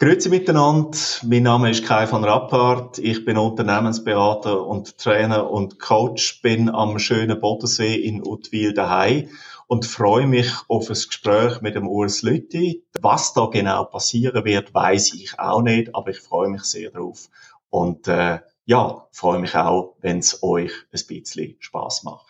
Grüezi 0.00 0.28
miteinander. 0.28 0.96
Mein 1.24 1.42
Name 1.42 1.70
ist 1.70 1.84
Kai 1.84 2.08
van 2.08 2.22
Rappard. 2.22 3.00
Ich 3.00 3.24
bin 3.24 3.36
Unternehmensberater 3.36 4.64
und 4.64 4.96
Trainer 4.96 5.50
und 5.50 5.80
Coach. 5.80 6.40
Bin 6.40 6.68
am 6.70 7.00
schönen 7.00 7.40
Bodensee 7.40 7.96
in 7.96 8.24
Utwil 8.24 8.74
daheim 8.74 9.28
und 9.66 9.86
freue 9.86 10.28
mich 10.28 10.52
auf 10.68 10.88
ein 10.88 10.94
Gespräch 10.94 11.62
mit 11.62 11.74
dem 11.74 11.88
Urs 11.88 12.22
Lütti. 12.22 12.84
Was 13.00 13.32
da 13.32 13.46
genau 13.46 13.86
passieren 13.86 14.44
wird, 14.44 14.72
weiß 14.72 15.14
ich 15.14 15.36
auch 15.40 15.62
nicht, 15.62 15.92
aber 15.96 16.10
ich 16.10 16.20
freue 16.20 16.48
mich 16.48 16.62
sehr 16.62 16.92
drauf. 16.92 17.28
Und 17.68 18.06
äh, 18.06 18.38
ja, 18.66 19.08
freue 19.10 19.40
mich 19.40 19.56
auch, 19.56 19.96
wenn 20.00 20.20
es 20.20 20.44
euch 20.44 20.70
ein 20.92 21.06
bisschen 21.08 21.56
Spaß 21.58 22.04
macht. 22.04 22.27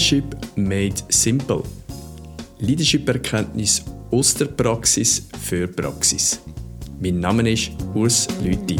Leadership 0.00 0.56
made 0.56 0.94
simple. 1.10 1.62
Leadership-Erkenntnis 2.58 3.84
aus 4.10 4.32
der 4.32 4.46
Praxis 4.46 5.28
für 5.42 5.68
Praxis. 5.68 6.40
Mein 6.98 7.20
Name 7.20 7.50
ist 7.50 7.72
Urs 7.92 8.26
Lüthi. 8.42 8.78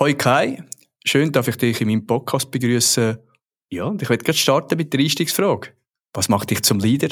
Hoi 0.00 0.14
Kai, 0.14 0.64
schön, 1.04 1.30
dass 1.30 1.46
ich 1.46 1.56
dich 1.56 1.80
in 1.80 1.86
meinem 1.86 2.04
Podcast 2.04 2.50
begrüßen. 2.50 3.16
Ja, 3.70 3.84
und 3.84 4.02
ich 4.02 4.10
werde 4.10 4.24
gerade 4.24 4.36
starten 4.36 4.76
mit 4.76 4.92
der 4.92 4.98
Einstiegsfrage. 4.98 5.68
Was 6.12 6.28
macht 6.28 6.50
dich 6.50 6.62
zum 6.62 6.80
Leader? 6.80 7.10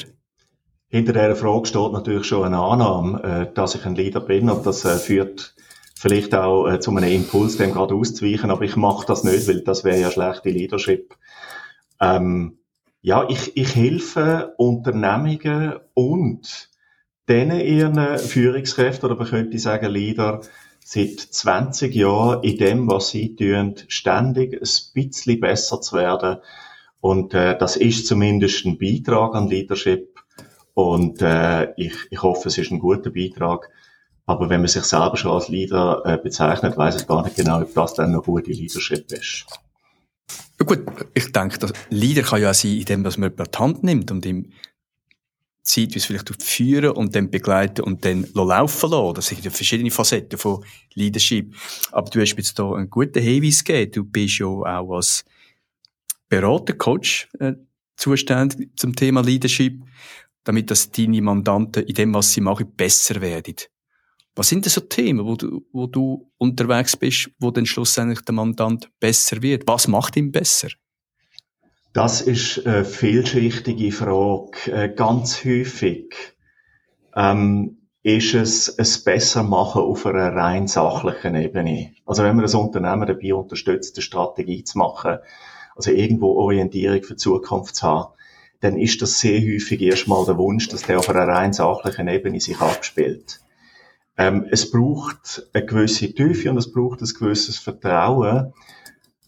Hinter 0.87 1.13
dieser 1.13 1.35
Frage 1.35 1.65
steht 1.65 1.91
natürlich 1.91 2.25
schon 2.25 2.45
eine 2.45 2.59
Annahme, 2.59 3.23
äh, 3.23 3.53
dass 3.53 3.75
ich 3.75 3.85
ein 3.85 3.95
Leader 3.95 4.21
bin 4.21 4.49
und 4.49 4.65
das 4.65 4.85
äh, 4.85 4.97
führt 4.97 5.55
vielleicht 5.95 6.35
auch 6.35 6.67
äh, 6.67 6.79
zu 6.79 6.91
einem 6.91 7.11
Impuls, 7.11 7.57
dem 7.57 7.71
gerade 7.71 7.95
auszuweichen, 7.95 8.51
aber 8.51 8.63
ich 8.63 8.75
mache 8.75 9.05
das 9.05 9.23
nicht, 9.23 9.47
weil 9.47 9.61
das 9.61 9.83
wäre 9.83 9.99
ja 9.99 10.11
schlechte 10.11 10.49
Leadership. 10.49 11.15
Ähm, 11.99 12.59
ja, 13.01 13.27
ich, 13.29 13.55
ich 13.55 13.75
helfe 13.75 14.53
Unternehmungen 14.57 15.75
und 15.93 16.69
denen 17.27 17.59
ihren 17.59 18.17
Führungskräften, 18.17 19.09
oder 19.09 19.17
man 19.17 19.27
könnte 19.27 19.59
sagen 19.59 19.91
Leader, 19.91 20.41
seit 20.83 21.19
20 21.19 21.95
Jahren 21.95 22.43
in 22.43 22.57
dem, 22.57 22.87
was 22.87 23.09
sie 23.09 23.35
tun, 23.35 23.75
ständig 23.87 24.53
ein 24.53 24.93
bisschen 24.93 25.39
besser 25.39 25.81
zu 25.81 25.95
werden. 25.95 26.37
Und 27.01 27.33
äh, 27.33 27.57
das 27.57 27.75
ist 27.75 28.05
zumindest 28.05 28.65
ein 28.65 28.77
Beitrag 28.77 29.33
an 29.33 29.47
Leadership. 29.47 30.14
Und 30.75 31.21
äh, 31.21 31.73
ich, 31.77 31.95
ich 32.11 32.21
hoffe, 32.21 32.49
es 32.49 32.57
ist 32.57 32.69
ein 32.69 32.79
guter 32.79 33.09
Beitrag. 33.09 33.69
Aber 34.27 34.49
wenn 34.49 34.61
man 34.61 34.67
sich 34.67 34.83
selber 34.83 35.15
schon 35.17 35.31
als 35.31 35.47
Leader 35.47 36.01
äh, 36.05 36.17
bezeichnet, 36.17 36.77
weiß 36.77 36.97
ich 36.97 37.07
gar 37.07 37.23
nicht 37.23 37.37
genau, 37.37 37.61
ob 37.61 37.73
das 37.73 37.93
dann 37.93 38.11
noch 38.11 38.25
gute 38.25 38.51
Leadership 38.51 39.11
ist. 39.11 39.45
Ja 40.59 40.65
gut, 40.65 40.83
ich 41.13 41.31
denke, 41.31 41.59
das 41.59 41.73
Leader 41.89 42.23
kann 42.23 42.41
ja 42.41 42.51
auch 42.51 42.55
sein, 42.55 42.77
indem 42.77 43.03
dass 43.03 43.17
man 43.17 43.31
jemanden 43.31 43.51
die 43.51 43.57
Hand 43.57 43.83
nimmt 43.83 44.11
und 44.11 44.25
ihm 44.25 44.51
Zeit, 45.63 45.93
wie 45.93 45.97
es 45.97 46.05
vielleicht 46.05 46.43
führen 46.43 46.91
und 46.91 47.15
dann 47.15 47.31
begleiten 47.31 47.81
und 47.81 48.03
dann 48.03 48.27
laufen 48.33 48.89
lassen. 48.89 49.13
Das 49.15 49.27
sind 49.27 49.45
ja 49.45 49.51
verschiedene 49.51 49.91
Facetten 49.91 50.37
von 50.37 50.63
Leadership. 50.93 51.55
Aber 51.91 52.09
du 52.09 52.19
hast 52.19 52.37
jetzt 52.37 52.57
hier 52.57 52.65
einen 52.65 52.89
guten 52.89 53.21
Hinweis 53.21 53.63
gegeben. 53.63 53.91
Du 53.91 54.03
bist 54.03 54.39
ja 54.39 54.45
auch 54.47 54.95
als 54.95 55.25
Berater, 56.27 56.73
Coach 56.73 57.29
äh, 57.39 57.53
zuständig 57.95 58.69
zum 58.77 58.95
Thema 58.95 59.21
Leadership 59.21 59.81
damit 60.45 60.71
dass 60.71 60.91
deine 60.91 61.21
Mandanten 61.21 61.83
in 61.83 61.93
dem, 61.93 62.13
was 62.13 62.31
sie 62.31 62.41
machen, 62.41 62.71
besser 62.75 63.19
werden. 63.19 63.55
Was 64.35 64.49
sind 64.49 64.65
denn 64.65 64.71
so 64.71 64.81
Themen, 64.81 65.25
wo 65.25 65.35
du, 65.35 65.65
wo 65.71 65.87
du 65.87 66.31
unterwegs 66.37 66.95
bist, 66.95 67.29
wo 67.39 67.51
dann 67.51 67.65
schlussendlich 67.65 68.21
der 68.21 68.35
Mandant 68.35 68.89
besser 68.99 69.41
wird? 69.41 69.67
Was 69.67 69.87
macht 69.87 70.17
ihn 70.17 70.31
besser? 70.31 70.69
Das 71.93 72.21
ist 72.21 72.65
eine 72.65 72.83
vielschichtige 72.83 73.91
Frage. 73.91 74.71
Äh, 74.71 74.93
ganz 74.93 75.45
häufig 75.45 76.13
ähm, 77.15 77.77
ist 78.03 78.33
es 78.33 78.77
ein 78.77 79.03
besser 79.05 79.43
machen 79.43 79.81
auf 79.81 80.05
einer 80.05 80.35
rein 80.35 80.67
sachlichen 80.67 81.35
Ebene. 81.35 81.93
Also 82.05 82.23
wenn 82.23 82.35
man 82.35 82.43
das 82.43 82.53
Unternehmen 82.53 83.07
dabei 83.07 83.33
unterstützt, 83.33 83.95
eine 83.95 84.03
Strategie 84.03 84.65
zu 84.65 84.77
machen, 84.77 85.19
also 85.75 85.91
irgendwo 85.91 86.33
Orientierung 86.33 87.01
für 87.01 87.13
die 87.13 87.19
Zukunft 87.19 87.77
zu 87.77 87.87
haben, 87.87 88.13
dann 88.65 88.79
ist 88.79 88.99
das 89.03 89.19
sehr 89.19 89.39
häufig 89.41 89.79
erstmal 89.79 90.25
der 90.25 90.39
Wunsch, 90.39 90.67
dass 90.69 90.81
der 90.81 90.97
auf 90.97 91.07
einer 91.07 91.27
rein 91.27 91.53
sachlichen 91.53 92.07
Ebene 92.07 92.39
sich 92.39 92.59
abspielt. 92.59 93.39
Ähm, 94.17 94.47
es 94.49 94.71
braucht 94.71 95.47
eine 95.53 95.65
gewisse 95.67 96.11
Tiefe 96.11 96.49
und 96.49 96.57
es 96.57 96.71
braucht 96.71 96.99
ein 97.01 97.09
gewisses 97.19 97.59
Vertrauen, 97.59 98.53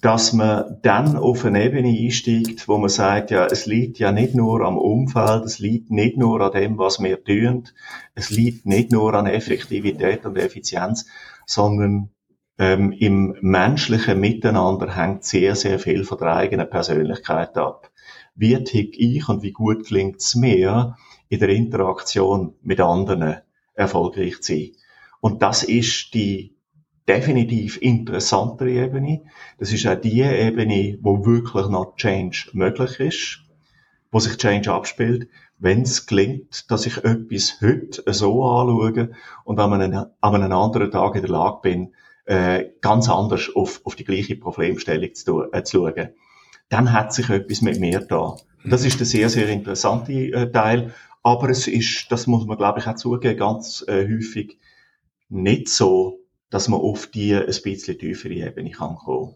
dass 0.01 0.33
man 0.33 0.79
dann 0.81 1.17
auf 1.17 1.45
eine 1.45 1.63
Ebene 1.63 1.89
einsteigt, 1.89 2.67
wo 2.67 2.79
man 2.79 2.89
sagt, 2.89 3.29
ja, 3.29 3.45
es 3.45 3.67
liegt 3.67 3.99
ja 3.99 4.11
nicht 4.11 4.33
nur 4.33 4.61
am 4.61 4.77
Umfeld, 4.77 5.45
es 5.45 5.59
liegt 5.59 5.91
nicht 5.91 6.17
nur 6.17 6.41
an 6.41 6.51
dem, 6.51 6.79
was 6.79 6.99
wir 6.99 7.23
tun, 7.23 7.67
es 8.15 8.31
liegt 8.31 8.65
nicht 8.65 8.91
nur 8.91 9.13
an 9.13 9.27
Effektivität 9.27 10.25
und 10.25 10.37
Effizienz, 10.37 11.05
sondern 11.45 12.09
ähm, 12.57 12.91
im 12.91 13.35
menschlichen 13.41 14.19
Miteinander 14.19 14.95
hängt 14.95 15.25
sehr, 15.25 15.55
sehr 15.55 15.77
viel 15.77 16.05
von 16.05 16.17
der 16.17 16.35
eigenen 16.35 16.69
Persönlichkeit 16.69 17.55
ab 17.55 17.91
wie 18.37 18.63
tick 18.63 18.97
ich 18.97 19.27
und 19.27 19.41
wie 19.41 19.51
gut 19.51 19.87
gelingt 19.87 20.21
es 20.21 20.35
mir, 20.35 20.95
in 21.27 21.39
der 21.39 21.49
Interaktion 21.49 22.53
mit 22.61 22.79
anderen 22.79 23.41
erfolgreich 23.73 24.41
zu 24.41 24.53
sein. 24.53 24.71
Und 25.19 25.41
das 25.41 25.63
ist 25.63 26.13
die 26.13 26.55
definitiv 27.07 27.81
interessantere 27.81 28.71
Ebene. 28.71 29.23
Das 29.57 29.73
ist 29.73 29.87
auch 29.87 29.99
die 29.99 30.21
Ebene, 30.21 30.99
wo 31.01 31.25
wirklich 31.25 31.67
noch 31.67 31.95
Change 31.95 32.49
möglich 32.53 32.99
ist, 32.99 33.39
wo 34.11 34.19
sich 34.19 34.37
Change 34.37 34.71
abspielt, 34.71 35.27
wenn 35.57 35.81
es 35.81 36.05
gelingt, 36.05 36.69
dass 36.69 36.85
ich 36.85 36.97
etwas 36.97 37.59
heute 37.61 38.03
so 38.13 38.43
anschaue 38.45 39.11
und 39.43 39.59
an 39.59 39.73
einem, 39.73 40.05
an 40.21 40.35
einem 40.35 40.51
anderen 40.51 40.91
Tag 40.91 41.15
in 41.15 41.21
der 41.21 41.31
Lage 41.31 41.59
bin, 41.63 41.93
äh, 42.25 42.65
ganz 42.81 43.09
anders 43.09 43.49
auf, 43.55 43.81
auf 43.83 43.95
die 43.95 44.03
gleiche 44.03 44.35
Problemstellung 44.35 45.13
zu, 45.15 45.51
äh, 45.51 45.63
zu 45.63 45.87
schauen 45.87 46.09
dann 46.69 46.91
hat 46.91 47.13
sich 47.13 47.29
etwas 47.29 47.61
mit 47.61 47.79
mir 47.79 47.99
da. 47.99 48.37
Das 48.65 48.83
ist 48.83 48.99
der 48.99 49.07
sehr, 49.07 49.29
sehr 49.29 49.47
interessante 49.49 50.11
äh, 50.11 50.51
Teil. 50.51 50.93
Aber 51.23 51.49
es 51.49 51.67
ist, 51.67 52.07
das 52.09 52.27
muss 52.27 52.45
man 52.45 52.57
glaube 52.57 52.79
ich 52.79 52.87
auch 52.87 52.95
zugeben, 52.95 53.37
ganz 53.37 53.83
äh, 53.87 54.07
häufig 54.07 54.57
nicht 55.29 55.69
so, 55.69 56.19
dass 56.49 56.67
man 56.67 56.79
auf 56.79 57.07
die 57.07 57.35
ein 57.35 57.45
bisschen 57.45 57.97
tiefere 57.97 58.33
Ebene 58.33 58.71
kann 58.71 58.95
kommen. 58.95 59.35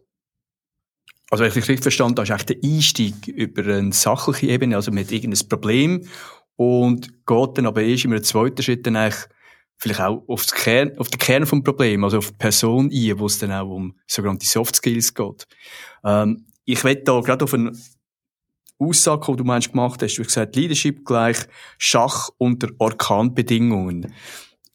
Also, 1.30 1.44
wenn 1.44 1.50
ich 1.50 1.56
richtig 1.56 1.82
verstanden 1.82 2.18
habe, 2.18 2.24
ist 2.24 2.32
eigentlich 2.32 2.62
der 2.62 2.70
Einstieg 2.70 3.28
über 3.28 3.64
eine 3.74 3.94
sachliche 3.94 4.48
Ebene, 4.48 4.76
also 4.76 4.92
mit 4.92 5.12
irgendeinem 5.12 5.48
Problem 5.48 6.08
und 6.58 7.26
geht 7.26 7.58
dann 7.58 7.66
aber 7.66 7.82
erst 7.82 8.06
in 8.06 8.14
einem 8.14 8.24
zweiten 8.24 8.62
Schritt 8.62 8.86
dann 8.86 8.98
eigentlich 8.98 9.28
vielleicht 9.78 10.02
auch 10.02 10.24
auf, 10.28 10.44
das 10.44 10.54
Kern, 10.54 10.98
auf 10.98 11.10
den 11.10 11.20
Kern 11.20 11.46
vom 11.46 11.64
Problem, 11.64 12.04
also 12.04 12.20
auf 12.20 12.32
die 12.32 12.38
Person 12.38 12.92
ein, 12.94 13.20
wo 13.20 13.26
es 13.26 13.40
dann 13.40 13.52
auch 13.52 13.70
um 13.70 13.96
sogenannte 14.06 14.46
Soft 14.46 14.76
Skills 14.76 15.14
geht. 15.14 15.48
Ähm, 16.04 16.46
ich 16.66 16.84
werde 16.84 17.04
da 17.04 17.20
gerade 17.20 17.44
auf 17.46 17.54
eine 17.54 17.72
Aussage, 18.80 19.32
die 19.32 19.38
du 19.38 19.44
meinst 19.44 19.72
gemacht 19.72 20.02
hast. 20.02 20.16
Du 20.16 20.22
hast 20.22 20.28
gesagt, 20.28 20.56
Leadership 20.56 21.06
gleich 21.06 21.38
Schach 21.78 22.30
unter 22.38 22.70
Orkanbedingungen. 22.80 24.14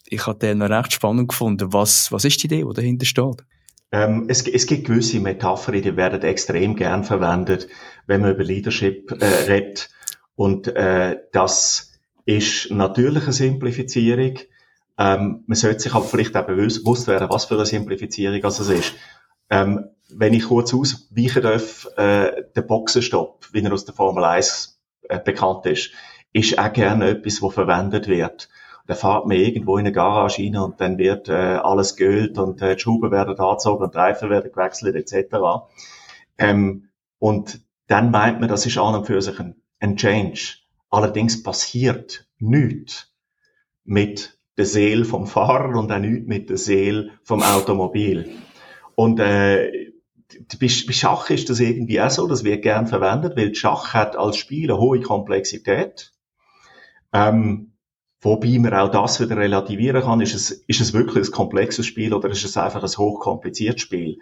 Ich 0.06 0.26
habe 0.26 0.38
den 0.38 0.58
noch 0.58 0.70
recht 0.70 0.92
spannend 0.92 1.28
gefunden. 1.28 1.72
Was, 1.72 2.12
was 2.12 2.24
ist 2.24 2.41
die 2.42 2.47
Idee, 2.47 2.64
die 2.64 2.74
dahinter 2.74 3.06
steht? 3.06 3.44
Ähm, 3.92 4.26
es, 4.28 4.47
es, 4.47 4.66
gibt 4.66 4.86
gewisse 4.86 5.20
Metaphern, 5.20 5.80
die 5.80 5.97
werden 5.97 6.22
extrem 6.22 6.76
gern 6.76 7.04
verwendet, 7.04 7.68
wenn 8.06 8.21
man 8.21 8.34
über 8.34 8.44
Leadership 8.44 9.10
äh, 9.10 9.24
redet. 9.24 9.91
Und 10.34 10.68
äh, 10.68 11.18
das 11.33 11.92
ist 12.24 12.71
natürlich 12.71 13.22
eine 13.24 13.33
Simplifizierung. 13.33 14.38
Ähm, 14.98 15.44
man 15.47 15.56
sollte 15.56 15.80
sich 15.80 15.94
aber 15.94 16.04
vielleicht 16.04 16.36
auch 16.36 16.47
bewusst 16.47 17.06
werden, 17.06 17.28
was 17.30 17.44
für 17.47 17.54
eine 17.54 17.66
Simplifizierung 17.66 18.44
es 18.44 18.60
ist. 18.60 18.94
Ähm, 19.50 19.88
wenn 20.08 20.34
ich 20.34 20.44
kurz 20.44 20.72
ausweichen 20.72 21.42
darf, 21.42 21.88
äh, 21.97 22.44
der 22.54 22.62
Boxenstopp, 22.62 23.48
wie 23.53 23.62
er 23.62 23.72
aus 23.72 23.84
der 23.84 23.94
Formel 23.94 24.24
1 24.24 24.80
äh, 25.08 25.18
bekannt 25.18 25.66
ist, 25.66 25.91
ist 26.32 26.58
auch 26.58 26.72
gerne 26.72 27.08
etwas, 27.08 27.42
wo 27.42 27.50
verwendet 27.50 28.08
wird. 28.08 28.48
Da 28.86 28.94
fährt 28.94 29.26
man 29.26 29.36
irgendwo 29.36 29.78
in 29.78 29.86
eine 29.86 29.92
Garage 29.92 30.42
rein 30.42 30.56
und 30.56 30.80
dann 30.80 30.98
wird 30.98 31.28
äh, 31.28 31.32
alles 31.32 31.97
geölt 31.97 32.38
und 32.38 32.62
äh, 32.62 32.76
die 32.76 32.80
Schrauben 32.80 33.10
werden 33.10 33.38
angezogen 33.38 33.84
und 33.84 33.94
die 33.94 33.98
Reifen 33.98 34.30
werden 34.30 34.53
gewechselt 34.53 34.94
etc. 34.94 35.36
Ähm, 36.38 36.88
und 37.18 37.60
dann 37.88 38.10
meint 38.10 38.41
man, 38.41 38.48
das 38.48 38.66
ist 38.66 38.78
an 38.78 38.94
und 38.94 39.06
für 39.06 39.20
sich 39.20 39.41
ein, 39.41 39.56
ein 39.80 39.97
Change. 39.97 40.59
Allerdings 40.91 41.42
passiert 41.42 42.28
nichts 42.38 43.12
mit 43.84 44.38
der 44.56 44.66
Seele 44.66 45.04
vom 45.04 45.26
Fahrer 45.26 45.78
und 45.78 45.91
auch 45.91 45.98
nichts 45.98 46.26
mit 46.26 46.50
der 46.50 46.59
Seele 46.59 47.10
vom 47.24 47.42
Automobil. 47.42 48.30
Und 48.94 49.20
äh, 49.20 49.85
bei 50.60 50.68
Schach 50.68 51.30
ist 51.30 51.50
das 51.50 51.60
irgendwie 51.60 52.00
auch 52.00 52.10
so, 52.10 52.26
das 52.26 52.44
wird 52.44 52.62
gern 52.62 52.86
verwendet, 52.86 53.36
weil 53.36 53.54
Schach 53.54 53.94
hat 53.94 54.16
als 54.16 54.36
Spiel 54.36 54.70
eine 54.70 54.80
hohe 54.80 55.00
Komplexität. 55.00 56.12
Ähm, 57.12 57.72
wobei 58.20 58.58
man 58.58 58.74
auch 58.74 58.90
das 58.90 59.20
wieder 59.20 59.36
relativieren 59.36 60.02
kann. 60.02 60.20
Ist 60.20 60.34
es, 60.34 60.50
ist 60.50 60.80
es 60.80 60.92
wirklich 60.92 61.28
ein 61.28 61.32
komplexes 61.32 61.86
Spiel 61.86 62.12
oder 62.12 62.28
ist 62.28 62.44
es 62.44 62.56
einfach 62.56 62.82
ein 62.82 62.88
hochkompliziertes 62.88 63.82
Spiel? 63.82 64.18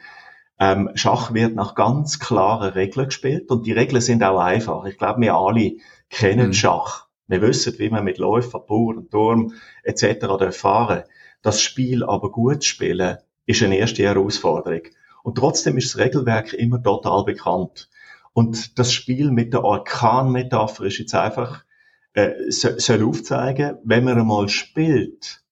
Ähm, 0.61 0.91
Schach 0.95 1.33
wird 1.35 1.55
nach 1.55 1.75
ganz 1.75 2.21
klaren 2.21 2.73
Regeln 2.73 3.07
gespielt 3.07 3.51
und 3.51 3.67
die 3.67 3.73
Regeln 3.73 4.01
sind 4.01 4.23
auch 4.23 4.39
einfach. 4.39 4.85
Ich 4.85 4.99
glaube, 4.99 5.23
wir 5.23 5.35
alle 5.35 5.73
kennen 6.11 6.49
mhm. 6.49 6.55
Schach. 6.55 7.09
Wir 7.27 7.41
wissen, 7.41 7.79
wie 7.79 7.89
man 7.89 8.05
mit 8.05 8.19
Läufer, 8.19 8.61
Bauern, 8.61 9.09
Turm 9.11 9.55
etc. 9.83 10.57
fahren 10.57 11.05
Das 11.43 11.63
Spiel 11.63 12.05
aber 12.05 12.31
gut 12.31 12.63
zu 12.63 12.69
spielen, 12.69 13.17
ist 13.47 13.63
eine 13.63 13.79
erste 13.79 14.03
Herausforderung. 14.03 14.83
Und 15.25 15.37
trotzdem 15.37 15.79
ist 15.79 15.95
das 15.95 16.01
Regelwerk 16.01 16.53
immer 16.53 16.83
total 16.83 17.25
bekannt. 17.25 17.89
Und 18.35 18.79
das 18.79 18.93
Spiel 18.93 19.31
mit 19.31 19.55
der 19.55 19.65
Orkan-Metapher 19.65 20.85
ist 20.85 20.99
jetzt 20.99 21.15
einfach, 21.15 21.65
äh, 22.13 22.33
soll 22.51 23.03
aufzeigen, 23.03 23.79
wenn 23.85 24.05
man 24.05 24.19
einmal 24.19 24.51
spielt, 24.51 25.43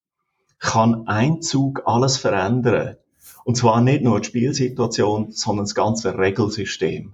kann 0.59 1.07
ein 1.07 1.41
Zug 1.41 1.81
alles 1.85 2.17
verändern. 2.17 2.97
Und 3.45 3.57
zwar 3.57 3.81
nicht 3.81 4.03
nur 4.03 4.19
die 4.21 4.27
Spielsituation, 4.27 5.31
sondern 5.31 5.65
das 5.65 5.73
ganze 5.73 6.19
Regelsystem. 6.19 7.13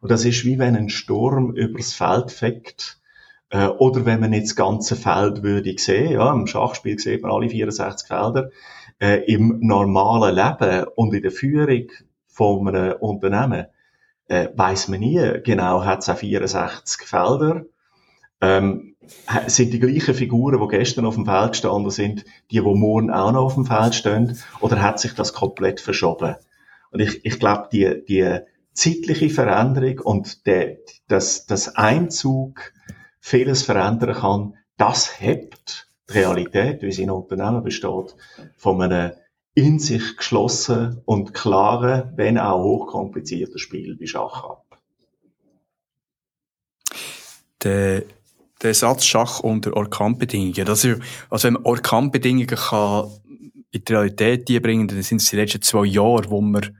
Und 0.00 0.10
das 0.12 0.24
ist 0.24 0.44
wie 0.44 0.60
wenn 0.60 0.76
ein 0.76 0.90
Sturm 0.90 1.52
übers 1.56 1.94
Feld 1.94 2.30
fegt, 2.30 3.00
äh, 3.50 3.66
oder 3.66 4.06
wenn 4.06 4.20
man 4.20 4.30
nicht 4.30 4.44
das 4.44 4.56
ganze 4.56 4.94
Feld 4.94 5.42
würde 5.42 5.74
sehen. 5.78 6.12
Ja, 6.12 6.32
im 6.32 6.46
Schachspiel 6.46 6.96
sieht 6.98 7.22
man 7.22 7.32
alle 7.32 7.48
64 7.48 8.06
Felder. 8.06 8.50
Äh, 9.00 9.32
Im 9.32 9.60
normalen 9.60 10.34
Leben 10.34 10.86
und 10.96 11.14
in 11.14 11.22
der 11.22 11.30
Führung 11.30 11.88
von 12.26 12.68
einem 12.68 12.96
Unternehmen 13.00 13.66
äh, 14.26 14.48
weiß 14.54 14.88
man 14.88 15.00
nie 15.00 15.40
genau, 15.44 15.84
hat 15.84 16.00
es 16.00 16.08
auch 16.08 16.16
64 16.16 17.06
Felder. 17.06 17.64
Ähm, 18.40 18.96
sind 19.46 19.72
die 19.72 19.80
gleichen 19.80 20.14
Figuren, 20.14 20.60
die 20.60 20.76
gestern 20.76 21.06
auf 21.06 21.14
dem 21.14 21.24
Feld 21.24 21.52
gestanden 21.52 21.90
sind, 21.90 22.24
die, 22.50 22.60
die 22.60 22.60
morgen 22.60 23.10
auch 23.10 23.32
noch 23.32 23.44
auf 23.44 23.54
dem 23.54 23.64
Feld 23.64 23.94
stehen, 23.94 24.38
oder 24.60 24.82
hat 24.82 25.00
sich 25.00 25.14
das 25.14 25.32
komplett 25.32 25.80
verschoben? 25.80 26.36
Und 26.90 27.00
ich, 27.00 27.24
ich 27.24 27.38
glaube, 27.38 27.68
die, 27.72 28.04
die 28.06 28.38
zeitliche 28.72 29.30
Veränderung 29.30 29.98
und 30.00 30.46
der, 30.46 30.76
das, 31.08 31.46
das 31.46 31.74
Einzug 31.76 32.72
vieles 33.18 33.62
verändern 33.62 34.14
kann, 34.14 34.54
das 34.76 35.20
hebt 35.20 35.87
die 36.08 36.18
Realität, 36.18 36.82
wie 36.82 36.92
sie 36.92 37.02
in 37.02 37.10
Unternehmen 37.10 37.62
besteht, 37.62 38.14
von 38.56 38.82
einem 38.82 39.12
in 39.54 39.78
sich 39.78 40.16
geschlossen 40.16 41.02
und 41.04 41.34
klaren, 41.34 42.12
wenn 42.14 42.38
auch 42.38 42.62
hochkomplizierten 42.62 43.58
Spiel 43.58 43.96
wie 43.98 44.06
Schach 44.06 44.44
ab. 44.44 44.78
Der, 47.64 48.04
der 48.62 48.74
Satz 48.74 49.04
Schach 49.04 49.40
unter 49.40 49.76
Orkanbedingungen, 49.76 50.64
das 50.64 50.84
ist, 50.84 51.00
also 51.28 51.48
wenn 51.48 51.54
man 51.54 51.64
Orkanbedingungen 51.64 52.46
kann 52.46 53.10
in 53.72 53.84
die 53.84 53.92
Realität 53.92 54.62
bringen, 54.62 54.86
dann 54.86 55.02
sind 55.02 55.20
es 55.20 55.30
die 55.30 55.36
letzten 55.36 55.62
zwei 55.62 55.86
Jahre, 55.86 56.30
wo 56.30 56.40
wir 56.40 56.70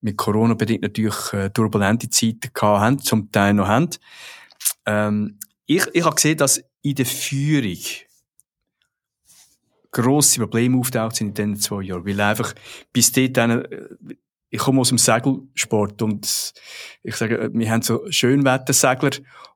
mit 0.00 0.16
Corona 0.16 0.54
bedingt 0.54 0.82
natürlich 0.82 1.32
äh, 1.32 1.50
turbulente 1.50 2.08
Zeiten 2.08 2.50
gehabt 2.54 2.80
haben, 2.80 2.98
zum 2.98 3.30
Teil 3.30 3.54
noch 3.54 3.66
haben. 3.66 3.90
Ähm, 4.86 5.38
ich, 5.66 5.84
ich 5.92 6.04
habe 6.04 6.14
gesehen, 6.14 6.38
dass 6.38 6.62
in 6.82 6.94
der 6.94 7.06
Führung 7.06 7.76
grosse 10.02 10.40
Probleme 10.40 10.78
auftaucht 10.78 11.16
sind 11.16 11.28
in 11.28 11.34
diesen 11.34 11.56
zwei 11.60 11.82
Jahren. 11.82 12.06
Weil 12.06 12.20
einfach 12.20 12.54
bis 12.92 13.12
dort 13.12 13.38
ich 14.48 14.60
komme 14.60 14.80
aus 14.80 14.88
dem 14.88 14.98
Segelsport 14.98 16.02
und 16.02 16.52
ich 17.02 17.16
sage, 17.16 17.50
wir 17.52 17.70
haben 17.70 17.82
so 17.82 18.10
Schönwettersegler 18.10 19.10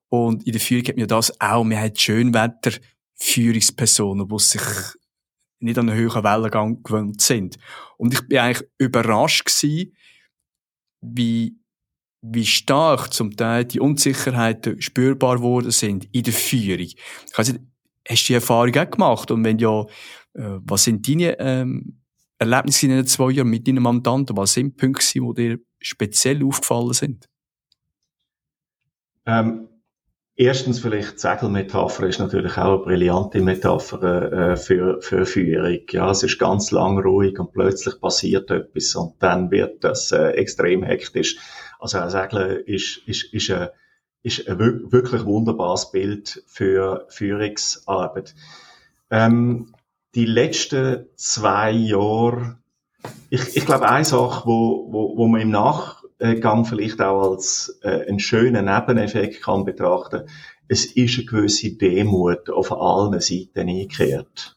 und 0.08 0.44
in 0.46 0.52
der 0.52 0.60
Führung 0.60 0.84
hat 0.86 0.96
mir 0.96 1.06
das 1.06 1.40
auch. 1.40 1.64
Wir 1.64 1.80
haben 1.80 1.96
Schönwetter-Führungspersonen, 1.96 4.28
die 4.28 4.38
sich 4.38 4.60
nicht 5.60 5.78
an 5.78 5.88
einen 5.88 5.98
höheren 5.98 6.24
Wellengang 6.24 6.82
gewöhnt 6.82 7.22
sind. 7.22 7.56
Und 7.96 8.12
ich 8.14 8.26
bin 8.26 8.38
eigentlich 8.38 8.68
überrascht 8.78 9.44
gewesen, 9.44 9.94
wie, 11.00 11.56
wie 12.22 12.46
stark 12.46 13.14
zum 13.14 13.36
Teil 13.36 13.66
die 13.66 13.78
Unsicherheiten 13.80 14.82
spürbar 14.82 15.40
worden 15.40 15.70
sind 15.70 16.08
in 16.12 16.24
der 16.24 16.32
Führung. 16.32 16.80
Ich 16.80 16.96
weiß 17.36 17.52
nicht, 17.52 17.62
hast 18.08 18.24
du 18.24 18.26
die 18.28 18.34
Erfahrung 18.34 18.76
auch 18.76 18.90
gemacht? 18.90 19.30
Und 19.30 19.44
wenn 19.44 19.58
ja, 19.58 19.84
was 20.34 20.84
sind 20.84 21.08
deine 21.08 21.38
ähm, 21.38 22.00
Erlebnisse 22.38 22.86
in 22.86 22.92
den 22.92 23.06
zwei 23.06 23.30
Jahren 23.30 23.50
mit 23.50 23.68
deinen 23.68 23.82
Mandanten? 23.82 24.36
Was 24.36 24.54
sind 24.54 24.76
Punkte, 24.76 25.06
die 25.12 25.34
dir 25.34 25.58
speziell 25.80 26.44
aufgefallen 26.44 26.92
sind? 26.94 27.28
Ähm, 29.26 29.68
erstens 30.36 30.80
vielleicht 30.80 31.14
die 31.14 31.18
Segelmetapher 31.18 32.06
ist 32.06 32.18
natürlich 32.18 32.56
auch 32.56 32.76
eine 32.76 32.84
brillante 32.84 33.42
Metapher 33.42 34.52
äh, 34.52 34.56
für, 34.56 35.02
für 35.02 35.26
Führung. 35.26 35.80
Ja, 35.90 36.10
es 36.10 36.22
ist 36.22 36.38
ganz 36.38 36.70
lang 36.70 36.98
ruhig 36.98 37.38
und 37.38 37.52
plötzlich 37.52 38.00
passiert 38.00 38.50
etwas 38.50 38.94
und 38.94 39.22
dann 39.22 39.50
wird 39.50 39.84
das 39.84 40.10
äh, 40.12 40.30
extrem 40.30 40.82
hektisch. 40.82 41.36
Also 41.78 41.98
ein 41.98 42.10
Segeln 42.10 42.64
ist, 42.64 42.98
ist, 43.06 43.34
ist, 43.34 43.50
ein, 43.50 43.68
ist 44.22 44.48
ein 44.48 44.58
wirklich 44.58 45.24
wunderbares 45.24 45.90
Bild 45.90 46.42
für 46.46 47.06
Führungsarbeit. 47.10 48.34
Ähm, 49.10 49.74
die 50.14 50.26
letzten 50.26 51.06
zwei 51.16 51.70
Jahre, 51.70 52.58
ich, 53.30 53.56
ich 53.56 53.66
glaube, 53.66 53.88
eine 53.88 54.04
Sache, 54.04 54.46
wo, 54.46 54.88
wo, 54.90 55.16
wo 55.16 55.26
man 55.26 55.40
im 55.40 55.50
Nachgang 55.50 56.64
vielleicht 56.64 57.00
auch 57.00 57.30
als 57.30 57.78
äh, 57.82 58.06
einen 58.08 58.18
schönen 58.18 58.66
Nebeneffekt 58.66 59.42
kann 59.42 59.64
betrachten, 59.64 60.28
es 60.68 60.84
ist 60.84 61.18
eine 61.18 61.26
gewisse 61.26 61.76
Demut 61.76 62.50
auf 62.50 62.72
allen 62.72 63.20
Seiten 63.20 63.68
eingekehrt. 63.68 64.56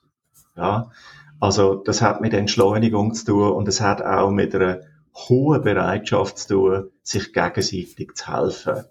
Ja, 0.55 0.91
also 1.39 1.75
das 1.75 2.01
hat 2.01 2.21
mit 2.21 2.33
Entschleunigung 2.33 3.13
zu 3.13 3.25
tun 3.25 3.51
und 3.51 3.67
es 3.67 3.81
hat 3.81 4.01
auch 4.01 4.29
mit 4.29 4.53
einer 4.53 4.81
hohen 5.15 5.61
Bereitschaft 5.61 6.38
zu 6.38 6.47
tun, 6.47 6.89
sich 7.01 7.33
gegenseitig 7.33 8.13
zu 8.15 8.31
helfen. 8.31 8.85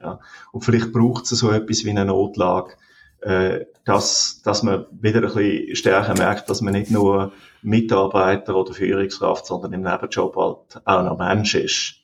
Ja, 0.00 0.20
und 0.52 0.64
vielleicht 0.64 0.92
braucht 0.92 1.24
es 1.24 1.30
so 1.30 1.50
etwas 1.50 1.84
wie 1.84 1.90
eine 1.90 2.04
Notlage, 2.04 2.76
äh, 3.24 3.66
dass, 3.84 4.42
dass 4.42 4.62
man 4.62 4.86
wieder 4.92 5.20
ein 5.22 5.34
bisschen 5.34 5.76
stärker 5.76 6.14
merkt, 6.14 6.48
dass 6.50 6.60
man 6.60 6.74
nicht 6.74 6.90
nur 6.90 7.32
Mitarbeiter 7.62 8.54
oder 8.54 8.74
Führungskraft, 8.74 9.46
sondern 9.46 9.72
im 9.72 9.82
Nebenjob 9.82 10.36
halt 10.36 10.86
auch 10.86 11.02
noch 11.02 11.18
Mensch 11.18 11.54
ist. 11.54 11.94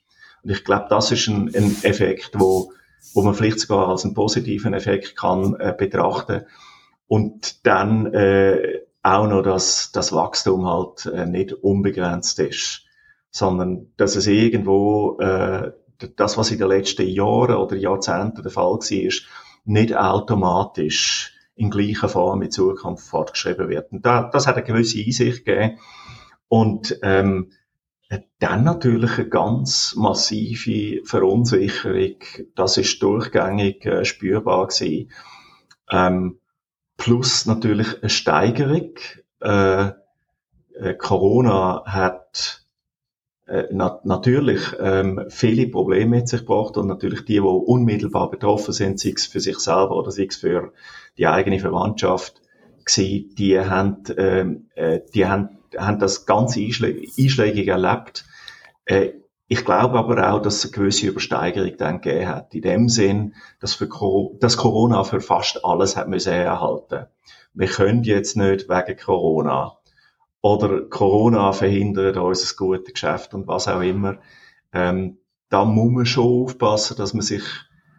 Und 0.43 0.50
ich 0.50 0.64
glaube, 0.64 0.87
das 0.88 1.12
ist 1.12 1.28
ein, 1.28 1.55
ein 1.55 1.76
Effekt, 1.82 2.32
wo, 2.34 2.72
wo 3.15 3.22
man 3.22 3.34
vielleicht 3.34 3.60
sogar 3.60 3.89
als 3.89 4.05
einen 4.05 4.15
positiven 4.15 4.72
Effekt 4.72 5.17
kann 5.17 5.56
äh, 5.58 5.74
betrachten 5.77 6.46
und 7.06 7.67
dann 7.67 8.06
äh, 8.15 8.81
auch 9.03 9.27
noch, 9.27 9.43
dass 9.43 9.93
das 9.93 10.12
Wachstum 10.12 10.67
halt 10.67 11.06
äh, 11.06 11.27
nicht 11.27 11.53
unbegrenzt 11.53 12.39
ist, 12.39 12.84
sondern 13.31 13.93
dass 13.96 14.17
es 14.17 14.27
irgendwo 14.27 15.19
äh, 15.19 15.72
das, 16.17 16.39
was 16.39 16.50
in 16.50 16.58
den 16.58 16.69
letzten 16.69 17.06
Jahren 17.06 17.56
oder 17.56 17.77
Jahrzehnten 17.77 18.43
der 18.43 18.50
Fall 18.50 18.72
war, 18.72 18.91
ist, 18.91 19.27
nicht 19.64 19.96
automatisch 19.96 21.34
in 21.55 21.70
gleicher 21.70 22.08
Form 22.08 22.43
in 22.43 22.50
Zukunft 22.50 23.06
fortgeschrieben 23.06 23.69
wird. 23.69 23.93
Und 23.93 24.06
da, 24.06 24.31
das 24.32 24.46
hat 24.46 24.56
eine 24.56 24.64
gewisse 24.64 24.98
Einsicht 24.98 25.44
gegeben. 25.44 25.79
Und 26.48 26.98
ähm, 27.02 27.52
dann 28.38 28.64
natürlich 28.64 29.19
eine 29.19 29.29
ganz 29.29 29.94
massive 29.96 31.05
Verunsicherung. 31.05 32.17
Das 32.56 32.76
ist 32.76 33.00
durchgängig 33.02 33.84
äh, 33.86 34.05
spürbar 34.05 34.67
gewesen. 34.67 35.12
Ähm, 35.90 36.40
plus 36.96 37.46
natürlich 37.46 38.00
eine 38.00 38.10
Steigerung. 38.10 38.94
Äh, 39.40 39.90
äh 40.74 40.94
Corona 40.98 41.84
hat 41.86 42.59
na 43.72 44.00
natürlich 44.04 44.60
ähm, 44.78 45.24
viele 45.28 45.66
Probleme 45.69 46.19
mit 46.19 46.28
sich 46.28 46.40
gebracht 46.40 46.76
und 46.76 46.86
natürlich 46.86 47.24
die, 47.24 47.34
die 47.34 47.40
unmittelbar 47.40 48.30
betroffen 48.30 48.72
sind, 48.72 49.00
sei 49.00 49.12
es 49.16 49.26
für 49.26 49.40
sich 49.40 49.58
selber 49.58 49.96
oder 49.96 50.10
sei 50.10 50.26
es 50.28 50.36
für 50.36 50.72
die 51.19 51.26
eigene 51.26 51.58
Verwandtschaft, 51.58 52.40
gewesen, 52.84 53.34
die 53.36 53.58
haben, 53.58 54.02
ähm, 54.16 54.66
äh, 54.74 55.00
die 55.14 55.26
haben, 55.26 55.58
haben 55.76 55.98
das 55.98 56.26
ganz 56.26 56.56
einschlägig 56.56 57.69
erlebt. 57.69 58.24
Äh, 58.84 59.10
ich 59.48 59.64
glaube 59.64 59.98
aber 59.98 60.32
auch, 60.32 60.40
dass 60.40 60.58
es 60.58 60.64
eine 60.66 60.72
gewisse 60.72 61.08
Übersteigerung 61.08 61.76
dann 61.76 62.00
gegeben 62.00 62.28
hat. 62.28 62.54
In 62.54 62.62
dem 62.62 62.88
Sinn, 62.88 63.34
dass, 63.58 63.74
für, 63.74 63.88
dass 64.38 64.56
Corona 64.56 65.02
für 65.02 65.20
fast 65.20 65.64
alles 65.64 65.96
hat 65.96 66.08
müssen 66.08 66.32
erhalten. 66.32 67.06
Wir 67.52 67.66
können 67.66 68.04
jetzt 68.04 68.36
nicht 68.36 68.69
wegen 68.69 68.96
Corona 68.96 69.80
oder 70.43 70.82
Corona 70.89 71.53
verhindert 71.53 72.17
unser 72.17 72.55
gutes 72.56 72.93
Geschäft 72.93 73.35
und 73.35 73.47
was 73.47 73.69
auch 73.69 73.82
immer. 73.82 74.19
Ähm, 74.73 75.19
da 75.49 75.65
muss 75.65 75.93
man 75.93 76.06
schon 76.06 76.44
aufpassen, 76.44 76.97
dass 76.97 77.13
man 77.13 77.23
sich, 77.23 77.43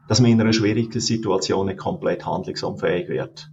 dass 0.07 0.21
man 0.21 0.31
in 0.31 0.41
einer 0.41 0.53
schwierigen 0.53 0.99
Situation 0.99 1.67
nicht 1.67 1.79
komplett 1.79 2.25
handlungsunfähig 2.25 3.09
wird. 3.09 3.51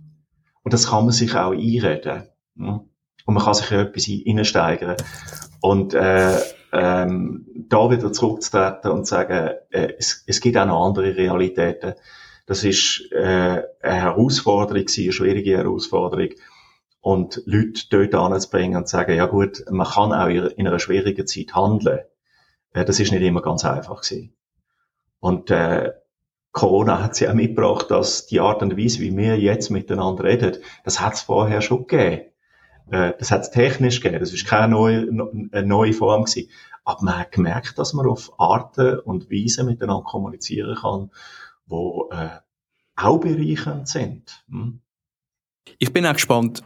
Und 0.62 0.72
das 0.72 0.88
kann 0.88 1.04
man 1.04 1.12
sich 1.12 1.34
auch 1.34 1.52
einreden. 1.52 2.28
Hm? 2.56 2.80
Und 3.26 3.34
man 3.34 3.42
kann 3.42 3.54
sich 3.54 3.70
etwas 3.70 4.08
einsteigern. 4.26 4.96
Und 5.60 5.92
äh, 5.92 6.38
ähm, 6.72 7.46
da 7.68 7.90
wieder 7.90 8.12
zurückzutreten 8.12 8.90
und 8.90 9.06
sagen, 9.06 9.50
äh, 9.70 9.94
es, 9.98 10.24
es 10.26 10.40
gibt 10.40 10.56
auch 10.56 10.66
noch 10.66 10.86
andere 10.86 11.16
Realitäten. 11.16 11.94
Das 12.46 12.64
ist 12.64 13.10
äh, 13.12 13.62
eine 13.82 14.00
Herausforderung, 14.00 14.86
eine 14.96 15.12
schwierige 15.12 15.58
Herausforderung. 15.58 16.30
Und 17.00 17.42
Leute 17.46 17.82
dort 17.90 18.14
anzubringen 18.14 18.76
und 18.76 18.88
zu 18.88 18.96
sagen, 18.96 19.14
ja 19.14 19.26
gut, 19.26 19.64
man 19.70 19.86
kann 19.86 20.12
auch 20.12 20.28
in 20.28 20.66
einer 20.66 20.78
schwierigen 20.78 21.26
Zeit 21.26 21.54
handeln. 21.54 22.00
Äh, 22.72 22.84
das 22.84 23.00
ist 23.00 23.12
nicht 23.12 23.22
immer 23.22 23.42
ganz 23.42 23.64
einfach 23.64 24.02
gewesen. 24.02 24.34
Und 25.20 25.50
äh, 25.50 25.92
Corona 26.52 27.02
hat 27.02 27.14
sie 27.14 27.28
auch 27.28 27.34
mitgebracht, 27.34 27.90
dass 27.90 28.26
die 28.26 28.40
Art 28.40 28.62
und 28.62 28.76
Weise, 28.76 29.00
wie 29.00 29.16
wir 29.16 29.38
jetzt 29.38 29.70
miteinander 29.70 30.24
reden, 30.24 30.56
das 30.84 31.00
hat 31.00 31.14
es 31.14 31.20
vorher 31.20 31.60
schon 31.60 31.86
gegeben. 31.86 32.22
Äh, 32.90 33.12
das 33.18 33.30
hat 33.30 33.42
es 33.42 33.50
technisch 33.50 34.00
gegeben, 34.00 34.20
das 34.20 34.32
ist 34.32 34.46
keine 34.46 34.68
neue, 34.72 35.06
neue 35.10 35.92
Form 35.92 36.24
gewesen. 36.24 36.50
Aber 36.84 37.04
man 37.04 37.18
hat 37.18 37.32
gemerkt, 37.32 37.78
dass 37.78 37.92
man 37.92 38.06
auf 38.06 38.32
Arten 38.40 38.98
und 39.00 39.30
Weisen 39.30 39.66
miteinander 39.66 40.04
kommunizieren 40.04 40.74
kann, 40.74 41.10
wo 41.66 42.08
äh, 42.10 42.30
auch 42.96 43.18
bereichernd 43.18 43.88
sind. 43.88 44.44
Hm? 44.48 44.80
Ich 45.78 45.92
bin 45.92 46.06
auch 46.06 46.14
gespannt, 46.14 46.62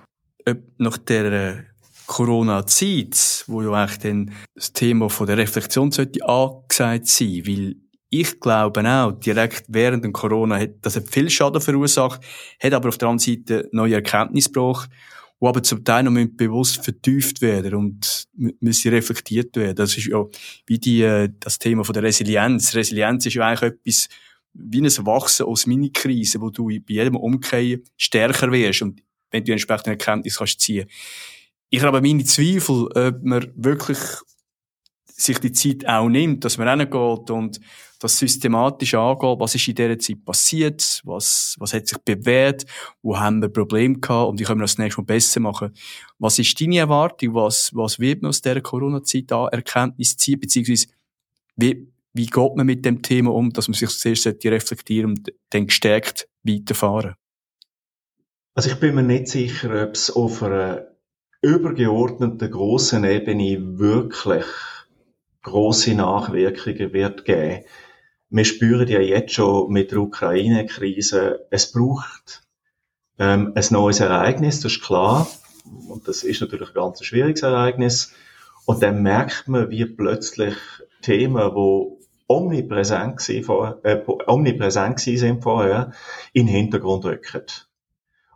nach 0.78 0.98
der 0.98 1.32
äh, 1.32 1.62
Corona-Zeit, 2.06 3.44
wo 3.46 3.62
ja 3.62 3.72
eigentlich 3.72 3.98
dann 3.98 4.32
das 4.54 4.72
Thema 4.72 5.08
von 5.08 5.26
der 5.26 5.38
Reflexion 5.38 5.90
sollte 5.90 6.26
angesagt 6.26 7.06
sein, 7.06 7.42
weil 7.46 7.76
ich 8.10 8.40
glaube 8.40 8.86
auch, 8.86 9.12
direkt 9.12 9.64
während 9.68 10.04
dem 10.04 10.12
Corona 10.12 10.58
hat 10.58 10.72
das 10.82 10.96
hat 10.96 11.08
viel 11.08 11.30
Schaden 11.30 11.62
verursacht, 11.62 12.20
hat 12.62 12.74
aber 12.74 12.90
auf 12.90 12.98
der 12.98 13.08
anderen 13.08 13.36
Seite 13.36 13.68
neue 13.72 13.94
Erkenntnisse 13.94 14.50
gebracht 14.50 14.90
die 15.42 15.46
aber 15.48 15.62
zum 15.62 15.84
Teil 15.84 16.04
noch 16.04 16.12
bewusst 16.36 16.84
vertieft 16.84 17.42
werden 17.42 17.74
und 17.74 18.28
müssen 18.60 18.92
reflektiert 18.92 19.56
werden. 19.56 19.74
Das 19.74 19.96
ist 19.96 20.06
ja 20.06 20.24
wie 20.66 20.78
die, 20.78 21.02
äh, 21.02 21.30
das 21.40 21.58
Thema 21.58 21.84
von 21.84 21.94
der 21.94 22.04
Resilienz. 22.04 22.74
Resilienz 22.76 23.26
ist 23.26 23.34
ja 23.34 23.48
eigentlich 23.48 23.72
etwas 23.72 24.08
wie 24.54 24.80
ein 24.80 25.06
Wachsen 25.06 25.46
aus 25.46 25.66
Mini-Krisen, 25.66 26.40
wo 26.40 26.50
du 26.50 26.66
bei 26.66 26.82
jedem 26.86 27.16
Umkehren 27.16 27.82
stärker 27.96 28.52
wirst 28.52 28.82
und 28.82 29.02
wenn 29.32 29.44
du 29.44 29.52
entsprechende 29.52 29.90
Erkenntnis 29.90 30.38
kannst 30.38 30.60
ziehen. 30.60 30.88
Ich 31.70 31.82
habe 31.82 32.00
meine 32.00 32.24
Zweifel, 32.24 32.86
ob 32.94 33.22
man 33.22 33.52
wirklich 33.56 33.98
sich 35.06 35.38
die 35.38 35.52
Zeit 35.52 35.86
auch 35.86 36.08
nimmt, 36.08 36.44
dass 36.44 36.58
man 36.58 36.68
reingeht 36.68 37.30
und 37.30 37.60
das 37.98 38.18
systematisch 38.18 38.94
angeht, 38.94 39.38
was 39.38 39.54
ist 39.54 39.68
in 39.68 39.74
dieser 39.74 39.98
Zeit 39.98 40.24
passiert, 40.24 41.00
was, 41.04 41.54
was 41.58 41.72
hat 41.72 41.86
sich 41.86 41.98
bewährt, 41.98 42.64
wo 43.00 43.16
haben 43.16 43.40
wir 43.40 43.48
Probleme 43.48 44.00
gehabt 44.00 44.30
und 44.30 44.40
wie 44.40 44.44
können 44.44 44.60
wir 44.60 44.64
das 44.64 44.78
nächste 44.78 45.00
Mal 45.00 45.06
besser 45.06 45.40
machen. 45.40 45.72
Was 46.18 46.38
ist 46.38 46.60
deine 46.60 46.78
Erwartung, 46.78 47.34
was, 47.34 47.70
was 47.74 47.98
wird 48.00 48.22
man 48.22 48.30
aus 48.30 48.42
dieser 48.42 48.60
Corona-Zeit 48.60 49.24
da 49.28 49.48
Erkenntnis 49.48 50.16
ziehen, 50.16 50.40
beziehungsweise 50.40 50.88
wie, 51.56 51.86
wie 52.12 52.26
geht 52.26 52.56
man 52.56 52.66
mit 52.66 52.84
dem 52.84 53.02
Thema 53.02 53.32
um, 53.32 53.52
dass 53.52 53.68
man 53.68 53.74
sich 53.74 53.90
zuerst 53.90 54.26
reflektieren 54.26 55.10
und 55.10 55.32
dann 55.50 55.66
gestärkt 55.66 56.28
weiterfahren? 56.42 57.14
Also 58.54 58.68
ich 58.68 58.78
bin 58.78 58.94
mir 58.94 59.02
nicht 59.02 59.28
sicher, 59.28 59.82
ob 59.82 59.94
es 59.94 60.10
auf 60.10 60.42
einer 60.42 60.86
übergeordneten 61.40 62.50
grossen 62.50 63.04
Ebene 63.04 63.78
wirklich 63.78 64.44
große 65.42 65.94
Nachwirkungen 65.94 66.92
wird 66.92 67.24
geben. 67.24 67.64
Wir 68.28 68.44
spüren 68.44 68.88
ja 68.88 69.00
jetzt 69.00 69.32
schon 69.32 69.72
mit 69.72 69.90
der 69.90 70.00
Ukraine-Krise, 70.00 71.46
es 71.50 71.72
braucht 71.72 72.42
ähm, 73.18 73.52
ein 73.54 73.64
neues 73.70 74.00
Ereignis, 74.00 74.60
das 74.60 74.72
ist 74.72 74.82
klar. 74.82 75.26
Und 75.88 76.06
das 76.06 76.22
ist 76.22 76.42
natürlich 76.42 76.68
ein 76.68 76.74
ganz 76.74 77.02
schwieriges 77.02 77.42
Ereignis. 77.42 78.12
Und 78.66 78.82
dann 78.82 79.02
merkt 79.02 79.48
man, 79.48 79.70
wie 79.70 79.86
plötzlich 79.86 80.56
Themen, 81.00 81.54
die 81.54 82.06
omnipräsent, 82.28 83.22
vor, 83.46 83.80
äh, 83.82 84.02
omnipräsent 84.26 85.00
sind 85.00 85.42
vorher, 85.42 85.92
in 86.34 86.46
den 86.46 86.54
Hintergrund 86.54 87.06
rücken. 87.06 87.46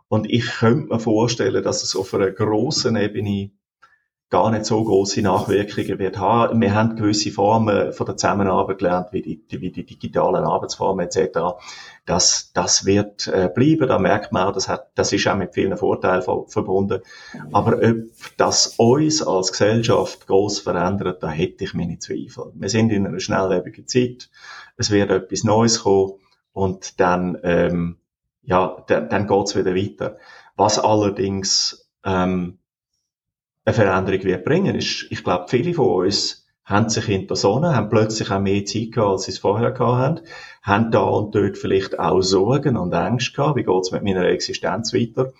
Und 0.09 0.29
ich 0.29 0.45
könnte 0.45 0.87
mir 0.87 0.99
vorstellen, 0.99 1.63
dass 1.63 1.83
es 1.83 1.95
auf 1.95 2.13
einer 2.13 2.31
grossen 2.31 2.95
Ebene 2.95 3.51
gar 4.29 4.51
nicht 4.51 4.65
so 4.65 4.83
große 4.83 5.21
Nachwirkungen 5.21 5.99
wird 5.99 6.17
haben. 6.17 6.59
Wir 6.59 6.73
haben 6.73 6.97
gewisse 6.97 7.31
Formen 7.31 7.93
von 7.93 8.05
der 8.05 8.17
Zusammenarbeit 8.17 8.79
gelernt, 8.79 9.07
wie 9.13 9.21
die, 9.21 9.61
wie 9.61 9.71
die 9.71 9.85
digitalen 9.85 10.43
Arbeitsformen 10.43 11.07
etc. 11.07 11.39
Das, 12.05 12.51
das 12.53 12.85
wird 12.85 13.27
äh, 13.27 13.49
bleiben. 13.53 13.87
Da 13.87 13.99
merkt 13.99 14.33
man 14.33 14.47
auch, 14.47 14.51
das, 14.51 14.67
hat, 14.67 14.91
das 14.95 15.13
ist 15.13 15.27
auch 15.27 15.37
mit 15.37 15.53
vielen 15.53 15.77
Vorteilen 15.77 16.21
verbunden. 16.21 17.01
Aber 17.53 17.77
ob 17.77 18.09
das 18.35 18.75
uns 18.77 19.25
als 19.25 19.53
Gesellschaft 19.53 20.27
groß 20.27 20.59
verändert, 20.59 21.23
da 21.23 21.29
hätte 21.29 21.63
ich 21.63 21.73
meine 21.73 21.99
Zweifel. 21.99 22.51
Wir 22.53 22.69
sind 22.69 22.91
in 22.91 23.07
einer 23.07 23.21
schnelllebigen 23.21 23.87
Zeit. 23.87 24.29
Es 24.75 24.91
wird 24.91 25.09
etwas 25.09 25.45
Neues 25.45 25.83
kommen 25.83 26.15
und 26.51 26.99
dann, 26.99 27.37
ähm, 27.43 27.97
ja, 28.47 28.83
dann, 28.87 29.09
dann 29.09 29.27
geht's 29.27 29.55
wieder 29.55 29.75
weiter. 29.75 30.17
Was 30.55 30.79
allerdings 30.79 31.91
ähm, 32.03 32.57
eine 33.65 33.73
Veränderung 33.73 34.23
wird 34.23 34.45
bringen. 34.45 34.75
Ist, 34.75 35.07
ich 35.09 35.23
glaube, 35.23 35.45
viele 35.49 35.73
von 35.73 36.05
uns 36.05 36.47
haben 36.63 36.89
sich 36.89 37.09
in 37.09 37.27
der 37.27 37.35
Sonne, 37.35 37.75
haben 37.75 37.89
plötzlich 37.89 38.31
auch 38.31 38.39
mehr 38.39 38.65
Zeit 38.65 38.93
gehabt, 38.93 39.11
als 39.11 39.23
sie 39.23 39.31
es 39.31 39.39
vorher 39.39 39.71
gehabt 39.71 39.97
haben, 39.97 40.19
haben 40.63 40.91
da 40.91 41.01
und 41.01 41.35
dort 41.35 41.57
vielleicht 41.57 41.99
auch 41.99 42.21
Sorgen 42.21 42.77
und 42.77 42.93
Ängste 42.93 43.33
gehabt, 43.35 43.57
wie 43.57 43.63
geht's 43.63 43.91
mit 43.91 44.03
meiner 44.03 44.23
Existenz 44.23 44.93
weiter. 44.93 45.33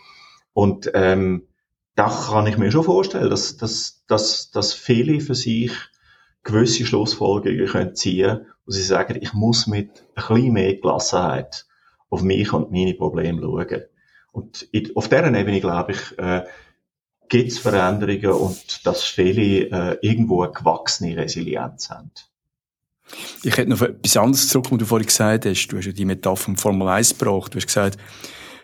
Und 0.52 0.92
ähm, 0.94 1.48
da 1.96 2.10
kann 2.10 2.48
ich 2.48 2.58
mir 2.58 2.72
schon 2.72 2.84
vorstellen, 2.84 3.30
dass, 3.30 3.56
dass, 3.56 4.04
dass, 4.08 4.52
dass 4.52 4.74
viele 4.74 5.22
für 5.22 5.36
sich 5.36 5.72
gewisse 6.44 6.86
Schlussfolgerungen 6.86 7.68
können 7.68 7.96
ziehen 7.96 8.46
wo 8.66 8.72
sie 8.74 8.84
sagen, 8.84 9.18
ich 9.22 9.34
muss 9.34 9.66
mit 9.66 10.04
ein 10.16 10.28
bisschen 10.28 10.52
mehr 10.52 10.76
Gelassenheit 10.76 11.67
auf 12.10 12.22
mich 12.22 12.52
und 12.54 12.72
meine 12.72 12.94
Probleme 12.94 13.42
schauen. 13.42 13.84
Und 14.32 14.70
auf 14.96 15.10
dieser 15.10 15.34
Ebene, 15.34 15.60
glaube 15.60 15.94
ich, 15.94 16.20
äh, 16.20 16.44
gibt 17.30 17.52
es 17.52 17.60
Veränderungen 17.60 18.32
und 18.32 18.86
dass 18.86 19.04
viele 19.04 19.70
äh, 19.70 19.98
irgendwo 20.02 20.44
eine 20.44 20.54
gewachsene 20.54 21.18
Resilienz 21.18 21.90
haben. 21.90 22.12
Ich 23.44 23.58
hätte 23.58 23.70
noch 23.70 23.82
etwas 23.82 24.18
anderes 24.18 24.48
zurück, 24.50 24.72
was 24.72 24.80
du 24.80 24.86
vorhin 24.86 25.08
gesagt 25.08 25.46
hast. 25.46 25.68
Du 25.68 25.78
hast 25.78 25.86
ja 25.86 25.92
die 25.92 26.06
Metapher 26.06 26.44
vom 26.44 26.58
Formel 26.58 26.88
1 26.90 27.18
gebracht. 27.18 27.54
Du 27.54 27.58
hast 27.58 27.68
gesagt, 27.68 27.98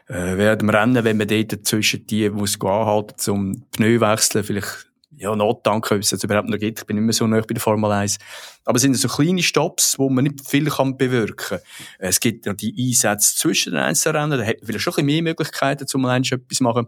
äh, 0.08 0.38
während 0.38 0.62
dem 0.62 0.70
Rennen, 0.70 1.04
wenn 1.04 1.18
man 1.18 1.28
dort 1.28 1.66
zwischen 1.66 2.06
die, 2.08 2.30
die 2.30 2.44
es 2.44 2.60
anhalten, 2.60 3.18
zum 3.18 3.66
Pneu 3.72 4.00
wechseln, 4.00 4.44
vielleicht, 4.44 4.92
ja, 5.24 5.36
Nottanken, 5.36 5.96
ob 5.96 6.04
es 6.04 6.12
jetzt 6.12 6.24
überhaupt 6.24 6.50
noch 6.50 6.60
gibt. 6.60 6.80
Ich 6.80 6.86
bin 6.86 6.98
nicht 6.98 7.06
mehr 7.06 7.14
so 7.14 7.26
nah 7.26 7.40
bei 7.40 7.54
der 7.54 7.62
Formel 7.62 7.92
1. 7.92 8.18
Aber 8.66 8.76
es 8.76 8.82
sind 8.82 8.96
so 8.96 9.08
kleine 9.08 9.42
Stops, 9.42 9.98
wo 9.98 10.10
man 10.10 10.26
nicht 10.26 10.48
viel 10.48 10.70
kann 10.70 10.98
bewirken 10.98 11.36
kann. 11.36 11.60
Es 11.98 12.20
gibt 12.20 12.46
ja 12.46 12.54
die 12.54 12.76
Einsätze 12.78 13.36
zwischen 13.36 13.74
den 13.74 13.82
einzelnen 13.82 14.22
Rennen, 14.22 14.40
da 14.40 14.46
hat 14.46 14.58
man 14.58 14.68
vielleicht 14.68 14.84
schon 14.84 14.94
ein 14.94 15.06
bisschen 15.06 15.24
mehr 15.24 15.24
Möglichkeiten, 15.24 15.86
um 15.94 16.06
allein 16.06 16.24
etwas 16.24 16.58
zu 16.58 16.64
machen. 16.64 16.88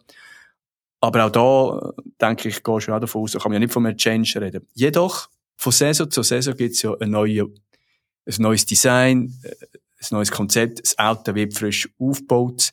Aber 1.01 1.25
auch 1.25 1.30
da, 1.30 1.94
denke 2.22 2.50
ich, 2.50 2.63
gehe 2.63 2.82
schon 2.82 2.94
auch 2.94 3.00
davon 3.00 3.24
aus, 3.24 3.32
da 3.32 3.39
kann 3.39 3.51
man 3.51 3.62
ja 3.62 3.65
nicht 3.65 3.74
von 3.74 3.86
einem 3.86 3.98
Change 3.98 4.42
reden. 4.42 4.68
Jedoch, 4.74 5.30
von 5.58 5.72
Saison 5.72 6.10
zu 6.10 6.24
Saison 6.24 6.56
gibt 6.56 6.75
es 6.75 6.82
ja 6.82 6.94
ein, 7.00 7.12
neue, 7.12 7.44
ein 7.44 8.36
neues 8.39 8.65
Design, 8.65 9.34
äh, 9.44 9.50
ein 9.51 10.08
neues 10.12 10.32
Konzept, 10.32 10.82
das 10.82 10.98
Auto 10.98 11.34
wird 11.36 11.54
frisch 11.54 11.89
aufgebaut. 12.00 12.72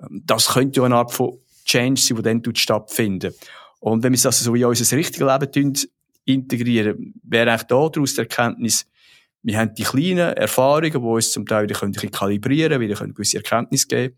Ähm, 0.00 0.22
das 0.24 0.48
könnte 0.48 0.80
ja 0.80 0.86
eine 0.86 0.96
Art 0.96 1.12
von 1.12 1.38
Change 1.64 2.00
sein, 2.00 2.22
der 2.22 2.34
dann 2.34 2.56
stattfindet. 2.56 3.36
Und 3.82 4.04
wenn 4.04 4.12
wir 4.12 4.20
das 4.20 4.38
so 4.38 4.54
in 4.54 4.64
unser 4.64 4.96
richtiges 4.96 5.26
Leben 5.26 5.74
integrieren, 6.24 7.14
wäre 7.24 7.50
eigentlich 7.50 7.66
daraus 7.66 8.14
die 8.14 8.20
Erkenntnis, 8.20 8.86
wir 9.42 9.58
haben 9.58 9.74
die 9.74 9.82
kleinen 9.82 10.36
Erfahrungen, 10.36 10.92
die 10.92 10.98
uns 10.98 11.32
zum 11.32 11.44
Teil 11.46 11.64
wieder 11.64 11.74
können 11.74 11.92
kalibrieren 11.92 12.78
können, 12.78 12.88
wieder 12.88 13.08
gewisse 13.08 13.38
Erkenntnisse 13.38 13.88
geben. 13.88 14.16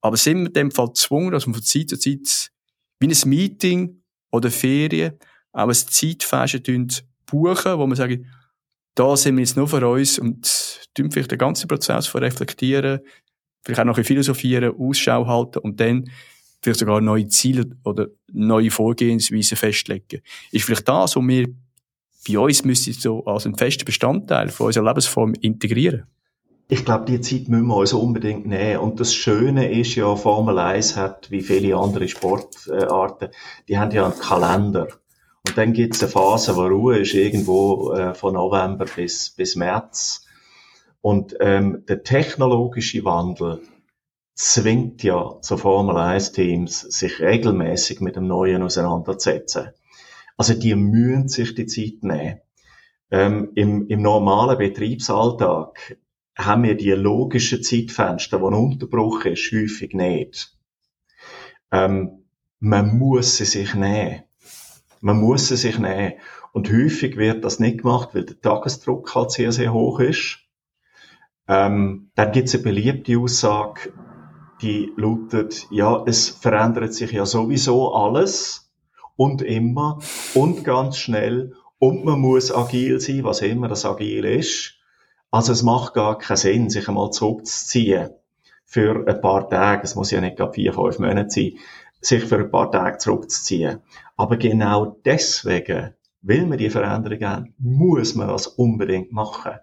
Aber 0.00 0.16
sind 0.16 0.38
wir 0.38 0.46
in 0.46 0.52
dem 0.54 0.70
Fall 0.70 0.86
gezwungen, 0.86 1.32
dass 1.32 1.46
wir 1.46 1.52
von 1.52 1.62
Zeit 1.62 1.90
zu 1.90 1.98
Zeit 1.98 2.50
wie 2.98 3.08
ein 3.08 3.28
Meeting 3.28 4.02
oder 4.32 4.50
Ferien 4.50 5.18
auch 5.52 5.68
ein 5.68 5.74
Zeitfest 5.74 7.04
buchen, 7.26 7.78
wo 7.78 7.86
man 7.86 7.96
sagt, 7.96 8.18
da 8.94 9.16
sind 9.18 9.36
wir 9.36 9.42
jetzt 9.42 9.58
nur 9.58 9.68
für 9.68 9.86
uns 9.86 10.18
und 10.18 10.80
vielleicht 10.96 11.30
den 11.30 11.38
ganzen 11.38 11.68
Prozess 11.68 12.06
von 12.06 12.22
reflektieren, 12.22 13.00
vielleicht 13.62 13.80
auch 13.80 13.84
noch 13.84 13.98
ein 13.98 14.04
philosophieren, 14.04 14.74
Ausschau 14.78 15.26
halten 15.26 15.58
und 15.58 15.78
dann 15.78 16.08
vielleicht 16.64 16.80
sogar 16.80 17.00
neue 17.00 17.28
Ziele 17.28 17.66
oder 17.84 18.08
neue 18.32 18.70
Vorgehensweisen 18.70 19.56
festlegen. 19.56 20.22
Ist 20.50 20.64
vielleicht 20.64 20.88
das, 20.88 21.14
was 21.14 21.22
wir 21.22 21.46
bei 22.26 22.38
uns 22.38 22.64
müssen 22.64 22.94
so 22.94 23.24
als 23.26 23.44
einen 23.44 23.56
festen 23.56 23.84
Bestandteil 23.84 24.48
von 24.48 24.66
unserer 24.66 24.86
Lebensform 24.86 25.34
integrieren? 25.34 26.04
Ich 26.68 26.86
glaube, 26.86 27.04
die 27.04 27.20
Zeit 27.20 27.48
müssen 27.48 27.66
wir 27.66 27.76
uns 27.76 27.92
unbedingt 27.92 28.46
nehmen. 28.46 28.78
Und 28.78 28.98
das 28.98 29.14
Schöne 29.14 29.70
ist 29.70 29.94
ja, 29.94 30.16
Formel 30.16 30.58
1 30.58 30.96
hat, 30.96 31.30
wie 31.30 31.42
viele 31.42 31.76
andere 31.76 32.08
Sportarten, 32.08 33.28
die 33.68 33.78
haben 33.78 33.90
ja 33.90 34.06
einen 34.06 34.18
Kalender. 34.18 34.88
Und 35.46 35.58
dann 35.58 35.74
gibt 35.74 35.94
es 35.94 36.02
eine 36.02 36.10
Phase, 36.10 36.56
wo 36.56 36.62
Ruhe 36.62 37.00
ist, 37.00 37.12
irgendwo 37.12 37.92
äh, 37.92 38.14
von 38.14 38.32
November 38.32 38.86
bis, 38.86 39.30
bis 39.30 39.56
März. 39.56 40.24
Und 41.02 41.36
ähm, 41.40 41.84
der 41.86 42.02
technologische 42.02 43.04
Wandel 43.04 43.60
zwingt 44.34 45.02
ja 45.02 45.38
so 45.40 45.56
Formel 45.56 45.96
1 45.96 46.32
Teams, 46.32 46.80
sich 46.80 47.20
regelmäßig 47.20 48.00
mit 48.00 48.16
dem 48.16 48.26
Neuen 48.26 48.62
auseinanderzusetzen. 48.62 49.70
Also 50.36 50.54
die 50.54 50.74
mühen 50.74 51.28
sich 51.28 51.54
die 51.54 51.66
Zeit 51.66 52.02
nehmen. 52.02 52.40
ähm, 53.10 53.52
im, 53.54 53.86
im 53.86 54.02
normalen 54.02 54.58
Betriebsalltag 54.58 55.98
haben 56.36 56.64
wir 56.64 56.76
die 56.76 56.90
logischen 56.90 57.62
Zeitfenster, 57.62 58.40
wo 58.40 58.48
ein 58.48 58.54
Unterbruch 58.54 59.24
ist, 59.24 59.52
häufig 59.52 59.94
nicht. 59.94 60.56
Ähm, 61.70 62.24
man 62.58 62.98
muss 62.98 63.36
sie 63.36 63.44
sich 63.44 63.74
nehmen. 63.74 64.24
Man 65.00 65.20
muss 65.20 65.48
sie 65.48 65.56
sich 65.56 65.78
nehmen. 65.78 66.14
Und 66.52 66.72
häufig 66.72 67.16
wird 67.16 67.44
das 67.44 67.60
nicht 67.60 67.82
gemacht, 67.82 68.10
weil 68.14 68.24
der 68.24 68.40
Tagesdruck 68.40 69.14
halt 69.14 69.30
sehr, 69.30 69.52
sehr 69.52 69.72
hoch 69.72 70.00
ist. 70.00 70.40
Ähm, 71.46 72.10
dann 72.14 72.32
gibt 72.32 72.48
es 72.48 72.54
eine 72.54 72.64
beliebte 72.64 73.18
Aussage, 73.18 73.92
die 74.64 74.92
lautet, 74.96 75.66
ja, 75.70 76.02
es 76.06 76.30
verändert 76.30 76.94
sich 76.94 77.12
ja 77.12 77.26
sowieso 77.26 77.92
alles 77.92 78.72
und 79.14 79.42
immer 79.42 79.98
und 80.34 80.64
ganz 80.64 80.96
schnell 80.96 81.52
und 81.78 82.04
man 82.06 82.18
muss 82.18 82.50
agil 82.50 82.98
sein, 82.98 83.24
was 83.24 83.42
immer 83.42 83.68
das 83.68 83.84
agil 83.84 84.24
ist. 84.24 84.76
Also 85.30 85.52
es 85.52 85.62
macht 85.62 85.92
gar 85.92 86.16
keinen 86.16 86.36
Sinn, 86.38 86.70
sich 86.70 86.88
einmal 86.88 87.10
zurückzuziehen 87.10 88.10
für 88.64 89.06
ein 89.06 89.20
paar 89.20 89.48
Tage, 89.50 89.82
es 89.84 89.94
muss 89.94 90.10
ja 90.10 90.20
nicht 90.20 90.36
gerade 90.36 90.54
vier, 90.54 90.72
fünf 90.72 90.98
Monate 90.98 91.28
sein, 91.28 91.52
sich 92.00 92.24
für 92.24 92.38
ein 92.38 92.50
paar 92.50 92.72
Tage 92.72 92.98
zurückzuziehen. 92.98 93.80
Aber 94.16 94.38
genau 94.38 94.96
deswegen, 95.04 95.94
weil 96.22 96.50
wir 96.50 96.56
die 96.56 96.70
Veränderung 96.70 97.22
haben, 97.22 97.54
muss 97.58 98.14
man 98.14 98.28
das 98.28 98.46
unbedingt 98.46 99.12
machen. 99.12 99.58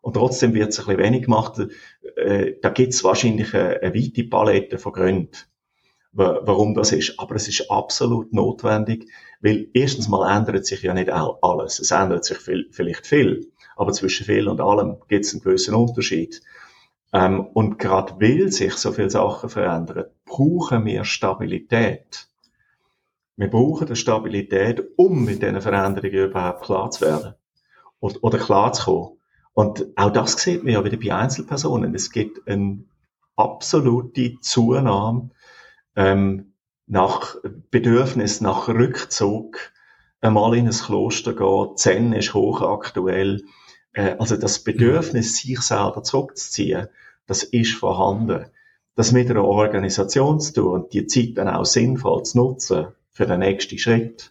Und 0.00 0.14
trotzdem 0.14 0.54
wird 0.54 0.70
es 0.70 0.78
ein 0.78 0.86
bisschen 0.86 1.02
wenig 1.02 1.22
gemacht. 1.24 1.60
Äh, 2.16 2.54
da 2.62 2.70
gibt 2.70 2.94
es 2.94 3.04
wahrscheinlich 3.04 3.54
eine, 3.54 3.80
eine 3.80 3.94
weite 3.94 4.24
Palette 4.24 4.78
von 4.78 4.92
Gründen, 4.92 5.36
warum 6.12 6.74
das 6.74 6.92
ist. 6.92 7.18
Aber 7.18 7.34
es 7.34 7.48
ist 7.48 7.70
absolut 7.70 8.32
notwendig, 8.32 9.10
weil 9.40 9.68
erstens 9.74 10.08
mal 10.08 10.36
ändert 10.36 10.66
sich 10.66 10.82
ja 10.82 10.94
nicht 10.94 11.10
alles. 11.10 11.78
Es 11.78 11.90
ändert 11.90 12.24
sich 12.24 12.38
viel, 12.38 12.68
vielleicht 12.70 13.06
viel. 13.06 13.50
Aber 13.76 13.92
zwischen 13.92 14.26
viel 14.26 14.48
und 14.48 14.60
allem 14.60 14.96
gibt 15.08 15.24
es 15.24 15.32
einen 15.32 15.42
gewissen 15.42 15.74
Unterschied. 15.74 16.42
Ähm, 17.12 17.46
und 17.54 17.78
gerade 17.78 18.14
weil 18.20 18.50
sich 18.52 18.74
so 18.74 18.92
viele 18.92 19.10
Sachen 19.10 19.48
verändern, 19.48 20.06
brauchen 20.26 20.84
wir 20.84 21.04
Stabilität. 21.04 22.28
Wir 23.36 23.48
brauchen 23.48 23.86
eine 23.86 23.96
Stabilität, 23.96 24.82
um 24.96 25.24
mit 25.24 25.42
diesen 25.42 25.60
Veränderungen 25.60 26.30
überhaupt 26.30 26.64
klar 26.64 26.90
zu 26.90 27.02
werden. 27.02 27.34
Oder, 28.00 28.16
oder 28.22 28.38
klar 28.38 28.72
zu 28.72 28.84
kommen. 28.84 29.17
Und 29.58 29.88
auch 29.96 30.12
das 30.12 30.34
sieht 30.34 30.62
man 30.62 30.72
ja 30.72 30.84
wieder 30.84 30.98
bei 30.98 31.12
Einzelpersonen. 31.12 31.92
Es 31.92 32.12
gibt 32.12 32.46
eine 32.46 32.84
absolute 33.34 34.38
Zunahme 34.40 35.30
ähm, 35.96 36.52
nach 36.86 37.34
Bedürfnis 37.72 38.40
nach 38.40 38.68
Rückzug, 38.68 39.58
einmal 40.20 40.56
in 40.56 40.68
ein 40.68 40.72
Kloster 40.72 41.32
gehen, 41.32 41.76
Zen 41.76 42.12
ist 42.12 42.34
hochaktuell. 42.34 43.42
Äh, 43.94 44.14
also 44.20 44.36
das 44.36 44.62
Bedürfnis, 44.62 45.38
sich 45.38 45.60
selber 45.60 46.04
zurückzuziehen, 46.04 46.86
das 47.26 47.42
ist 47.42 47.74
vorhanden. 47.74 48.46
Das 48.94 49.10
mit 49.10 49.28
einer 49.28 49.42
Organisation 49.42 50.38
zu 50.38 50.52
tun 50.52 50.72
und 50.72 50.92
die 50.92 51.08
Zeit 51.08 51.32
dann 51.34 51.48
auch 51.48 51.66
sinnvoll 51.66 52.22
zu 52.22 52.38
nutzen 52.38 52.86
für 53.10 53.26
den 53.26 53.40
nächsten 53.40 53.76
Schritt, 53.76 54.30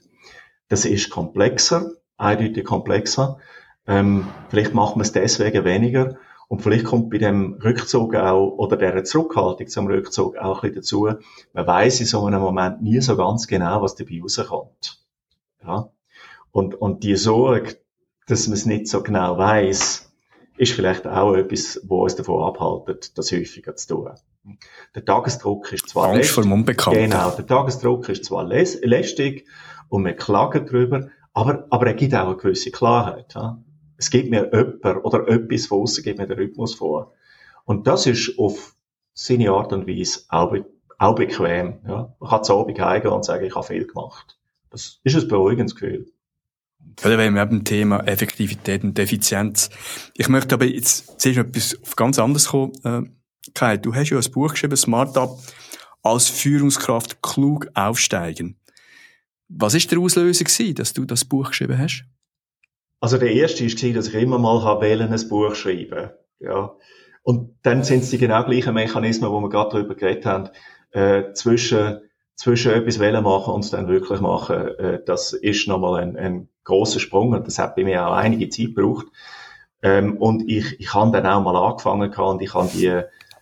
das 0.70 0.86
ist 0.86 1.10
komplexer, 1.10 1.92
eindeutig 2.16 2.64
komplexer. 2.64 3.42
Ähm, 3.88 4.28
vielleicht 4.50 4.74
machen 4.74 5.00
wir 5.00 5.04
es 5.04 5.14
deswegen 5.14 5.64
weniger. 5.64 6.18
Und 6.50 6.62
vielleicht 6.62 6.86
kommt 6.86 7.10
bei 7.10 7.18
dem 7.18 7.54
Rückzug 7.56 8.16
auch, 8.16 8.52
oder 8.58 8.78
der 8.78 9.04
Zurückhaltung 9.04 9.68
zum 9.68 9.88
Rückzug 9.88 10.38
auch 10.38 10.64
ein 10.64 10.74
bisschen 10.74 11.08
dazu, 11.10 11.24
man 11.54 11.68
weiß 11.68 12.00
in 12.00 12.06
so 12.06 12.26
einem 12.26 12.42
Moment 12.42 12.82
nie 12.82 13.02
so 13.02 13.18
ganz 13.18 13.48
genau, 13.48 13.82
was 13.82 13.96
dabei 13.96 14.22
rauskommt. 14.22 15.04
Ja. 15.66 15.90
Und, 16.52 16.76
und 16.76 17.04
die 17.04 17.16
Sorge, 17.16 17.78
dass 18.28 18.48
man 18.48 18.54
es 18.54 18.66
nicht 18.66 18.88
so 18.88 19.04
genau 19.04 19.38
weiß, 19.38 20.10
ist 20.58 20.74
vielleicht 20.74 21.06
auch 21.06 21.36
etwas, 21.36 21.82
wo 21.84 22.04
uns 22.04 22.16
davon 22.16 22.44
abhaltet, 22.44 23.18
das 23.18 23.32
häufiger 23.32 23.76
zu 23.76 23.96
tun. 23.96 24.10
Der 24.96 25.04
Tagesdruck 25.04 25.72
ist 25.74 25.90
zwar 25.90 26.10
Angst 26.10 26.32
vor 26.32 26.46
Genau, 26.96 27.30
der 27.32 27.46
Tagesdruck 27.46 28.08
ist 28.08 28.26
zwar 28.26 28.46
lästig 28.46 29.46
und 29.90 30.06
wir 30.06 30.14
klagen 30.14 30.66
drüber, 30.66 31.10
aber, 31.34 31.68
aber 31.70 31.88
er 31.88 31.94
gibt 31.94 32.16
auch 32.16 32.28
eine 32.28 32.38
gewisse 32.38 32.72
Klarheit. 32.72 33.34
Ja 33.36 33.60
es 33.98 34.10
gibt 34.10 34.30
mir 34.30 34.50
jemand 34.54 35.06
oder 35.06 35.28
etwas 35.28 35.66
von 35.68 35.82
außen 35.82 36.04
gibt 36.04 36.20
mir 36.20 36.28
den 36.28 36.38
Rhythmus 36.38 36.76
vor. 36.76 37.14
Und 37.66 37.88
das 37.88 38.06
ist 38.06 38.38
auf 38.38 38.76
seine 39.14 39.52
Art 39.52 39.74
und 39.74 39.88
Weise 39.88 40.22
auch, 40.30 40.56
auch 41.00 41.16
bequem. 41.16 41.80
Ja. 41.88 42.16
Man 42.20 42.30
kann 42.30 42.44
zu 42.44 42.58
Abend 42.58 42.80
heimgehen 42.80 43.14
und 43.14 43.26
sagen, 43.26 43.46
ich 43.46 43.56
habe 43.56 43.66
viel 43.66 43.88
gemacht. 43.88 44.38
Das 44.70 45.00
ist 45.04 45.16
ein 45.16 45.28
beruhigendes 45.28 45.76
Gefühl. 45.76 46.12
Oder 47.04 47.18
wenn 47.18 47.34
wir 47.34 47.46
beim 47.46 47.64
Thema 47.64 48.00
Effektivität 48.08 48.84
und 48.84 48.98
Effizienz. 48.98 49.70
Ich 50.16 50.30
möchte 50.30 50.56
aber 50.56 50.66
jetzt 50.66 51.20
zuerst 51.20 51.40
etwas 51.40 51.78
auf 51.84 51.96
ganz 51.96 52.20
anderes 52.20 52.50
kommen. 52.50 52.74
Äh, 52.84 53.02
Kai, 53.54 53.78
du 53.78 53.94
hast 53.94 54.10
ja 54.10 54.18
ein 54.18 54.32
Buch 54.32 54.52
geschrieben, 54.52 54.78
Smart 54.78 55.18
Up, 55.18 55.38
als 56.04 56.30
Führungskraft 56.30 57.22
klug 57.22 57.68
aufsteigen. 57.74 58.60
Was 59.50 59.74
ist 59.74 59.92
der 59.92 60.00
Auslöser 60.00 60.44
gewesen, 60.44 60.76
dass 60.76 60.94
du 60.94 61.06
das 61.06 61.26
Buch 61.26 61.50
geschrieben 61.50 61.78
hast? 61.78 62.06
Also 63.00 63.18
der 63.18 63.32
erste 63.32 63.66
war, 63.66 63.94
dass 63.94 64.08
ich 64.08 64.16
immer 64.16 64.40
mal 64.40 64.82
wählen 64.82 65.12
ein 65.12 65.30
Buch 65.30 65.56
schreiben 65.56 66.12
ja. 66.40 66.76
Und 67.24 67.58
dann 67.64 67.84
sind 67.84 68.04
es 68.04 68.10
die 68.10 68.18
genau 68.18 68.44
gleichen 68.44 68.74
Mechanismen, 68.74 69.32
wo 69.32 69.42
wir 69.42 69.50
gerade 69.50 69.72
darüber 69.72 69.96
geredet 69.96 70.26
haben, 70.26 70.50
äh, 70.92 71.34
zwischen, 71.34 72.00
zwischen 72.36 72.72
etwas 72.72 73.00
wählen 73.00 73.24
machen 73.24 73.54
und 73.54 73.66
es 73.66 73.72
dann 73.72 73.88
wirklich 73.88 74.22
machen. 74.22 74.68
Äh, 74.78 75.02
das 75.06 75.34
ist 75.34 75.68
nochmal 75.68 76.02
ein, 76.02 76.16
ein 76.16 76.50
großer 76.64 77.00
Sprung 77.00 77.34
und 77.34 77.46
das 77.46 77.60
hat 77.60 77.76
bei 77.76 77.84
mir 77.84 78.08
auch 78.08 78.14
einige 78.14 78.50
Zeit 78.50 78.76
gebraucht. 78.76 79.08
Ähm, 79.82 80.18
und 80.18 80.50
ich, 80.50 80.80
ich 80.80 80.94
habe 80.94 81.12
dann 81.12 81.26
auch 81.26 81.44
mal 81.44 81.56
angefangen 81.56 82.12
und 82.14 82.42
ich 82.42 82.54
habe 82.54 82.70
die 82.74 83.02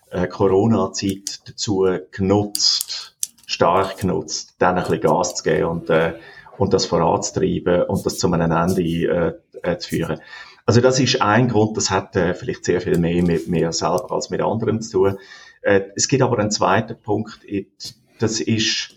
äh, 0.10 0.28
Corona-Zeit 0.28 1.42
dazu 1.48 1.88
genutzt, 2.12 3.18
stark 3.46 4.00
genutzt, 4.00 4.56
dann 4.58 4.78
ein 4.78 4.84
bisschen 4.84 5.02
Gas 5.02 5.36
zu 5.36 5.44
geben 5.44 5.66
und 5.66 5.90
äh, 5.90 6.14
und 6.58 6.74
das 6.74 6.86
voranzutreiben 6.86 7.84
und 7.84 8.06
das 8.06 8.18
zu 8.18 8.32
einem 8.32 8.52
Ende 8.52 8.82
äh, 8.82 9.34
äh, 9.64 9.78
zu 9.78 9.90
führen. 9.90 10.20
Also 10.66 10.82
das 10.82 11.00
ist 11.00 11.22
ein 11.22 11.48
Grund, 11.48 11.78
das 11.78 11.92
hat 11.92 12.16
äh, 12.16 12.34
vielleicht 12.34 12.66
sehr 12.66 12.82
viel 12.82 12.98
mehr 12.98 13.24
mit 13.24 13.48
mir 13.48 13.72
selber 13.72 14.12
als 14.12 14.30
mit 14.30 14.42
anderen 14.42 14.82
zu 14.82 14.92
tun. 14.92 15.18
Äh, 15.62 15.82
es 15.96 16.08
gibt 16.08 16.24
aber 16.24 16.40
einen 16.40 16.52
zweiten 16.52 17.00
Punkt, 17.00 17.40
das 18.20 18.40
ist 18.40 18.96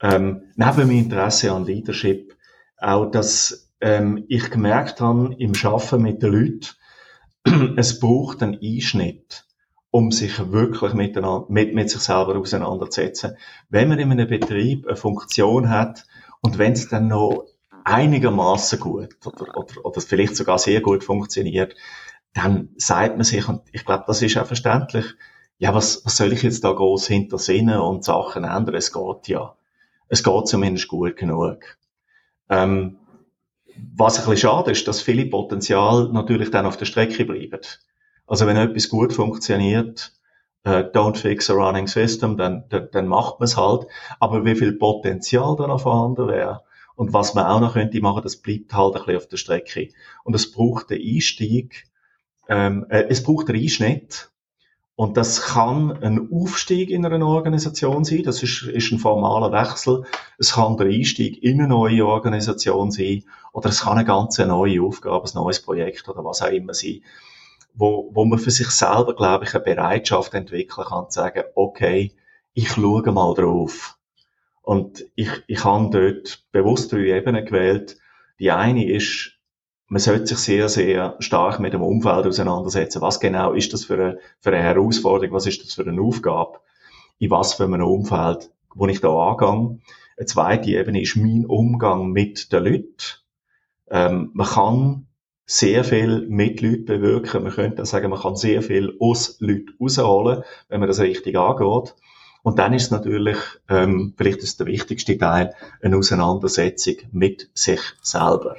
ähm, 0.00 0.42
neben 0.56 0.76
meinem 0.76 0.90
Interesse 0.90 1.52
an 1.52 1.64
Leadership 1.64 2.36
auch, 2.78 3.10
dass 3.10 3.70
ähm, 3.80 4.24
ich 4.28 4.50
gemerkt 4.50 5.00
habe 5.00 5.34
im 5.38 5.54
Schaffen 5.54 6.02
mit 6.02 6.22
den 6.22 6.32
Leuten, 6.32 7.74
es 7.76 7.98
braucht 7.98 8.42
einen 8.42 8.58
Einschnitt, 8.62 9.44
um 9.90 10.12
sich 10.12 10.38
wirklich 10.52 10.94
miteinander, 10.94 11.46
mit, 11.48 11.74
mit 11.74 11.90
sich 11.90 12.00
selber 12.00 12.36
auseinanderzusetzen. 12.36 13.36
Wenn 13.68 13.88
man 13.88 13.98
in 13.98 14.12
einem 14.12 14.28
Betrieb 14.28 14.86
eine 14.86 14.96
Funktion 14.96 15.70
hat, 15.70 16.06
und 16.42 16.58
wenn 16.58 16.72
es 16.72 16.88
dann 16.88 17.08
noch 17.08 17.46
einigermaßen 17.90 18.80
gut 18.80 19.16
oder, 19.24 19.56
oder, 19.56 19.84
oder 19.84 20.00
vielleicht 20.00 20.36
sogar 20.36 20.58
sehr 20.58 20.80
gut 20.80 21.04
funktioniert, 21.04 21.74
dann 22.32 22.70
sagt 22.76 23.16
man 23.16 23.24
sich, 23.24 23.48
und 23.48 23.62
ich 23.72 23.84
glaube, 23.84 24.04
das 24.06 24.22
ist 24.22 24.36
auch 24.38 24.46
verständlich, 24.46 25.04
ja, 25.58 25.74
was, 25.74 26.04
was 26.06 26.16
soll 26.16 26.32
ich 26.32 26.42
jetzt 26.42 26.64
da 26.64 26.72
groß 26.72 27.06
hintersinnen 27.08 27.78
und 27.78 28.04
Sachen 28.04 28.44
ändern? 28.44 28.74
Es 28.74 28.92
geht 28.92 29.28
ja. 29.28 29.56
Es 30.08 30.24
geht 30.24 30.48
zumindest 30.48 30.88
gut 30.88 31.16
genug. 31.16 31.76
Ähm, 32.48 32.96
was 33.94 34.18
ein 34.18 34.24
bisschen 34.24 34.48
schade 34.48 34.70
ist, 34.70 34.88
dass 34.88 35.02
viele 35.02 35.26
Potenzial 35.26 36.08
natürlich 36.12 36.50
dann 36.50 36.66
auf 36.66 36.76
der 36.76 36.86
Strecke 36.86 37.24
bleiben. 37.24 37.60
Also 38.26 38.46
wenn 38.46 38.56
etwas 38.56 38.88
gut 38.88 39.12
funktioniert, 39.12 40.12
äh, 40.64 40.84
don't 40.84 41.16
fix 41.16 41.50
a 41.50 41.54
running 41.54 41.88
system, 41.88 42.36
dann, 42.36 42.64
dann, 42.68 42.88
dann 42.92 43.06
macht 43.06 43.40
man 43.40 43.44
es 43.44 43.56
halt. 43.56 43.86
Aber 44.18 44.44
wie 44.44 44.54
viel 44.54 44.72
Potenzial 44.72 45.56
da 45.56 45.66
noch 45.66 45.80
vorhanden 45.80 46.28
wäre 46.28 46.62
und 47.00 47.14
was 47.14 47.32
man 47.32 47.46
auch 47.46 47.60
noch 47.60 47.72
könnte 47.72 47.98
machen, 48.02 48.20
das 48.22 48.36
bleibt 48.36 48.74
halt 48.74 48.94
ein 48.94 49.00
bisschen 49.00 49.16
auf 49.16 49.26
der 49.26 49.38
Strecke. 49.38 49.88
Und 50.22 50.34
es 50.34 50.52
braucht 50.52 50.90
den 50.90 51.00
Einstieg, 51.00 51.86
ähm, 52.46 52.84
äh, 52.90 53.06
es 53.08 53.22
braucht 53.22 53.48
einen 53.48 53.62
Einschnitt. 53.62 54.30
Und 54.96 55.16
das 55.16 55.40
kann 55.40 55.92
ein 56.02 56.28
Aufstieg 56.30 56.90
in 56.90 57.06
einer 57.06 57.26
Organisation 57.26 58.04
sein, 58.04 58.22
das 58.22 58.42
ist, 58.42 58.64
ist 58.64 58.92
ein 58.92 58.98
formaler 58.98 59.50
Wechsel. 59.50 60.04
Es 60.36 60.52
kann 60.52 60.76
der 60.76 60.88
Einstieg 60.88 61.42
in 61.42 61.60
eine 61.60 61.68
neue 61.68 62.04
Organisation 62.06 62.90
sein 62.90 63.24
oder 63.54 63.70
es 63.70 63.80
kann 63.80 63.96
eine 63.96 64.04
ganz 64.04 64.36
neue 64.36 64.82
Aufgabe, 64.82 65.26
ein 65.26 65.34
neues 65.34 65.62
Projekt 65.62 66.06
oder 66.06 66.22
was 66.22 66.42
auch 66.42 66.52
immer 66.52 66.74
sein 66.74 67.00
wo, 67.72 68.10
wo 68.12 68.24
man 68.26 68.38
für 68.40 68.50
sich 68.50 68.68
selber, 68.70 69.14
glaube 69.14 69.44
ich, 69.44 69.54
eine 69.54 69.62
Bereitschaft 69.62 70.34
entwickeln 70.34 70.86
kann, 70.86 71.08
zu 71.08 71.20
sagen, 71.20 71.44
okay, 71.54 72.12
ich 72.52 72.72
schaue 72.72 73.10
mal 73.12 73.32
drauf. 73.32 73.96
Und 74.70 75.04
ich, 75.16 75.30
ich 75.48 75.64
habe 75.64 75.90
dort 75.90 76.44
bewusst 76.52 76.92
drei 76.92 77.16
Ebenen 77.16 77.44
gewählt. 77.44 77.98
Die 78.38 78.52
eine 78.52 78.88
ist, 78.88 79.32
man 79.88 79.98
sollte 79.98 80.26
sich 80.26 80.38
sehr, 80.38 80.68
sehr 80.68 81.16
stark 81.18 81.58
mit 81.58 81.72
dem 81.72 81.82
Umfeld 81.82 82.24
auseinandersetzen. 82.24 83.02
Was 83.02 83.18
genau 83.18 83.52
ist 83.52 83.72
das 83.72 83.84
für 83.84 83.94
eine, 83.94 84.18
für 84.38 84.50
eine 84.50 84.62
Herausforderung? 84.62 85.34
Was 85.34 85.48
ist 85.48 85.64
das 85.64 85.74
für 85.74 85.84
eine 85.84 86.00
Aufgabe? 86.00 86.60
In 87.18 87.32
was 87.32 87.54
für 87.54 87.64
einem 87.64 87.82
Umfeld, 87.82 88.52
wo 88.72 88.86
ich 88.86 89.00
da 89.00 89.08
angehe? 89.08 89.80
Eine 90.16 90.26
zweite 90.26 90.70
Ebene 90.70 91.02
ist 91.02 91.16
mein 91.16 91.46
Umgang 91.46 92.12
mit 92.12 92.52
den 92.52 92.62
Leuten. 92.62 92.94
Ähm, 93.90 94.30
man 94.34 94.46
kann 94.46 95.06
sehr 95.46 95.82
viel 95.82 96.28
mit 96.28 96.60
Leuten 96.60 96.84
bewirken. 96.84 97.42
Man 97.42 97.52
könnte 97.52 97.84
sagen, 97.86 98.10
man 98.10 98.20
kann 98.20 98.36
sehr 98.36 98.62
viel 98.62 98.96
aus 99.00 99.36
Leuten 99.40 99.74
rausholen, 99.80 100.44
wenn 100.68 100.78
man 100.78 100.88
das 100.88 101.00
richtig 101.00 101.36
angeht. 101.36 101.96
Und 102.42 102.58
dann 102.58 102.72
ist 102.72 102.90
natürlich, 102.90 103.36
ähm, 103.68 104.14
vielleicht 104.16 104.38
ist 104.38 104.60
der 104.60 104.66
wichtigste 104.66 105.18
Teil, 105.18 105.54
eine 105.82 105.96
Auseinandersetzung 105.96 106.96
mit 107.12 107.50
sich 107.54 107.80
selber. 108.02 108.56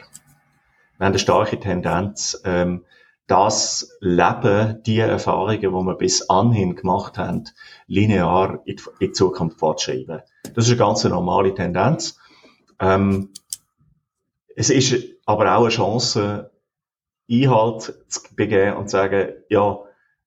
Wir 0.98 1.06
haben 1.06 1.13
eine 1.13 1.20
starke 1.20 1.60
Tendenz, 1.60 2.39
ähm, 2.46 2.86
das 3.28 3.98
Leben, 4.02 4.84
die 4.84 5.00
Erfahrungen, 5.00 5.62
die 5.62 5.67
wir 5.67 5.96
bis 5.96 6.30
anhin 6.30 6.76
gemacht 6.76 7.17
haben, 7.17 7.46
linear 7.88 8.60
in 8.65 8.78
die, 9.00 9.12
Zukunft 9.13 9.60
fortschreiben. 9.60 10.22
Das 10.54 10.65
ist 10.65 10.72
eine 10.72 10.78
ganz 10.78 11.04
normale 11.06 11.54
Tendenz. 11.54 12.20
Ähm, 12.80 13.30
es 14.56 14.70
ist 14.70 15.06
aber 15.26 15.56
auch 15.56 15.62
eine 15.62 15.70
Chance, 15.70 16.52
Einhalt 17.32 17.94
zu 18.10 18.22
begeben 18.36 18.76
und 18.76 18.89
zu 18.89 18.98
sagen, 18.98 19.30
ja, 19.50 19.80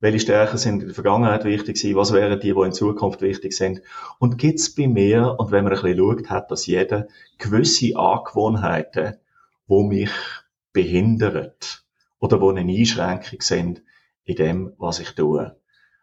welche 0.05 0.21
Stärken 0.21 0.59
sind 0.59 0.83
in 0.83 0.88
der 0.88 0.95
Vergangenheit 0.95 1.47
wichtig 1.47 1.81
gewesen, 1.81 1.97
was 1.97 2.12
wären 2.12 2.38
die, 2.38 2.53
die 2.53 2.61
in 2.61 2.73
Zukunft 2.73 3.23
wichtig 3.23 3.55
sind. 3.55 3.81
Und 4.19 4.37
gibt's 4.37 4.75
bei 4.75 4.87
mir, 4.87 5.37
und 5.38 5.51
wenn 5.51 5.64
man 5.64 5.73
ein 5.73 5.81
bisschen 5.81 5.97
schaut, 5.97 6.29
hat 6.29 6.51
das 6.51 6.67
jeder 6.67 7.09
gewisse 7.38 7.97
Angewohnheiten, 7.97 9.14
wo 9.67 9.83
mich 9.83 10.11
behindert 10.75 11.87
oder 12.19 12.38
wo 12.43 12.51
eine 12.51 12.61
Einschränkung 12.61 13.40
sind 13.40 13.83
in 14.25 14.37
dem, 14.37 14.75
was 14.77 15.01
ich 15.01 15.12
tue. 15.12 15.57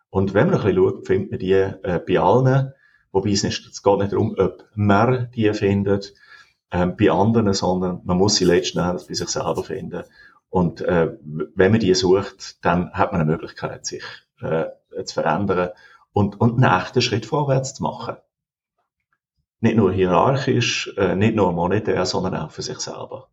Und 0.09 0.33
wenn 0.33 0.47
man 0.47 0.55
ein 0.55 0.65
bisschen 0.65 0.77
schaut, 0.77 1.05
findet 1.05 1.29
man 1.29 1.39
die 1.39 1.53
äh, 1.53 2.01
bei 2.07 2.19
allen, 2.19 2.73
wobei 3.11 3.29
es 3.29 3.43
nicht, 3.43 3.67
es 3.67 3.83
geht 3.83 3.99
nicht 3.99 4.13
darum, 4.13 4.33
ob 4.35 4.65
man 4.73 5.29
die 5.35 5.53
findet, 5.53 6.15
ähm, 6.71 6.95
bei 6.97 7.11
anderen, 7.11 7.53
sondern 7.53 8.01
man 8.03 8.17
muss 8.17 8.37
sie 8.37 8.45
letzten 8.45 8.79
Endes 8.79 9.05
bei 9.05 9.13
sich 9.13 9.29
selber 9.29 9.63
finden. 9.63 10.05
Und 10.51 10.81
äh, 10.81 11.17
wenn 11.55 11.71
man 11.71 11.79
die 11.79 11.93
sucht, 11.95 12.63
dann 12.63 12.91
hat 12.91 13.13
man 13.13 13.21
eine 13.21 13.31
Möglichkeit, 13.31 13.85
sich 13.85 14.03
äh, 14.41 14.65
zu 15.05 15.13
verändern 15.13 15.69
und, 16.11 16.41
und 16.41 16.61
einen 16.61 16.81
echten 16.81 17.01
Schritt 17.01 17.25
vorwärts 17.25 17.73
zu 17.73 17.83
machen. 17.83 18.17
Nicht 19.61 19.77
nur 19.77 19.93
hierarchisch, 19.93 20.93
äh, 20.97 21.15
nicht 21.15 21.35
nur 21.35 21.53
monetär, 21.53 22.05
sondern 22.05 22.35
auch 22.35 22.51
für 22.51 22.63
sich 22.63 22.79
selber. 22.79 23.29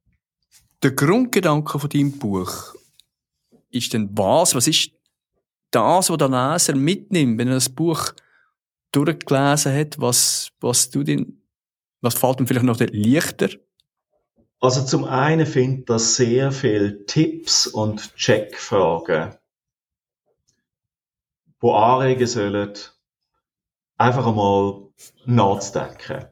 Der 0.84 0.92
Grundgedanke 0.92 1.80
von 1.80 1.90
deinem 1.90 2.12
Buch 2.18 2.74
ist 3.68 3.92
denn 3.92 4.10
was? 4.16 4.54
Was 4.54 4.68
ist 4.68 4.92
das, 5.72 6.10
was 6.10 6.18
der 6.18 6.28
Leser 6.28 6.76
mitnimmt, 6.76 7.38
wenn 7.38 7.48
er 7.48 7.54
das 7.54 7.68
Buch 7.68 8.12
durchgelesen 8.92 9.74
hat? 9.74 10.00
Was, 10.00 10.52
was 10.60 10.88
du 10.90 11.02
denn, 11.02 11.42
was 12.00 12.14
fällt 12.14 12.38
ihm 12.38 12.46
vielleicht 12.46 12.64
noch 12.64 12.78
leichter? 12.78 13.48
Also 14.60 14.84
zum 14.84 15.04
einen 15.04 15.46
finde 15.46 15.80
ich, 15.80 15.84
dass 15.86 16.16
sehr 16.16 16.50
viele 16.50 17.04
Tipps 17.06 17.68
und 17.68 18.14
Checkfragen, 18.16 19.36
die 21.62 21.68
anregen 21.68 22.26
sollen, 22.26 22.74
einfach 23.96 24.26
einmal 24.26 24.88
nachzudenken. 25.26 26.26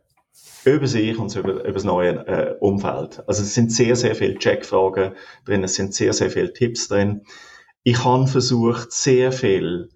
Über 0.64 0.88
sich 0.88 1.16
und 1.16 1.34
über, 1.36 1.62
über 1.62 1.72
das 1.72 1.84
neue 1.84 2.26
äh, 2.26 2.56
Umfeld. 2.58 3.22
Also 3.28 3.42
es 3.42 3.54
sind 3.54 3.70
sehr, 3.70 3.94
sehr 3.94 4.16
viele 4.16 4.36
Checkfragen 4.36 5.14
drin, 5.44 5.62
es 5.62 5.76
sind 5.76 5.94
sehr, 5.94 6.12
sehr 6.12 6.30
viele 6.30 6.52
Tipps 6.52 6.88
drin. 6.88 7.22
Ich 7.84 8.04
habe 8.04 8.26
versucht, 8.26 8.90
sehr 8.90 9.30
viele 9.30 9.88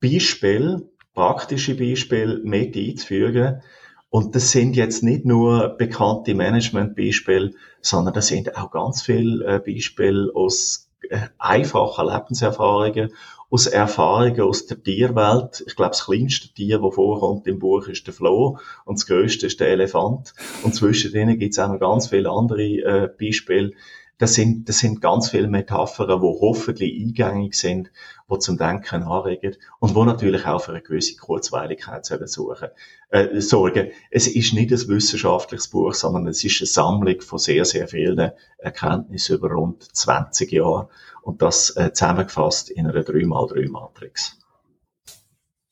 Beispiele, 0.00 0.90
praktische 1.14 1.76
Beispiele 1.76 2.40
mit 2.42 2.76
einzufügen, 2.76 3.62
und 4.10 4.34
das 4.34 4.52
sind 4.52 4.74
jetzt 4.76 5.02
nicht 5.02 5.24
nur 5.24 5.68
bekannte 5.76 6.34
Management-Beispiele, 6.34 7.52
sondern 7.80 8.14
das 8.14 8.28
sind 8.28 8.56
auch 8.56 8.70
ganz 8.70 9.02
viele 9.02 9.44
äh, 9.44 9.58
Beispiele 9.58 10.30
aus 10.34 10.90
äh, 11.10 11.28
einfachen 11.38 12.08
Lebenserfahrungen, 12.08 13.12
aus 13.50 13.66
Erfahrungen 13.66 14.40
aus 14.40 14.66
der 14.66 14.82
Tierwelt. 14.82 15.64
Ich 15.66 15.76
glaube, 15.76 15.90
das 15.90 16.04
kleinste 16.04 16.48
Tier, 16.48 16.78
das 16.78 16.94
vorkommt 16.94 17.46
im 17.46 17.58
Buch, 17.58 17.86
ist 17.88 18.06
der 18.06 18.14
Floh 18.14 18.58
und 18.84 18.98
das 18.98 19.06
größte 19.06 19.46
ist 19.46 19.60
der 19.60 19.68
Elefant. 19.68 20.34
Und 20.62 20.74
zwischen 20.74 21.12
denen 21.12 21.38
gibt 21.38 21.52
es 21.52 21.58
auch 21.58 21.68
noch 21.68 21.80
ganz 21.80 22.08
viele 22.08 22.30
andere 22.30 22.62
äh, 22.62 23.08
Beispiele, 23.18 23.72
das 24.18 24.34
sind, 24.34 24.68
das 24.68 24.80
sind 24.80 25.00
ganz 25.00 25.30
viele 25.30 25.46
Metaphern, 25.46 26.08
die 26.08 26.26
hoffentlich 26.40 27.00
eingängig 27.00 27.54
sind, 27.54 27.90
die 28.30 28.38
zum 28.40 28.58
Denken 28.58 29.04
anregen 29.04 29.56
und 29.78 29.94
wo 29.94 30.04
natürlich 30.04 30.44
auch 30.44 30.60
für 30.60 30.72
eine 30.72 30.82
gewisse 30.82 31.16
Kurzweiligkeit 31.16 32.04
suchen, 32.04 32.68
äh, 33.10 33.40
sorgen. 33.40 33.90
Es 34.10 34.26
ist 34.26 34.54
nicht 34.54 34.72
ein 34.72 34.88
wissenschaftliches 34.88 35.68
Buch, 35.68 35.94
sondern 35.94 36.26
es 36.26 36.42
ist 36.42 36.60
eine 36.60 36.66
Sammlung 36.66 37.20
von 37.20 37.38
sehr, 37.38 37.64
sehr 37.64 37.86
vielen 37.86 38.32
Erkenntnissen 38.58 39.36
über 39.36 39.52
rund 39.52 39.84
20 39.84 40.50
Jahre 40.50 40.88
und 41.22 41.40
das 41.40 41.76
äh, 41.76 41.92
zusammengefasst 41.92 42.70
in 42.70 42.86
einer 42.86 43.00
3x3-Matrix. 43.02 44.36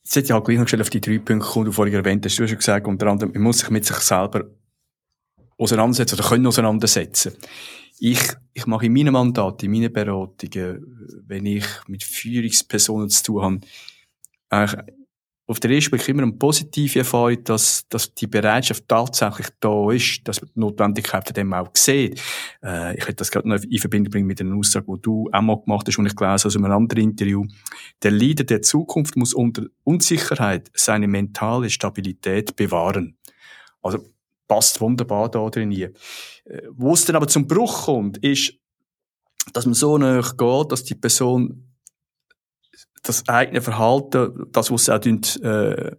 Jetzt 0.04 0.14
hätte 0.14 0.26
ich 0.26 0.32
halt 0.32 0.44
gleich 0.44 0.59
noch 0.59 0.80
auf 0.80 0.90
die 0.90 1.00
drei 1.00 1.18
Punkte 1.18 1.38
kommen, 1.38 1.64
die 1.64 1.70
du 1.70 1.72
vorhin 1.72 1.94
erwähnt 1.94 2.24
hast. 2.24 2.38
Du 2.38 2.44
hast 2.44 2.50
schon 2.50 2.59
gesagt, 2.59 2.87
unter 2.87 3.09
anderem, 3.09 3.32
man 3.32 3.42
muss 3.42 3.59
sich 3.59 3.70
mit 3.70 3.85
sich 3.85 3.96
selber 3.96 4.44
auseinandersetzen 5.59 6.14
oder 6.16 6.28
können 6.28 6.46
auseinandersetzen. 6.46 7.32
Ich, 7.98 8.20
ich 8.52 8.66
mache 8.66 8.87
in 8.87 8.92
meinem 8.92 9.12
Mandat, 9.12 9.62
in 9.62 9.70
meinen 9.70 9.92
Beratungen, 9.92 11.22
wenn 11.26 11.46
ich 11.46 11.64
mit 11.87 12.04
Führungspersonen 12.04 13.09
zu 13.09 13.22
tun 13.24 13.42
habe, 13.42 13.61
eigentlich 14.50 14.96
auf 15.48 15.61
der 15.61 15.70
ersten 15.70 15.90
Blick 15.90 16.09
immer 16.09 16.24
eine 16.24 16.32
positive 16.32 16.98
Erfahrung, 16.98 17.42
dass, 17.44 17.87
dass 17.88 18.12
die 18.12 18.26
Bereitschaft 18.26 18.88
tatsächlich 18.88 19.46
da 19.61 19.90
ist, 19.92 20.26
dass 20.26 20.40
man 20.42 20.50
die 20.54 20.61
Notwendigkeit 20.61 21.24
von 21.24 21.35
dem 21.35 21.52
auch 21.54 21.70
sieht. 21.74 22.20
Äh, 22.62 22.96
ich 22.96 23.02
hätte 23.02 23.16
das 23.16 23.30
gerade 23.30 23.48
noch 23.48 23.62
in 23.62 23.78
Verbindung 23.78 24.11
bringen 24.11 24.26
mit 24.26 24.40
einer 24.40 24.56
Aussage, 24.56 24.87
die 24.96 25.02
du 25.02 25.28
auch 25.32 25.42
mal 25.42 25.61
gemacht 25.61 25.87
hast, 25.87 25.98
und 25.98 26.06
ich 26.06 26.16
gelesen 26.16 26.48
aus 26.48 26.56
einem 26.56 26.72
anderen 26.72 27.04
Interview. 27.04 27.44
Der 28.02 28.11
Leader 28.11 28.42
der 28.42 28.62
Zukunft 28.62 29.16
muss 29.16 29.35
unter 29.35 29.66
Unsicherheit 29.85 30.70
seine 30.74 31.06
mentale 31.06 31.70
Stabilität 31.70 32.56
bewahren. 32.56 33.16
Also, 33.82 34.04
passt 34.48 34.80
wunderbar 34.80 35.30
da 35.30 35.48
drin. 35.48 35.72
Äh, 35.72 35.92
wo 36.70 36.94
es 36.94 37.04
dann 37.04 37.16
aber 37.16 37.28
zum 37.28 37.46
Bruch 37.46 37.87
kommt, 37.87 38.18
ist, 38.18 38.54
dass 39.52 39.66
man 39.66 39.74
so 39.74 39.98
näher 39.98 40.22
geht, 40.37 40.72
dass 40.72 40.85
die 40.85 40.94
Person 40.94 41.62
das 43.02 43.28
eigene 43.28 43.62
Verhalten, 43.62 44.46
das, 44.50 44.70
was 44.70 44.87
sie 44.87 44.94
auch 44.94 45.44
äh, 45.44 45.96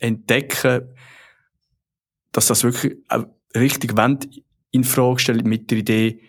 entdecken, 0.00 0.94
dass 2.32 2.48
das 2.48 2.64
wirklich 2.64 2.96
auch 3.08 3.24
richtig 3.56 3.96
wollen, 3.96 4.18
in 4.70 4.84
Frage 4.84 5.20
stellen 5.20 5.48
mit 5.48 5.70
der 5.70 5.78
Idee, 5.78 6.20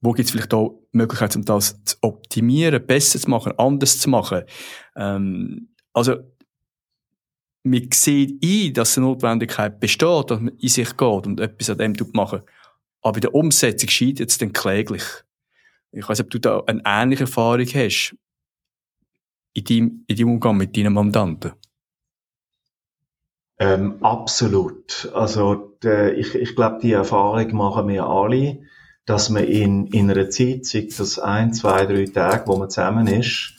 wo 0.00 0.12
gibt 0.12 0.26
es 0.26 0.32
vielleicht 0.32 0.52
auch 0.54 0.80
Möglichkeiten, 0.92 1.38
um 1.38 1.44
das 1.44 1.82
zu 1.84 1.96
optimieren, 2.02 2.84
besser 2.86 3.18
zu 3.18 3.30
machen, 3.30 3.52
anders 3.56 3.98
zu 3.98 4.10
machen. 4.10 4.42
Ähm, 4.96 5.68
also 5.92 6.16
man 7.62 7.88
sieht 7.92 8.42
ein, 8.42 8.74
dass 8.74 8.96
eine 8.96 9.06
Notwendigkeit 9.06 9.80
besteht, 9.80 10.30
dass 10.30 10.40
man 10.40 10.56
in 10.58 10.68
sich 10.68 10.96
geht 10.96 11.26
und 11.26 11.40
etwas 11.40 11.70
an 11.70 11.78
dem 11.78 11.94
machen 12.12 12.42
Aber 13.02 13.16
in 13.16 13.22
der 13.22 13.34
Umsetzung 13.34 13.88
scheitert 13.88 14.30
es 14.30 14.38
dann 14.38 14.52
kläglich. 14.52 15.02
Ich 15.92 16.08
weiß 16.08 16.20
ob 16.20 16.30
du 16.30 16.38
da 16.38 16.62
eine 16.66 16.82
ähnliche 16.84 17.24
Erfahrung 17.24 17.66
hast 17.66 18.16
in 19.54 19.64
deinem, 19.64 20.04
in 20.06 20.16
deinem 20.16 20.30
Umgang 20.30 20.56
mit 20.56 20.76
deinen 20.76 20.92
Mandanten. 20.92 21.52
Ähm, 23.58 24.02
absolut. 24.04 25.10
Also 25.14 25.76
der, 25.82 26.16
ich, 26.16 26.34
ich 26.34 26.54
glaube, 26.54 26.78
die 26.80 26.92
Erfahrung 26.92 27.52
machen 27.54 27.88
wir 27.88 28.06
alle, 28.06 28.60
dass 29.04 29.30
man 29.30 29.44
in, 29.44 29.86
in 29.86 30.10
einer 30.10 30.30
Zeit, 30.30 30.66
sei 30.66 30.86
das 30.96 31.18
ein, 31.18 31.52
zwei, 31.52 31.86
drei 31.86 32.04
Tage, 32.04 32.46
wo 32.46 32.56
man 32.56 32.70
zusammen 32.70 33.06
ist, 33.06 33.54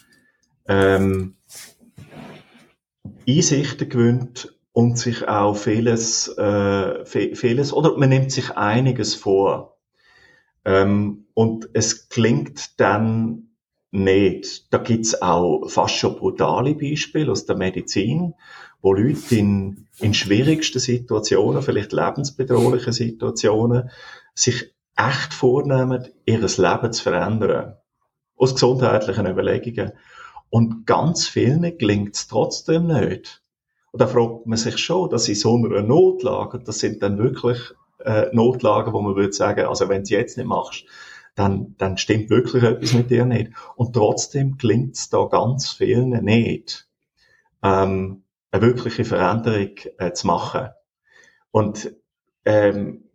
ähm, 0.68 1.36
Einsichten 3.36 3.90
gewinnt 3.90 4.56
und 4.72 4.98
sich 4.98 5.28
auch 5.28 5.56
vieles, 5.56 6.28
äh, 6.38 7.06
vieles, 7.06 7.74
oder 7.74 7.98
man 7.98 8.10
nimmt 8.10 8.32
sich 8.32 8.52
einiges 8.52 9.16
vor. 9.16 9.78
Ähm, 10.66 11.26
und 11.34 11.70
es 11.74 12.10
klingt 12.10 12.80
dann 12.80 13.50
nicht. 13.92 14.72
Da 14.74 14.78
gibt's 14.78 15.22
auch 15.22 15.70
fast 15.70 15.96
schon 15.96 16.16
brutale 16.16 16.76
Beispiele 16.76 17.32
aus 17.32 17.46
der 17.46 17.58
Medizin, 17.58 18.36
wo 18.82 18.94
Leute 18.94 19.36
in, 19.36 19.88
in 20.00 20.14
schwierigsten 20.14 20.80
Situationen, 20.80 21.62
vielleicht 21.62 21.92
lebensbedrohlichen 21.92 22.94
Situationen, 22.94 23.90
sich 24.36 24.74
echt 24.96 25.34
vornehmen, 25.34 26.08
ihr 26.26 26.40
Leben 26.40 26.94
zu 26.94 27.04
verändern. 27.04 27.76
Aus 28.36 28.54
gesundheitlichen 28.54 29.28
Überlegungen. 29.28 29.94
Und 30.50 30.86
ganz 30.86 31.28
vielen 31.28 31.78
gelingt 31.78 32.16
es 32.16 32.28
trotzdem 32.28 32.88
nicht. 32.88 33.44
Und 33.92 34.02
da 34.02 34.08
fragt 34.08 34.46
man 34.46 34.58
sich 34.58 34.78
schon, 34.78 35.10
dass 35.10 35.28
in 35.28 35.36
so 35.36 35.56
einer 35.56 35.82
Notlage, 35.82 36.60
das 36.60 36.80
sind 36.80 37.02
dann 37.02 37.18
wirklich 37.18 37.60
äh, 38.00 38.28
Notlagen, 38.34 38.94
wo 38.94 39.02
man 39.02 39.16
würde 39.16 39.34
sagen, 39.34 39.66
also 39.66 39.90
wenn 39.90 40.04
du 40.04 40.12
jetzt 40.12 40.38
nicht 40.38 40.48
machst, 40.48 40.86
dann, 41.36 41.76
dann 41.78 41.98
stimmt 41.98 42.30
wirklich 42.30 42.64
etwas 42.64 42.94
mit 42.94 43.10
dir 43.10 43.26
nicht. 43.26 43.52
Und 43.76 43.94
trotzdem 43.94 44.58
gelingt 44.58 44.96
es 44.96 45.10
da 45.10 45.26
ganz 45.26 45.70
vielen 45.70 46.10
nicht, 46.24 46.88
ähm, 47.64 48.24
eine 48.52 48.62
wirkliche 48.62 49.06
Veränderung 49.06 49.76
äh, 49.98 50.12
zu 50.14 50.28
machen. 50.28 50.70
Und 51.52 51.94
ähm, 52.46 53.06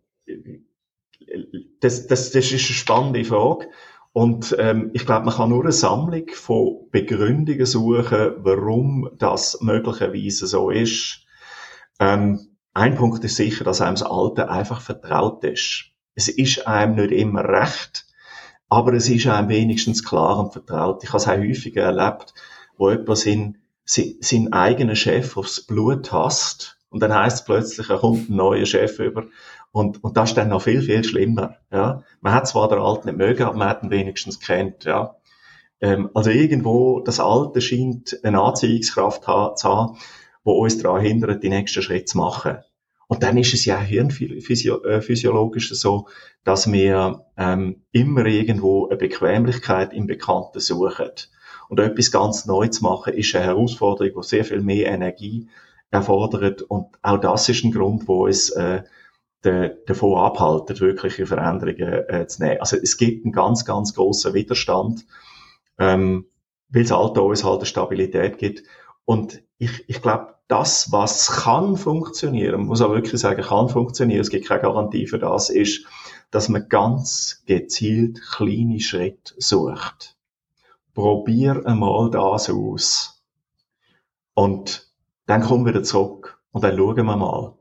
das, 1.81 2.07
das, 2.07 2.31
das 2.31 2.45
ist 2.47 2.53
eine 2.53 2.59
spannende 2.61 3.25
Frage. 3.25 3.69
Und 4.15 4.55
ähm, 4.61 4.91
ich 4.93 5.07
glaube, 5.07 5.27
man 5.27 5.35
kann 5.35 5.49
nur 5.49 5.65
eine 5.65 5.73
Sammlung 5.73 6.29
von 6.33 6.89
Begründungen 6.93 7.67
suchen, 7.67 8.35
warum 8.37 9.11
das 9.19 9.61
möglicherweise 9.61 10.47
so 10.47 10.71
ist. 10.71 11.27
Ähm, 11.99 12.57
ein 12.75 12.95
Punkt 12.95 13.25
ist 13.25 13.35
sicher, 13.35 13.65
dass 13.65 13.81
einem 13.81 13.97
das 13.97 14.05
Alte 14.05 14.49
einfach 14.49 14.81
vertraut 14.81 15.43
ist. 15.43 15.87
Es 16.15 16.29
ist 16.29 16.65
einem 16.69 16.95
nicht 16.95 17.11
immer 17.11 17.43
recht, 17.43 18.07
aber 18.69 18.93
es 18.93 19.09
ist 19.09 19.27
einem 19.27 19.49
wenigstens 19.49 20.05
klar 20.05 20.39
und 20.39 20.53
vertraut. 20.53 21.03
Ich 21.03 21.09
habe 21.09 21.19
es 21.19 21.27
auch 21.27 21.37
häufiger 21.37 21.83
erlebt, 21.83 22.35
wo 22.77 22.93
jemand 22.93 23.19
seinen, 23.19 23.59
seinen 23.85 24.53
eigenen 24.53 24.95
Chef 24.95 25.37
aufs 25.37 25.67
Blut 25.67 26.13
hasst 26.13 26.79
und 26.95 27.01
dann 27.01 27.13
heißt 27.13 27.41
es 27.41 27.45
plötzlich, 27.45 27.91
er 27.91 27.99
kommt 27.99 28.31
ein 28.31 28.37
neuer 28.37 28.67
Chef 28.67 29.01
über 29.01 29.25
und, 29.75 30.05
und 30.05 30.17
das 30.17 30.31
ist 30.31 30.37
dann 30.37 30.51
noch 30.51 30.63
viel, 30.63 30.83
viel 30.83 31.03
schlimmer. 31.03 31.57
Ja. 31.73 32.05
Man 32.21 32.33
hat 32.33 32.47
zwar 32.47 32.69
den 32.69 32.79
Alten 32.79 33.09
nicht 33.09 33.19
mögen, 33.19 33.43
aber 33.43 33.59
man 33.59 33.69
hat 33.69 33.83
ihn 33.83 33.91
wenigstens 33.91 34.39
kennt. 34.39 34.85
Ja. 34.85 35.17
Ähm, 35.81 36.11
also 36.15 36.31
irgendwo, 36.31 37.01
das 37.01 37.19
Alte 37.19 37.61
scheint 37.61 38.21
eine 38.23 38.41
Anziehungskraft 38.41 39.25
zu 39.25 39.69
haben, 39.69 39.99
wo 40.45 40.53
uns 40.53 40.79
daran 40.79 41.01
hindert, 41.01 41.43
die 41.43 41.49
nächsten 41.49 41.83
Schritte 41.83 42.05
zu 42.05 42.19
machen. 42.19 42.59
Und 43.09 43.25
dann 43.25 43.37
ist 43.37 43.53
es 43.53 43.65
ja 43.65 43.77
hirnphysiologisch 43.81 45.73
äh, 45.73 45.75
so, 45.75 46.07
dass 46.45 46.71
wir 46.71 47.27
ähm, 47.37 47.83
immer 47.91 48.27
irgendwo 48.27 48.87
eine 48.87 48.97
Bequemlichkeit 48.97 49.93
im 49.93 50.07
Bekannten 50.07 50.61
suchen. 50.61 51.11
Und 51.69 51.81
etwas 51.81 52.13
ganz 52.13 52.47
neu 52.47 52.69
zu 52.69 52.85
machen, 52.85 53.15
ist 53.15 53.35
eine 53.35 53.47
Herausforderung, 53.47 54.23
die 54.23 54.29
sehr 54.29 54.45
viel 54.45 54.61
mehr 54.61 54.93
Energie 54.93 55.49
erfordert. 55.91 56.63
Und 56.63 56.97
auch 57.03 57.19
das 57.19 57.49
ist 57.49 57.65
ein 57.65 57.73
Grund, 57.73 58.07
wo 58.07 58.29
es 58.29 58.51
äh, 58.51 58.85
davon 59.45 60.19
abhalten, 60.19 60.81
wirkliche 60.81 61.27
Veränderungen 61.27 62.09
äh, 62.09 62.27
zu 62.27 62.43
nehmen. 62.43 62.61
Also 62.61 62.77
es 62.77 62.97
gibt 62.97 63.25
einen 63.25 63.33
ganz, 63.33 63.65
ganz 63.65 63.95
großen 63.95 64.33
Widerstand, 64.33 65.05
ähm, 65.79 66.27
weil 66.71 66.83
das 66.83 66.93
Alter 66.93 67.23
uns 67.23 67.45
halt 67.45 67.59
eine 67.59 67.67
Stabilität 67.67 68.39
gibt. 68.39 68.63
Und 69.05 69.43
ich, 69.59 69.89
ich 69.89 70.01
glaube, 70.01 70.35
das, 70.49 70.93
was 70.93 71.31
kann 71.31 71.77
funktionieren, 71.77 72.67
muss 72.67 72.81
auch 72.81 72.93
wirklich 72.93 73.21
sagen, 73.21 73.43
kann 73.43 73.69
funktionieren, 73.69 74.21
es 74.21 74.31
gibt 74.31 74.47
keine 74.47 74.63
Garantie 74.63 75.07
für 75.07 75.19
das, 75.19 75.51
ist, 75.51 75.87
dass 76.31 76.49
man 76.49 76.69
ganz 76.69 77.43
gezielt 77.47 78.21
kleine 78.23 78.81
Schritte 78.81 79.35
sucht. 79.39 80.17
Probier 80.95 81.63
einmal 81.67 82.11
das 82.11 82.51
aus. 82.51 83.23
Und 84.35 84.91
dann 85.27 85.43
kommen 85.43 85.65
wir 85.65 85.75
wieder 85.75 85.83
zurück. 85.83 86.41
Und 86.53 86.65
dann 86.65 86.77
schauen 86.77 86.97
wir 86.97 87.17
mal. 87.17 87.55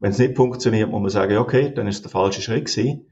Wenn 0.00 0.10
es 0.12 0.18
nicht 0.18 0.36
funktioniert, 0.36 0.90
muss 0.90 1.00
man 1.00 1.10
sagen, 1.10 1.36
okay, 1.36 1.72
dann 1.74 1.86
ist 1.86 2.02
der 2.04 2.10
falsche 2.10 2.40
Schritt 2.40 2.66
gewesen. 2.66 3.06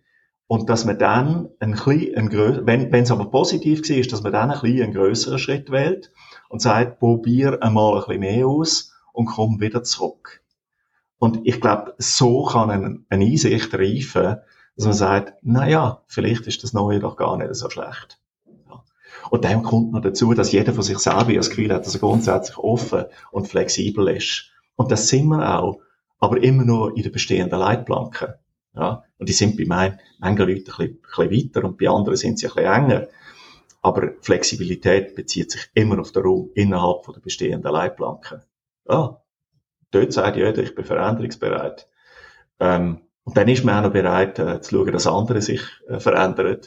Und 0.46 0.70
dass 0.70 0.86
man 0.86 0.98
dann 0.98 1.50
ein 1.60 1.74
klein, 1.74 2.14
ein 2.16 2.30
grö 2.30 2.62
wenn, 2.64 2.90
wenn 2.90 3.02
es 3.02 3.10
aber 3.10 3.30
positiv 3.30 3.86
war, 3.88 3.96
ist, 3.96 4.12
dass 4.12 4.22
man 4.22 4.32
dann 4.32 4.50
ein 4.50 4.58
klein, 4.58 4.82
einen 4.82 4.94
grösseren 4.94 5.38
Schritt 5.38 5.70
wählt 5.70 6.10
und 6.48 6.62
sagt, 6.62 6.98
probier 6.98 7.62
einmal 7.62 7.98
ein 7.98 8.04
bisschen 8.06 8.20
mehr 8.20 8.46
aus 8.46 8.94
und 9.12 9.26
komm 9.26 9.60
wieder 9.60 9.82
zurück. 9.82 10.42
Und 11.18 11.40
ich 11.44 11.60
glaube, 11.60 11.94
so 11.98 12.44
kann 12.44 12.70
eine, 12.70 13.00
eine 13.10 13.24
Einsicht 13.26 13.74
reifen, 13.74 14.38
dass 14.76 14.86
man 14.86 14.94
sagt, 14.94 15.34
na 15.42 15.68
ja, 15.68 16.02
vielleicht 16.06 16.46
ist 16.46 16.62
das 16.62 16.72
Neue 16.72 17.00
doch 17.00 17.16
gar 17.16 17.36
nicht 17.36 17.54
so 17.54 17.68
schlecht. 17.68 18.18
Und 19.30 19.44
dann 19.44 19.62
kommt 19.62 19.92
noch 19.92 20.00
dazu, 20.00 20.32
dass 20.32 20.52
jeder 20.52 20.72
von 20.72 20.82
sich 20.82 20.98
selber 20.98 21.34
das 21.34 21.50
Gefühl 21.50 21.74
hat, 21.74 21.84
dass 21.84 21.94
er 21.94 22.00
grundsätzlich 22.00 22.56
offen 22.56 23.04
und 23.30 23.48
flexibel 23.48 24.08
ist. 24.08 24.50
Und 24.76 24.90
das 24.90 25.08
sind 25.08 25.26
wir 25.26 25.58
auch 25.58 25.80
aber 26.18 26.42
immer 26.42 26.64
nur 26.64 26.96
in 26.96 27.02
der 27.02 27.10
bestehenden 27.10 27.58
Leitplanken. 27.58 28.34
Ja, 28.74 29.02
und 29.18 29.28
die 29.28 29.32
sind 29.32 29.56
bei 29.56 29.64
meinen, 29.64 29.98
manchen 30.18 30.46
Leuten 30.46 30.58
ein 30.58 30.64
bisschen, 30.64 30.86
ein 30.86 31.28
bisschen 31.28 31.54
weiter 31.54 31.66
und 31.66 31.78
bei 31.78 31.88
anderen 31.88 32.16
sind 32.16 32.38
sie 32.38 32.46
ein 32.46 32.54
bisschen 32.54 32.72
enger. 32.72 33.08
Aber 33.82 34.12
Flexibilität 34.20 35.14
bezieht 35.14 35.52
sich 35.52 35.68
immer 35.74 35.98
auf 36.00 36.12
den 36.12 36.22
Raum 36.22 36.50
innerhalb 36.54 37.04
der 37.12 37.20
bestehenden 37.20 37.72
Leitplanken. 37.72 38.42
Ja, 38.88 39.20
dort 39.90 40.12
sagt 40.12 40.36
jeder, 40.36 40.62
ich 40.62 40.74
bin 40.74 40.84
veränderungsbereit. 40.84 41.88
Ähm, 42.60 43.00
und 43.24 43.36
dann 43.36 43.48
ist 43.48 43.64
man 43.64 43.76
auch 43.76 43.88
noch 43.88 43.92
bereit, 43.92 44.38
äh, 44.38 44.60
zu 44.60 44.76
schauen, 44.76 44.92
dass 44.92 45.06
andere 45.06 45.42
sich 45.42 45.60
äh, 45.88 46.00
verändern. 46.00 46.58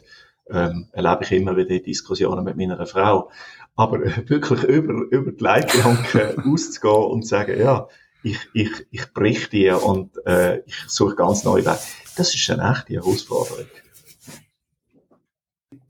Ähm, 0.50 0.90
erlebe 0.92 1.24
ich 1.24 1.32
immer 1.32 1.56
wieder 1.56 1.80
Diskussionen 1.80 2.44
mit 2.44 2.58
meiner 2.58 2.86
Frau. 2.86 3.32
Aber 3.76 4.04
äh, 4.04 4.24
wirklich 4.30 4.64
über, 4.64 4.94
über 5.10 5.32
die 5.32 5.44
Leitplanken 5.44 6.44
auszugehen 6.54 7.12
und 7.12 7.24
zu 7.24 7.30
sagen, 7.30 7.60
ja, 7.60 7.88
ich, 8.24 8.40
ich, 8.54 8.72
ich 8.92 9.14
brich 9.14 9.50
die 9.50 9.70
und 9.70 10.12
äh, 10.26 10.60
ich 10.66 10.76
suche 10.88 11.16
ganz 11.16 11.44
neue 11.44 11.66
Wege. 11.66 11.80
Das 12.16 12.34
ist 12.34 12.50
eine 12.50 12.72
echte 12.72 12.94
Herausforderung. 12.94 13.66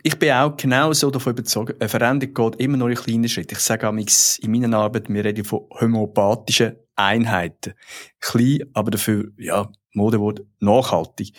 Ich 0.03 0.17
bin 0.17 0.31
auch 0.31 0.57
genau 0.57 0.93
so 0.93 1.11
davon 1.11 1.33
überzeugt, 1.33 1.79
eine 1.79 1.89
Veränderung 1.89 2.33
geht 2.33 2.61
immer 2.61 2.77
nur 2.77 2.89
in 2.89 2.95
kleinen 2.95 3.29
Schritten. 3.29 3.53
Ich 3.53 3.59
sage 3.59 3.87
auch 3.87 3.93
in 3.93 4.51
meiner 4.51 4.77
Arbeit, 4.77 5.09
wir 5.09 5.23
reden 5.23 5.45
von 5.45 5.67
homöopathischen 5.79 6.75
Einheiten. 6.95 7.73
Klein, 8.19 8.63
aber 8.73 8.91
dafür, 8.91 9.31
ja, 9.37 9.71
Modewort, 9.93 10.41
nachhaltig. 10.59 11.33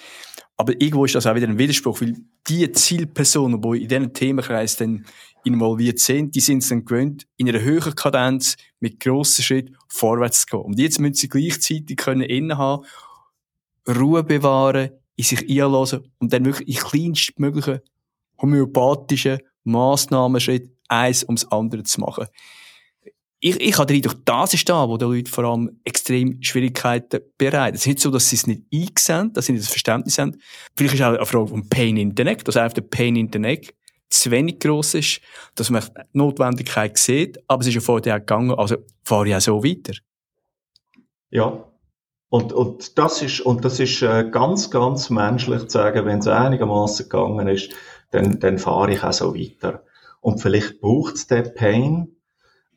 Aber 0.57 0.75
irgendwo 0.81 1.05
ist 1.05 1.15
das 1.17 1.27
auch 1.27 1.35
wieder 1.35 1.49
ein 1.49 1.59
Widerspruch, 1.59 2.01
weil 2.01 2.15
die 2.47 2.71
Zielpersonen, 2.71 3.61
die 3.61 3.83
in 3.83 3.89
diesen 3.89 4.13
Themenkreis 4.13 4.77
dann 4.77 5.07
involviert 5.45 5.99
sind, 5.99 6.35
die 6.35 6.41
sind 6.41 6.63
es 6.63 6.69
dann 6.69 6.85
gewöhnt, 6.85 7.27
in 7.37 7.49
einer 7.49 7.63
höheren 7.63 7.97
Kadenz 7.97 8.57
mit 8.79 9.01
grossen 9.01 9.43
Schritten 9.43 9.77
vorwärts 9.93 10.41
zu 10.41 10.47
gehen. 10.47 10.61
Und 10.61 10.79
jetzt 10.79 10.99
müssen 10.99 11.15
sie 11.15 11.29
gleichzeitig 11.29 11.97
können 11.97 12.23
innehaben, 12.23 12.87
Ruhe 13.87 14.25
bewahren, 14.25 14.91
in 15.17 15.25
sich 15.25 15.49
einlassen 15.49 16.13
und 16.19 16.33
dann 16.33 16.45
wirklich 16.45 16.69
in 16.69 16.83
kleinstmöglichen 16.83 17.81
homöopathischen 18.41 19.41
Massnahmenschritt 19.65 20.71
eins 20.89 21.25
ums 21.25 21.45
andere 21.47 21.83
zu 21.83 22.01
machen. 22.01 22.27
Ich, 23.41 23.61
ich 23.61 23.77
habe 23.77 23.87
den 23.87 23.97
Eindruck, 23.97 24.25
das 24.25 24.55
ist 24.55 24.69
da, 24.69 24.89
wo 24.89 24.97
die 24.97 25.05
Leute 25.05 25.31
vor 25.31 25.45
allem 25.45 25.81
extrem 25.85 26.41
Schwierigkeiten 26.43 27.21
bereiten. 27.37 27.75
Es 27.75 27.83
ist 27.83 27.89
nicht 27.89 28.01
so, 28.01 28.11
dass 28.11 28.31
sie 28.31 28.37
es 28.37 28.47
nicht 28.47 28.63
einsehen, 28.73 29.33
dass 29.33 29.47
sie 29.47 29.53
nicht 29.53 29.65
das 29.65 29.71
Verständnis 29.71 30.19
haben. 30.19 30.41
Vielleicht 30.77 30.95
ist 30.95 31.03
auch 31.03 31.15
eine 31.15 31.27
Frage 31.27 31.49
von 31.49 31.69
Pain 31.69 31.97
in 31.97 32.15
the 32.17 32.23
Neck, 32.23 32.45
dass 32.45 32.57
einfach 32.57 32.75
der 32.75 32.83
Pain 32.83 33.17
in 33.17 33.31
the 33.33 33.41
Neck 33.41 33.75
zu 34.13 34.31
wenig 34.31 34.61
gross 34.61 34.95
ist, 34.95 35.21
dass 35.55 35.71
man 35.71 35.83
die 35.83 36.19
Notwendigkeit 36.19 36.99
sieht, 36.99 37.39
aber 37.49 37.63
es 37.63 37.69
ist 37.69 37.75
ja 37.75 37.81
vorher 37.81 38.15
auch 38.15 38.21
gegangen, 38.21 38.53
also 38.53 38.77
fahre 39.03 39.29
ich 39.29 39.35
auch 39.35 39.41
so 39.41 39.65
weiter. 39.65 39.95
Ja. 41.31 41.65
Und, 42.29 42.53
und 42.53 42.99
das 42.99 43.21
ist, 43.21 43.41
und 43.41 43.65
das 43.65 43.79
ist 43.79 44.01
äh, 44.03 44.29
ganz, 44.31 44.71
ganz 44.71 45.11
menschlich 45.11 45.63
zu 45.63 45.69
sagen, 45.69 46.07
wenn 46.07 46.21
es 46.21 46.27
einigermaßen 46.27 47.09
gegangen 47.09 47.47
ist, 47.49 47.75
dann, 48.11 48.39
dann 48.41 48.59
fahre 48.59 48.93
ich 48.93 49.03
auch 49.03 49.13
so 49.13 49.35
weiter. 49.35 49.85
Und 50.21 50.41
vielleicht 50.41 50.81
braucht 50.81 51.17
es 51.17 51.27
den 51.27 51.53
Pain, 51.55 52.17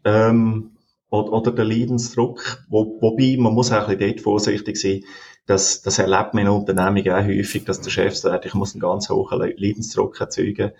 ähm, 0.04 0.76
oder, 1.10 1.32
oder 1.34 1.52
den 1.52 1.67
Leidensdruck, 1.67 2.65
wo, 2.69 2.98
wobei 3.02 3.38
man 3.39 3.54
muss 3.54 3.71
auch 3.71 3.88
ein 3.88 3.98
bisschen 3.98 4.15
dort 4.15 4.21
vorsichtig 4.21 4.78
sein, 4.78 5.04
dass, 5.45 5.82
das 5.82 6.00
erlebt 6.00 6.34
man 6.34 6.45
in 6.45 6.50
Unternehmungen 6.50 7.12
auch 7.12 7.26
häufig, 7.26 7.65
dass 7.65 7.82
der 7.82 7.91
Chef 7.91 8.15
sagt, 8.15 8.45
ich 8.45 8.54
muss 8.54 8.74
einen 8.74 8.82
ganz 8.82 9.10
hohen 9.10 9.39
Leidensdruck 9.39 10.19
erzeugen. 10.19 10.71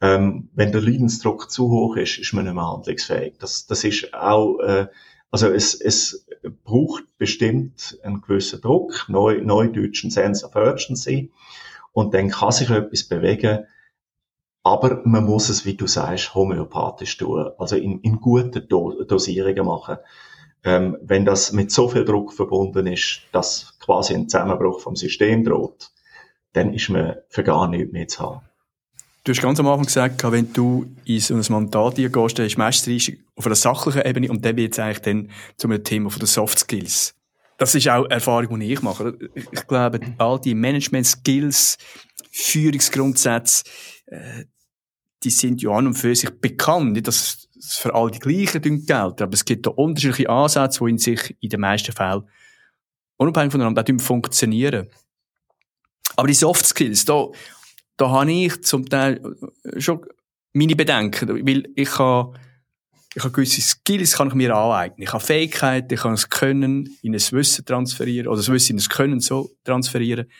Ähm, 0.00 0.48
wenn 0.54 0.72
der 0.72 0.80
Leidensdruck 0.80 1.50
zu 1.50 1.70
hoch 1.70 1.96
ist, 1.96 2.18
ist 2.18 2.32
man 2.32 2.44
nicht 2.44 2.54
mehr 2.54 2.70
handlungsfähig. 2.70 3.34
Das, 3.38 3.66
das 3.66 3.82
ist 3.84 4.14
auch, 4.14 4.60
äh, 4.60 4.86
also 5.30 5.48
es, 5.48 5.74
es 5.74 6.26
braucht 6.64 7.04
bestimmt 7.18 7.98
einen 8.02 8.20
gewissen 8.20 8.60
Druck, 8.60 9.06
neu, 9.08 9.40
neudeutschen 9.42 10.10
Sense 10.10 10.46
of 10.46 10.54
Urgency, 10.54 11.30
und 11.92 12.14
dann 12.14 12.30
kann 12.30 12.52
sich 12.52 12.70
etwas 12.70 13.04
bewegen, 13.04 13.66
aber 14.62 15.02
man 15.04 15.24
muss 15.24 15.48
es, 15.48 15.64
wie 15.64 15.74
du 15.74 15.86
sagst, 15.86 16.34
homöopathisch 16.34 17.16
tun, 17.16 17.50
also 17.58 17.76
in, 17.76 18.00
in 18.00 18.20
guten 18.20 18.68
Do 18.68 19.02
Dosierungen 19.02 19.66
machen. 19.66 19.96
Ähm, 20.64 20.98
wenn 21.00 21.24
das 21.24 21.52
mit 21.52 21.70
so 21.70 21.88
viel 21.88 22.04
Druck 22.04 22.32
verbunden 22.32 22.86
ist, 22.86 23.22
dass 23.32 23.78
quasi 23.80 24.14
ein 24.14 24.28
Zusammenbruch 24.28 24.80
vom 24.80 24.96
System 24.96 25.44
droht, 25.44 25.90
dann 26.52 26.74
ist 26.74 26.88
man 26.88 27.16
für 27.28 27.44
gar 27.44 27.68
nichts 27.68 27.92
mehr 27.92 28.08
zu 28.08 28.20
haben. 28.20 28.47
Du 29.28 29.34
hast 29.34 29.42
ganz 29.42 29.60
am 29.60 29.68
Anfang 29.68 29.84
gesagt, 29.84 30.32
wenn 30.32 30.50
du 30.54 30.86
in 31.04 31.20
so 31.20 31.34
ein 31.34 31.44
Mandat 31.50 31.96
gehst, 31.96 32.38
dann 32.38 32.46
ist 32.46 32.56
meistens 32.56 33.12
auf 33.36 33.44
einer 33.44 33.54
sachlichen 33.56 34.00
Ebene 34.00 34.30
und 34.30 34.42
dann 34.42 34.56
wird 34.56 34.72
es 34.72 34.78
eigentlich 34.78 35.00
dann 35.00 35.30
zu 35.58 35.68
einem 35.68 35.84
Thema 35.84 36.08
von 36.08 36.20
den 36.20 36.26
Soft 36.26 36.58
Skills. 36.58 37.14
Das 37.58 37.74
ist 37.74 37.86
auch 37.90 38.06
Erfahrung, 38.08 38.58
die 38.58 38.72
ich 38.72 38.80
mache. 38.80 39.18
Ich 39.34 39.66
glaube, 39.66 40.00
all 40.16 40.40
die 40.40 40.54
Management-Skills, 40.54 41.76
Führungsgrundsätze, 42.30 43.64
äh, 44.06 44.44
die 45.22 45.28
sind 45.28 45.60
ja 45.60 45.72
an 45.72 45.88
und 45.88 45.94
für 45.94 46.16
sich 46.16 46.30
bekannt. 46.30 46.92
Nicht, 46.94 47.06
dass 47.06 47.48
es 47.54 47.76
für 47.76 47.94
all 47.94 48.10
die 48.10 48.20
gleichen 48.20 48.62
gelten, 48.62 49.22
aber 49.22 49.34
es 49.34 49.44
gibt 49.44 49.66
da 49.66 49.70
unterschiedliche 49.72 50.30
Ansätze, 50.30 50.82
die 50.82 50.90
in 50.90 50.96
sich 50.96 51.36
in 51.40 51.50
den 51.50 51.60
meisten 51.60 51.92
Fällen 51.92 52.26
unabhängig 53.18 53.52
voneinander 53.52 53.84
funktionieren. 53.98 54.88
Aber 56.16 56.28
die 56.28 56.34
Soft 56.34 56.64
Skills, 56.64 57.04
da 57.04 57.28
da 57.98 58.10
habe 58.10 58.32
ich 58.32 58.62
zum 58.62 58.88
Teil 58.88 59.20
äh, 59.64 59.80
schon 59.80 60.06
meine 60.54 60.74
Bedenken, 60.74 61.46
weil 61.46 61.68
ich 61.74 61.98
habe, 61.98 62.38
ich 63.14 63.22
habe 63.22 63.32
gewisse 63.32 63.60
Skills, 63.60 64.16
kann 64.16 64.28
ich 64.28 64.34
mir 64.34 64.56
aneignen. 64.56 65.02
Ich 65.02 65.12
habe 65.12 65.22
Fähigkeiten, 65.22 65.92
ich 65.92 66.00
kann 66.00 66.14
es 66.14 66.30
Können 66.30 66.96
in 67.02 67.14
ein 67.14 67.20
Wissen 67.32 67.64
transferieren, 67.66 68.28
oder 68.28 68.38
das 68.38 68.50
Wissen 68.50 68.78
in 68.78 68.82
ein 68.82 68.88
Können 68.88 69.20
so 69.20 69.50
transferieren. 69.64 70.30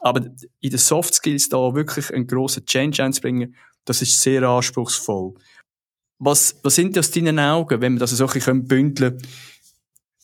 Aber 0.00 0.26
in 0.60 0.70
den 0.70 0.78
Soft 0.78 1.14
Skills 1.14 1.48
da 1.48 1.74
wirklich 1.74 2.12
einen 2.12 2.26
grossen 2.26 2.66
Change 2.66 3.02
einzubringen, 3.02 3.56
das 3.84 4.02
ist 4.02 4.20
sehr 4.20 4.42
anspruchsvoll. 4.42 5.34
Was, 6.18 6.56
was 6.62 6.74
sind 6.74 6.98
aus 6.98 7.10
deinen 7.10 7.38
Augen, 7.38 7.80
wenn 7.80 7.94
wir 7.94 8.00
das 8.00 8.10
so 8.10 8.26
ein 8.26 8.32
bisschen 8.32 8.66
bündeln 8.66 9.22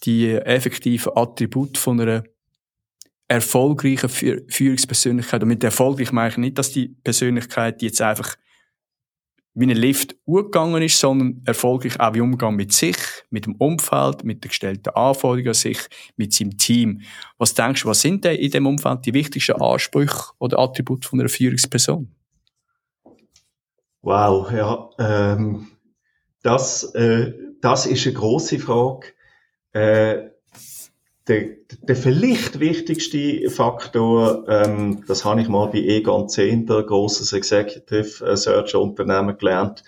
die 0.05 0.33
effektiven 0.33 1.13
Attribute 1.17 1.79
von 1.79 2.01
einer 2.01 2.25
erfolgreichen 3.29 4.09
Führungspersönlichkeit. 4.09 5.43
Und 5.43 5.49
mit 5.49 5.65
erfolgreich 5.65 6.13
meine 6.13 6.29
ich 6.29 6.37
nicht, 6.37 6.59
dass 6.59 6.73
die 6.73 6.89
Persönlichkeit 6.89 7.83
jetzt 7.83 8.01
einfach 8.01 8.37
wie 9.55 9.67
ein 9.67 9.71
Lift 9.71 10.17
umgegangen 10.25 10.83
ist, 10.83 10.99
sondern 10.99 11.41
erfolgreich 11.45 11.99
auch 12.01 12.13
wie 12.15 12.21
Umgang 12.21 12.57
mit 12.57 12.73
sich, 12.73 12.97
mit 13.31 13.47
dem 13.47 13.55
Umfeld, 13.55 14.25
mit 14.25 14.43
den 14.43 14.49
gestellten 14.49 14.91
Anforderungen 14.91 15.49
an 15.49 15.55
sich, 15.55 15.79
mit 16.17 16.33
seinem 16.33 16.59
Team. 16.59 17.03
Was 17.39 17.55
denkst 17.55 17.83
du, 17.83 17.89
was 17.89 18.01
sind 18.01 18.25
denn 18.25 18.37
in 18.37 18.51
dem 18.51 18.67
Umfeld 18.67 19.07
die 19.07 19.15
wichtigsten 19.15 19.53
Ansprüche 19.53 20.33
oder 20.39 20.59
Attribute 20.59 21.05
von 21.05 21.21
einer 21.21 21.29
Führungsperson? 21.29 22.13
Wow, 24.03 24.51
ja, 24.51 24.91
ähm, 24.99 25.69
das, 26.43 26.93
äh, 26.95 27.33
das 27.61 27.87
ist 27.87 28.07
eine 28.07 28.15
große 28.17 28.59
Frage. 28.59 29.07
Äh, 29.73 30.34
der, 31.27 31.57
der 31.83 31.97
vielleicht 31.97 32.61
wichtigste 32.61 33.49
Faktor, 33.49 34.47
ähm, 34.49 35.05
das 35.07 35.25
habe 35.25 35.41
ich 35.41 35.49
mal 35.49 35.67
bei 35.69 35.79
Egon 35.79 36.29
Zehnder, 36.29 36.83
grosses 36.83 37.33
Executive 37.33 38.25
äh, 38.27 38.37
Search 38.37 38.75
Unternehmen 38.75 39.37
gelernt. 39.39 39.85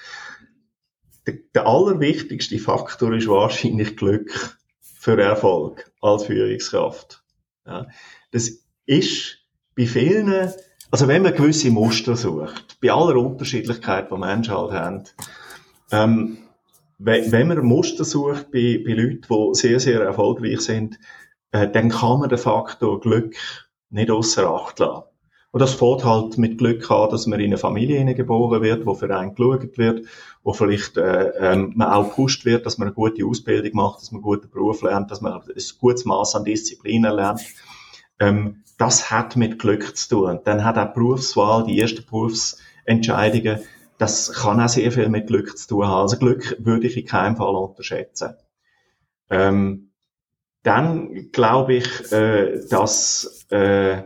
Der, 1.26 1.34
der 1.54 1.66
allerwichtigste 1.66 2.58
Faktor 2.58 3.12
ist 3.14 3.28
wahrscheinlich 3.28 3.96
Glück 3.96 4.56
für 4.80 5.20
Erfolg 5.20 5.92
als 6.00 6.24
Führungskraft. 6.24 7.22
Ja. 7.66 7.86
Das 8.30 8.50
ist 8.86 9.38
bei 9.76 9.86
vielen, 9.86 10.52
also 10.90 11.06
wenn 11.06 11.22
man 11.22 11.34
gewisse 11.34 11.70
Muster 11.70 12.16
sucht, 12.16 12.78
bei 12.80 12.90
aller 12.90 13.16
Unterschiedlichkeit, 13.16 14.10
die 14.10 14.16
Menschen 14.16 14.54
halt 14.54 14.72
haben, 14.72 15.04
ähm, 15.90 16.38
wenn 16.98 17.48
man 17.48 17.64
Muster 17.64 18.04
sucht 18.04 18.50
bei, 18.50 18.82
bei 18.84 18.92
Leuten, 18.92 19.26
die 19.28 19.54
sehr, 19.54 19.78
sehr 19.80 20.00
erfolgreich 20.00 20.60
sind, 20.60 20.98
äh, 21.52 21.68
dann 21.68 21.88
kann 21.88 22.20
man 22.20 22.28
den 22.28 22.38
Faktor 22.38 23.00
Glück 23.00 23.36
nicht 23.90 24.10
außer 24.10 24.48
Acht 24.48 24.78
lassen. 24.78 25.04
Und 25.56 25.60
das 25.60 25.72
fängt 25.72 26.04
halt 26.04 26.36
mit 26.36 26.58
Glück 26.58 26.90
an, 26.90 27.08
dass 27.08 27.26
man 27.26 27.40
in 27.40 27.46
eine 27.46 27.56
Familie 27.56 28.14
geboren 28.14 28.60
wird, 28.60 28.84
wo 28.84 28.94
für 28.94 29.14
einen 29.16 29.34
geschaut 29.34 29.78
wird, 29.78 30.06
wo 30.42 30.52
vielleicht 30.52 30.98
äh, 30.98 31.30
ähm, 31.40 31.72
man 31.76 31.88
auch 31.88 32.10
gepusht 32.10 32.44
wird, 32.44 32.66
dass 32.66 32.76
man 32.76 32.88
eine 32.88 32.94
gute 32.94 33.24
Ausbildung 33.24 33.70
macht, 33.72 34.02
dass 34.02 34.12
man 34.12 34.18
einen 34.18 34.24
guten 34.24 34.50
Beruf 34.50 34.82
lernt, 34.82 35.10
dass 35.10 35.22
man 35.22 35.32
ein 35.32 35.42
gutes 35.80 36.04
Maß 36.04 36.34
an 36.34 36.44
Disziplin 36.44 37.04
lernt. 37.04 37.40
Ähm, 38.18 38.64
das 38.76 39.10
hat 39.10 39.36
mit 39.36 39.58
Glück 39.58 39.96
zu 39.96 40.08
tun. 40.10 40.40
Dann 40.44 40.62
hat 40.62 40.76
auch 40.76 40.92
Berufswahl, 40.92 41.64
die 41.64 41.80
ersten 41.80 42.04
Berufsentscheidungen, 42.04 43.60
das 43.96 44.32
kann 44.34 44.60
auch 44.60 44.68
sehr 44.68 44.92
viel 44.92 45.08
mit 45.08 45.26
Glück 45.26 45.56
zu 45.56 45.68
tun 45.68 45.86
haben. 45.86 46.02
Also 46.02 46.18
Glück 46.18 46.56
würde 46.58 46.86
ich 46.86 46.98
in 46.98 47.06
keinem 47.06 47.36
Fall 47.36 47.54
unterschätzen. 47.54 48.34
Ähm, 49.30 49.90
dann 50.66 51.30
glaube 51.30 51.74
ich, 51.74 52.12
äh, 52.12 52.60
dass, 52.68 53.46
äh, 53.50 54.02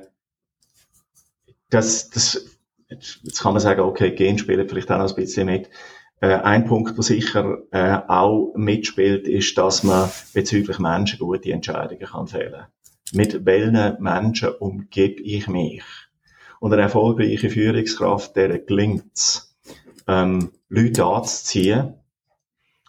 dass, 1.70 2.10
dass 2.10 2.58
jetzt 2.90 3.40
kann 3.40 3.54
man 3.54 3.62
sagen, 3.62 3.80
okay, 3.80 4.10
Gen 4.10 4.36
spielt 4.36 4.68
vielleicht 4.68 4.90
auch 4.90 4.98
noch 4.98 5.08
ein 5.08 5.14
bisschen 5.14 5.46
mit. 5.46 5.70
Äh, 6.20 6.34
ein 6.34 6.66
Punkt, 6.66 6.98
der 6.98 7.02
sicher 7.02 7.62
äh, 7.70 8.00
auch 8.06 8.52
mitspielt, 8.56 9.26
ist, 9.26 9.56
dass 9.56 9.84
man 9.84 10.10
bezüglich 10.34 10.78
Menschen 10.78 11.18
gute 11.18 11.50
Entscheidungen 11.50 12.06
kann 12.06 12.26
fällen. 12.26 12.66
Mit 13.12 13.46
welchen 13.46 13.96
Menschen 14.02 14.50
umgebe 14.50 15.22
ich 15.22 15.48
mich? 15.48 15.82
Und 16.60 16.74
eine 16.74 16.82
erfolgreiche 16.82 17.48
Führungskraft, 17.48 18.36
der 18.36 18.58
gelingt 18.58 19.48
ähm, 20.06 20.50
Leute 20.68 21.06
anzuziehen, 21.06 21.94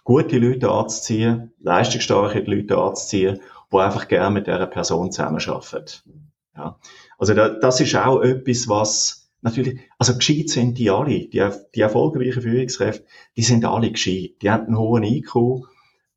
gute 0.03 0.39
Leute 0.39 0.69
anzuziehen, 0.69 1.53
leistungsstarke 1.62 2.41
Leute 2.41 2.77
anzuziehen 2.77 3.39
die 3.71 3.77
einfach 3.77 4.07
gerne 4.07 4.31
mit 4.31 4.47
dieser 4.47 4.67
Person 4.67 5.12
zusammenarbeiten. 5.12 6.31
Ja. 6.55 6.77
Also 7.17 7.34
da, 7.34 7.49
das 7.49 7.79
ist 7.79 7.95
auch 7.95 8.21
etwas, 8.21 8.67
was 8.67 9.31
natürlich, 9.41 9.79
also 9.97 10.15
gescheit 10.15 10.49
sind 10.49 10.77
die 10.77 10.89
alle, 10.89 11.27
die, 11.27 11.49
die 11.75 11.81
erfolgreichen 11.81 12.41
Führungskräfte, 12.41 13.05
die 13.36 13.43
sind 13.43 13.65
alle 13.65 13.91
gescheit, 13.91 14.41
die 14.41 14.51
haben 14.51 14.67
einen 14.67 14.77
hohen 14.77 15.03
IQ, 15.03 15.65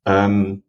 ähm, 0.05 0.63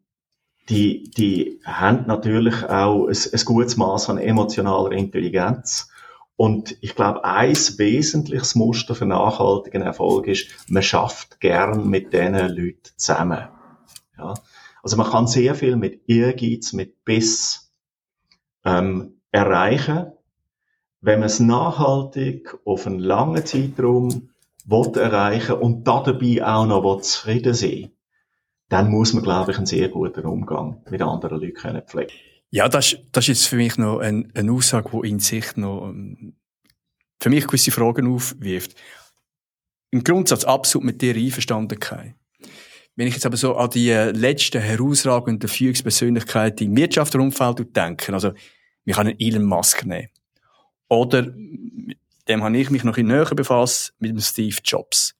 die, 0.69 1.11
die 1.17 1.61
haben 1.65 2.07
natürlich 2.07 2.65
auch 2.65 3.07
ein, 3.07 3.17
ein 3.17 3.45
gutes 3.45 3.77
Maß 3.77 4.11
an 4.11 4.19
emotionaler 4.19 4.93
Intelligenz. 4.93 5.91
Und 6.37 6.77
ich 6.83 6.95
glaube, 6.95 7.25
ein 7.25 7.55
wesentliches 7.55 8.57
Muster 8.57 8.95
für 8.95 9.07
nachhaltigen 9.07 9.81
Erfolg 9.81 10.27
ist, 10.27 10.49
man 10.69 10.83
schafft 10.83 11.41
gern 11.41 11.89
mit 11.89 12.13
diesen 12.13 12.35
Leuten 12.35 12.91
zusammen. 12.97 13.49
Ja. 14.19 14.35
Also 14.87 14.97
man 14.97 15.11
kann 15.11 15.27
sehr 15.27 15.57
viel 15.57 15.75
mit 15.75 16.09
Ehrgeiz, 16.09 16.73
mit 16.73 17.05
Biss 17.05 17.73
ähm, 18.65 19.21
erreichen, 19.33 20.13
wenn 21.01 21.19
man 21.19 21.27
es 21.27 21.41
nachhaltig 21.41 22.57
auf 22.65 22.87
einen 22.87 23.01
langen 23.01 23.45
Zeitraum 23.45 24.31
will 24.65 24.93
erreichen 24.97 25.57
und 25.57 25.89
dabei 25.89 26.47
auch 26.47 26.67
noch 26.67 26.85
will 26.85 27.03
zufrieden 27.03 27.55
sein 27.55 27.91
dann 28.69 28.91
muss 28.91 29.13
man, 29.13 29.23
glaube 29.23 29.53
ich, 29.53 29.59
einen 29.59 29.67
sehr 29.67 29.89
guten 29.89 30.27
Umgang 30.27 30.83
mit 30.91 31.03
anderen 31.03 31.41
Leuten 31.41 31.55
können 31.55 31.83
pflegen. 31.83 32.13
Ja, 32.51 32.69
das, 32.69 32.97
das 33.13 33.25
ist 33.25 33.29
jetzt 33.29 33.47
für 33.47 33.57
mich 33.57 33.77
noch 33.77 33.99
eine, 33.99 34.29
eine 34.35 34.53
Aussage, 34.53 34.91
die 34.93 35.09
in 35.09 35.19
sich 35.19 35.57
noch 35.57 35.89
ähm, 35.89 36.35
für 37.21 37.31
mich 37.31 37.47
gewisse 37.47 37.71
Fragen 37.71 38.13
aufwirft. 38.13 38.75
Im 39.91 40.03
Grundsatz 40.03 40.45
absolut 40.45 40.85
mit 40.85 41.01
dir 41.01 41.15
einverstanden. 41.15 41.79
Kai. 41.79 42.15
Wenn 42.97 43.07
ich 43.07 43.15
jetzt 43.15 43.27
aber 43.27 43.37
so 43.37 43.57
an 43.57 43.71
die 43.71 43.91
äh, 43.91 44.11
letzten 44.11 44.61
herausragenden 44.61 45.49
Führungspersönlichkeiten 45.49 46.67
im 46.67 46.77
Wirtschaftsumfeld 46.77 47.77
denke, 47.77 48.13
also, 48.13 48.33
wir 48.85 48.95
können 48.95 49.15
Elon 49.19 49.45
Musk 49.45 49.85
nehmen. 49.85 50.09
Oder, 50.89 51.23
dem 52.29 52.43
habe 52.43 52.57
ich 52.57 52.71
mich 52.71 52.85
noch 52.85 52.97
in 52.97 53.09
näher 53.09 53.27
befasst, 53.35 53.95
mit 53.99 54.11
dem 54.11 54.21
Steve 54.21 54.57
Jobs. 54.65 55.15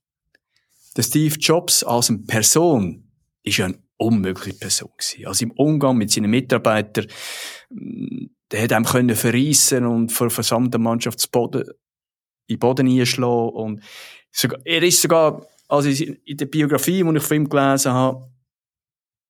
Der 0.95 1.03
Steve 1.03 1.35
Jobs 1.37 1.83
als 1.83 2.09
eine 2.09 2.19
Person 2.19 3.03
ist 3.43 3.57
ja 3.57 3.65
eine 3.65 3.79
unmögliche 3.97 4.57
Person 4.57 4.89
gewesen. 4.97 5.27
Also 5.27 5.45
im 5.45 5.51
Umgang 5.51 5.97
mit 5.97 6.11
seinen 6.11 6.31
Mitarbeitern, 6.31 7.07
mm, 7.69 8.25
der 8.51 8.61
hätte 8.61 8.75
einem 8.75 8.85
können 8.85 9.15
verreissen 9.15 9.85
und 9.85 10.11
vor 10.11 10.29
versammelter 10.29 10.79
Mannschaft 10.79 11.29
in 11.33 11.61
den 12.49 12.59
Boden 12.59 12.87
einschlagen 12.87 13.49
und 13.49 13.83
sogar, 14.31 14.59
er 14.65 14.81
ist 14.83 15.01
sogar 15.01 15.45
also 15.67 15.89
in 15.89 16.37
der 16.37 16.45
Biografie, 16.45 17.03
die 17.03 17.17
ich 17.17 17.23
von 17.23 17.37
ihm 17.37 17.49
gelesen 17.49 17.91
habe, 17.91 18.29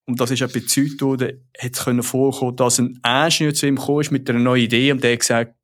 und 0.06 0.21
das 0.21 0.32
ist 0.32 0.41
auch 0.41 0.52
bezeugt 0.52 1.02
worden, 1.02 1.50
hätte 1.54 1.80
es 1.80 1.84
können 1.84 2.04
vorkommen, 2.04 2.56
dass 2.56 2.80
ein 2.80 3.00
Ingenieur 3.06 3.54
zu 3.54 3.67
ihm 3.67 3.78
ist 3.78 4.12
mit 4.12 4.30
einer 4.30 4.39
neuen 4.39 4.63
Idee 4.63 4.91
und 4.91 5.04
der 5.04 5.13
hat 5.13 5.19
gesagt, 5.19 5.56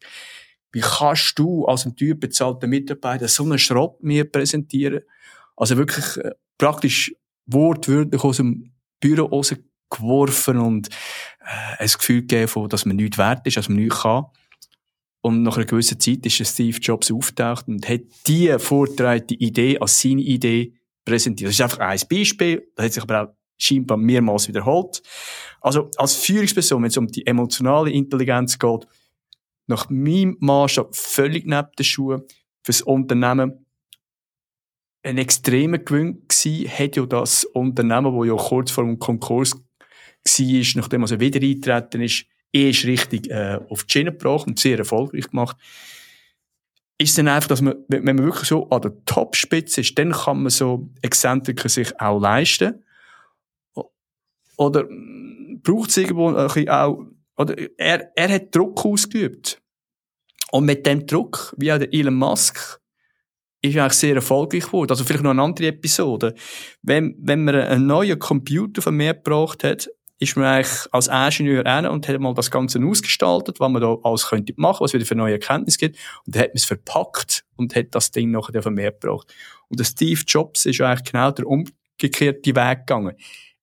wie 0.73 0.81
kannst 0.81 1.38
du 1.39 1.65
als 1.65 1.86
ein 1.86 1.95
Typ 1.95 2.19
bezahlter 2.19 2.67
Mitarbeiter 2.67 3.27
so 3.27 3.43
einen 3.43 3.59
Schrott 3.59 4.03
mir 4.03 4.29
präsentieren? 4.29 5.01
Also 5.55 5.77
wirklich 5.77 6.17
äh, 6.17 6.31
praktisch 6.57 7.15
wortwörtlich 7.45 8.23
aus 8.23 8.38
dem 8.38 8.73
Büro 8.99 9.25
rausgeworfen 9.25 10.57
und 10.57 10.89
äh, 11.39 11.83
ein 11.83 11.88
Gefühl 11.88 12.21
gegeben, 12.21 12.69
dass 12.69 12.86
man 12.86 12.95
nichts 12.95 13.17
wert 13.17 13.45
ist, 13.45 13.57
dass 13.57 13.69
man 13.69 13.77
nichts 13.77 14.01
kann. 14.01 14.25
Und 15.25 15.41
nach 15.41 15.55
einer 15.55 15.65
gewissen 15.65 16.01
Zeit 16.01 16.25
ist 16.25 16.45
Steve 16.45 16.77
Jobs 16.79 17.09
auftaucht 17.09 17.69
und 17.69 17.88
hat 17.88 18.01
diese 18.27 18.59
vorgetragene 18.59 19.39
Idee 19.39 19.79
als 19.79 20.01
seine 20.01 20.21
Idee 20.21 20.73
präsentiert. 21.05 21.47
Das 21.47 21.55
ist 21.55 21.62
einfach 21.62 21.79
ein 21.79 21.99
Beispiel. 22.09 22.67
Das 22.75 22.86
hat 22.86 22.93
sich 22.93 23.03
aber 23.03 23.23
auch 23.23 23.33
scheinbar 23.57 23.95
mehrmals 23.95 24.49
wiederholt. 24.49 25.01
Also, 25.62 25.89
als 25.95 26.15
Führungsperson, 26.15 26.83
wenn 26.83 26.89
es 26.89 26.97
um 26.97 27.07
die 27.07 27.25
emotionale 27.25 27.91
Intelligenz 27.91 28.59
geht, 28.59 28.86
nach 29.65 29.89
meinem 29.89 30.35
Maßstab 30.41 30.93
völlig 30.93 31.45
neben 31.45 31.69
den 31.79 31.85
Schuhen 31.85 32.23
fürs 32.62 32.81
Unternehmen 32.81 33.65
ein 35.04 35.17
extremer 35.17 35.77
Gewinn 35.77 36.27
gewesen, 36.27 36.69
hat 36.69 36.98
ja 36.98 37.06
das 37.06 37.45
Unternehmen, 37.45 38.13
das 38.13 38.27
ja 38.27 38.35
kurz 38.35 38.71
vor 38.71 38.83
dem 38.83 39.00
Konkurs 39.00 39.54
war, 39.54 40.81
nachdem 40.81 41.02
er 41.02 41.04
also 41.04 41.19
wieder 41.21 41.41
eingetreten 41.41 42.02
ist, 42.02 42.25
erst 42.54 42.85
richtig 42.85 43.29
äh, 43.29 43.60
auf 43.69 43.83
die 43.83 43.91
Schiene 43.91 44.12
gebracht 44.12 44.47
und 44.47 44.60
sehr 44.60 44.77
erfolgreich 44.77 45.29
gemacht. 45.29 45.58
Ist 46.97 47.17
dann 47.17 47.27
einfach, 47.27 47.49
dass 47.49 47.62
man, 47.62 47.75
wenn 47.87 48.04
man 48.04 48.19
wirklich 48.19 48.47
so 48.47 48.69
an 48.69 48.81
der 48.81 48.93
Topspitze 49.06 49.81
ist, 49.81 49.97
dann 49.97 50.12
kann 50.12 50.43
man 50.43 50.51
so 50.51 50.89
Exzentriker 51.01 51.67
sich 51.67 51.99
auch 51.99 52.19
leisten. 52.19 52.85
Oder 54.56 54.87
braucht 55.63 55.89
es 55.89 55.97
irgendwo 55.97 56.29
ein 56.29 56.35
bisschen 56.45 56.69
auch, 56.69 57.06
oder 57.35 57.56
er, 57.77 58.12
er 58.15 58.29
hat 58.29 58.56
Druck 58.56 58.85
ausgeübt. 58.85 59.60
Und 60.51 60.65
mit 60.65 60.85
dem 60.85 61.08
Druck, 61.08 61.56
wie 61.58 61.73
auch 61.73 61.79
der 61.79 61.91
Elon 61.91 62.13
Musk, 62.13 62.79
ist 63.63 63.77
eigentlich 63.77 63.93
sehr 63.93 64.15
erfolgreich 64.15 64.65
geworden. 64.65 64.91
Also 64.91 65.04
vielleicht 65.04 65.23
noch 65.23 65.31
eine 65.31 65.41
andere 65.41 65.67
Episode. 65.67 66.35
Wenn, 66.83 67.15
wenn 67.17 67.43
man 67.43 67.56
einen 67.56 67.87
neuen 67.87 68.19
Computer 68.19 68.81
von 68.81 68.95
mir 68.95 69.15
gebracht 69.15 69.63
hat, 69.63 69.89
ist 70.19 70.37
man 70.37 70.45
eigentlich 70.45 70.87
als 70.91 71.07
Ingenieur 71.07 71.63
hin 71.65 71.85
und 71.85 72.07
hat 72.07 72.19
mal 72.19 72.33
das 72.33 72.51
Ganze 72.51 72.79
ausgestaltet, 72.83 73.59
was 73.59 73.71
man 73.71 73.81
da 73.81 73.97
alles 74.03 74.27
könnte 74.27 74.53
machen, 74.57 74.83
was 74.83 74.93
wieder 74.93 75.05
für 75.05 75.15
neue 75.15 75.33
Erkenntnisse 75.33 75.77
gibt. 75.77 75.97
Und 76.25 76.35
dann 76.35 76.43
hat 76.43 76.49
man 76.49 76.57
es 76.57 76.65
verpackt 76.65 77.43
und 77.55 77.75
hat 77.75 77.87
das 77.91 78.11
Ding 78.11 78.31
nachher 78.31 78.57
auf 78.57 78.63
den 78.65 78.75
Markt 78.75 79.01
gebracht. 79.01 79.33
Und 79.69 79.79
der 79.79 79.85
Steve 79.85 80.21
Jobs 80.25 80.65
ist 80.65 80.79
eigentlich 80.81 81.11
genau 81.11 81.31
der 81.31 81.47
umgekehrte 81.47 82.55
Weg 82.55 82.79
gegangen. 82.79 83.15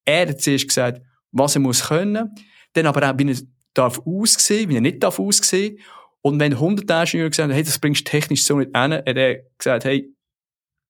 Er 0.05 0.29
hat 0.29 0.41
zuerst 0.41 0.69
gesagt, 0.69 1.01
was 1.33 1.55
er 1.55 1.61
muss 1.61 1.89
können, 1.89 2.35
dann 2.73 2.87
aber 2.87 3.11
auch, 3.11 3.19
wie 3.19 3.31
er 3.31 3.37
darf 3.75 4.01
aussehen, 4.05 4.69
wie 4.69 4.77
er 4.77 4.81
nicht 4.81 5.03
darf 5.03 5.19
aussehen. 5.19 5.79
Und 6.23 6.41
wenn 6.41 6.53
100 6.53 6.91
Ingenieure 6.91 7.31
gesagt 7.31 7.49
haben, 7.49 7.55
hey, 7.55 7.63
das 7.63 7.79
bringst 7.79 8.07
du 8.07 8.11
technisch 8.11 8.45
so 8.45 8.59
nicht 8.59 8.77
hin, 8.77 8.93
hat 8.93 9.07
er 9.07 9.43
gesagt, 9.57 9.85
hey, 9.85 10.13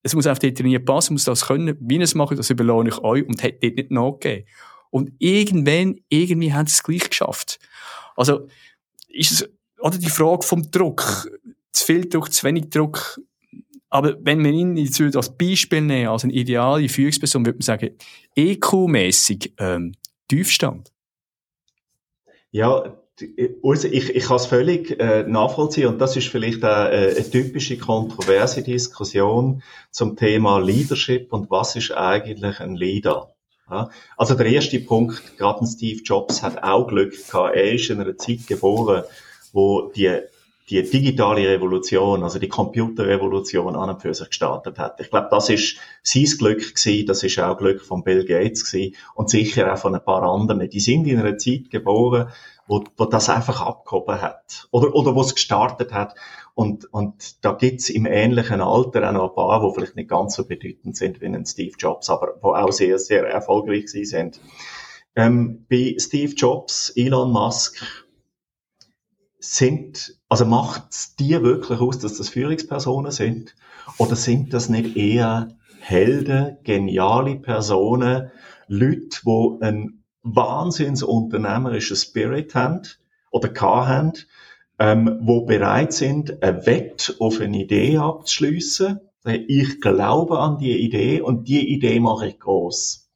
es 0.02 0.14
muss 0.14 0.26
auf 0.26 0.38
die 0.38 0.54
Trainier 0.54 0.82
passen, 0.84 1.12
muss 1.12 1.24
das 1.24 1.46
können, 1.46 1.76
wie 1.80 2.00
es 2.00 2.14
macht, 2.14 2.38
das 2.38 2.50
überlohne 2.50 2.88
ich 2.88 2.98
euch 2.98 3.26
und 3.26 3.42
hat 3.42 3.62
dort 3.62 3.76
nicht 3.76 3.90
nachgegeben. 3.90 4.46
Und 4.90 5.12
irgendwann, 5.18 6.00
irgendwie 6.08 6.52
haben 6.52 6.66
sie 6.66 6.74
es 6.74 6.82
gleich 6.82 7.08
geschafft. 7.08 7.58
Also, 8.16 8.48
ist 9.08 9.32
es, 9.32 9.48
oder 9.78 9.98
die 9.98 10.10
Frage 10.10 10.42
vom 10.42 10.70
Druck, 10.70 11.30
zu 11.72 11.84
viel 11.84 12.08
Druck, 12.08 12.32
zu 12.32 12.44
wenig 12.44 12.70
Druck, 12.70 13.20
aber 13.90 14.16
wenn 14.20 14.42
wir 14.44 14.52
ihn 14.52 14.76
jetzt 14.76 15.00
als 15.16 15.36
Beispiel 15.36 15.80
nehmen, 15.80 16.08
als 16.08 16.22
eine 16.22 16.32
ideale 16.32 16.88
Führungsperson, 16.88 17.44
würde 17.44 17.58
man 17.58 17.62
sagen, 17.62 17.96
EQ-mässig, 18.36 19.52
ähm, 19.58 19.94
Tiefstand. 20.28 20.92
Ja, 22.52 22.96
also 23.62 23.88
ich, 23.88 24.14
ich 24.14 24.24
kann 24.24 24.36
es 24.36 24.46
völlig 24.46 24.98
äh, 25.00 25.24
nachvollziehen 25.24 25.88
und 25.88 25.98
das 25.98 26.16
ist 26.16 26.28
vielleicht 26.28 26.64
auch, 26.64 26.86
äh, 26.86 27.14
eine 27.16 27.30
typische 27.30 27.78
kontroverse 27.78 28.62
Diskussion 28.62 29.62
zum 29.90 30.16
Thema 30.16 30.58
Leadership 30.58 31.32
und 31.32 31.50
was 31.50 31.74
ist 31.76 31.90
eigentlich 31.90 32.60
ein 32.60 32.76
Leader. 32.76 33.34
Ja? 33.70 33.90
Also 34.16 34.34
der 34.34 34.46
erste 34.46 34.80
Punkt, 34.80 35.36
gerade 35.36 35.66
Steve 35.66 36.02
Jobs 36.02 36.42
hat 36.42 36.62
auch 36.62 36.86
Glück 36.86 37.12
gehabt. 37.12 37.56
Er 37.56 37.72
ist 37.72 37.90
in 37.90 38.00
einer 38.00 38.16
Zeit 38.16 38.46
geboren, 38.46 39.04
wo 39.52 39.90
die 39.94 40.20
die 40.70 40.82
digitale 40.88 41.48
Revolution, 41.48 42.22
also 42.22 42.38
die 42.38 42.48
Computerrevolution 42.48 43.74
an 43.74 43.90
und 43.90 44.02
für 44.02 44.14
sich 44.14 44.28
gestartet 44.28 44.78
hat. 44.78 45.00
Ich 45.00 45.10
glaube, 45.10 45.26
das 45.30 45.48
ist 45.48 45.78
sein 46.04 46.26
Glück 46.38 46.76
gewesen, 46.76 47.06
das 47.06 47.24
ist 47.24 47.38
auch 47.40 47.58
Glück 47.58 47.82
von 47.82 48.04
Bill 48.04 48.24
Gates 48.24 48.70
gewesen 48.70 48.94
und 49.16 49.30
sicher 49.30 49.72
auch 49.72 49.78
von 49.78 49.94
ein 49.96 50.04
paar 50.04 50.22
anderen. 50.22 50.70
Die 50.70 50.80
sind 50.80 51.08
in 51.08 51.18
einer 51.18 51.36
Zeit 51.38 51.70
geboren, 51.70 52.28
wo, 52.68 52.84
wo 52.96 53.04
das 53.04 53.28
einfach 53.28 53.60
abgehoben 53.60 54.22
hat 54.22 54.68
oder, 54.70 54.94
oder 54.94 55.14
wo 55.16 55.22
es 55.22 55.34
gestartet 55.34 55.92
hat. 55.92 56.14
Und, 56.54 56.92
und 56.92 57.44
da 57.44 57.52
gibt's 57.52 57.88
im 57.90 58.06
ähnlichen 58.06 58.60
Alter 58.60 59.08
auch 59.08 59.12
noch 59.12 59.28
ein 59.30 59.34
paar, 59.34 59.66
die 59.66 59.74
vielleicht 59.74 59.96
nicht 59.96 60.10
ganz 60.10 60.34
so 60.34 60.46
bedeutend 60.46 60.96
sind 60.96 61.20
wie 61.20 61.26
ein 61.26 61.46
Steve 61.46 61.74
Jobs, 61.78 62.10
aber 62.10 62.34
wo 62.42 62.54
auch 62.54 62.72
sehr, 62.72 62.98
sehr 62.98 63.26
erfolgreich 63.26 63.88
sind. 63.90 64.40
Ähm, 65.16 65.66
bei 65.68 65.96
Steve 65.98 66.34
Jobs, 66.34 66.92
Elon 66.96 67.32
Musk, 67.32 67.82
sind, 69.40 70.20
also 70.28 70.44
macht 70.44 71.18
die 71.18 71.42
wirklich 71.42 71.80
aus, 71.80 71.98
dass 71.98 72.18
das 72.18 72.28
Führungspersonen 72.28 73.10
sind? 73.10 73.56
Oder 73.98 74.14
sind 74.14 74.52
das 74.52 74.68
nicht 74.68 74.96
eher 74.96 75.56
Helden, 75.80 76.58
geniale 76.62 77.36
Personen, 77.36 78.30
Leute, 78.68 79.20
die 79.24 79.56
ein 79.62 80.04
wahnsinns 80.22 81.02
unternehmerischer 81.02 81.96
Spirit 81.96 82.54
haben 82.54 82.82
oder 83.30 83.50
haben, 83.60 84.12
ähm, 84.80 85.18
wo 85.20 85.42
bereit 85.42 85.92
sind, 85.92 86.42
ein 86.42 86.64
Wett 86.64 87.14
auf 87.20 87.38
eine 87.40 87.58
Idee 87.58 87.98
abzuschliessen. 87.98 89.00
Ich 89.24 89.82
glaube 89.82 90.38
an 90.38 90.56
die 90.56 90.74
Idee 90.78 91.20
und 91.20 91.46
die 91.48 91.68
Idee 91.68 92.00
mache 92.00 92.28
ich 92.28 92.40
groß. 92.40 93.10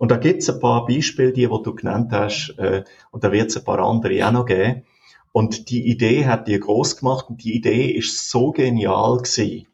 Und 0.00 0.10
da 0.10 0.16
gibt's 0.16 0.50
ein 0.50 0.58
paar 0.58 0.86
Beispiele, 0.86 1.32
die, 1.32 1.46
die 1.46 1.62
du 1.62 1.74
genannt 1.74 2.10
hast, 2.12 2.54
äh, 2.58 2.82
und 3.12 3.22
da 3.22 3.30
wird's 3.30 3.56
ein 3.56 3.64
paar 3.64 3.78
andere 3.78 4.26
auch 4.26 4.32
noch 4.32 4.46
geben. 4.46 4.82
Und 5.30 5.70
die 5.70 5.88
Idee 5.88 6.26
hat 6.26 6.48
die 6.48 6.58
groß 6.58 6.96
gemacht 6.96 7.26
und 7.28 7.44
die 7.44 7.54
Idee 7.54 7.90
ist 7.90 8.28
so 8.28 8.50
genial 8.50 9.18
gewesen, 9.18 9.68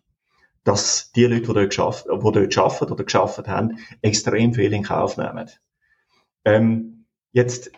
dass 0.62 1.10
die 1.12 1.24
Leute, 1.24 1.46
die 1.46 1.54
dort, 1.54 1.70
geschafft, 1.70 2.04
die 2.04 2.32
dort 2.32 2.58
arbeiten 2.58 2.92
oder 2.92 3.04
geschafft 3.04 3.48
haben, 3.48 3.78
extrem 4.02 4.52
viel 4.52 4.74
in 4.74 4.82
Kauf 4.82 5.16
nehmen. 5.16 5.48
Ähm, 6.44 7.06
jetzt, 7.32 7.72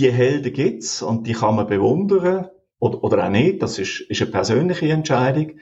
die 0.00 0.10
Helden 0.10 0.52
gibt's 0.52 1.00
und 1.00 1.28
die 1.28 1.34
kann 1.34 1.54
man 1.54 1.68
bewundern 1.68 2.48
oder, 2.82 3.04
oder 3.04 3.24
auch 3.24 3.30
nicht. 3.30 3.62
Das 3.62 3.78
ist, 3.78 4.00
ist 4.00 4.20
eine 4.22 4.30
persönliche 4.32 4.88
Entscheidung. 4.88 5.52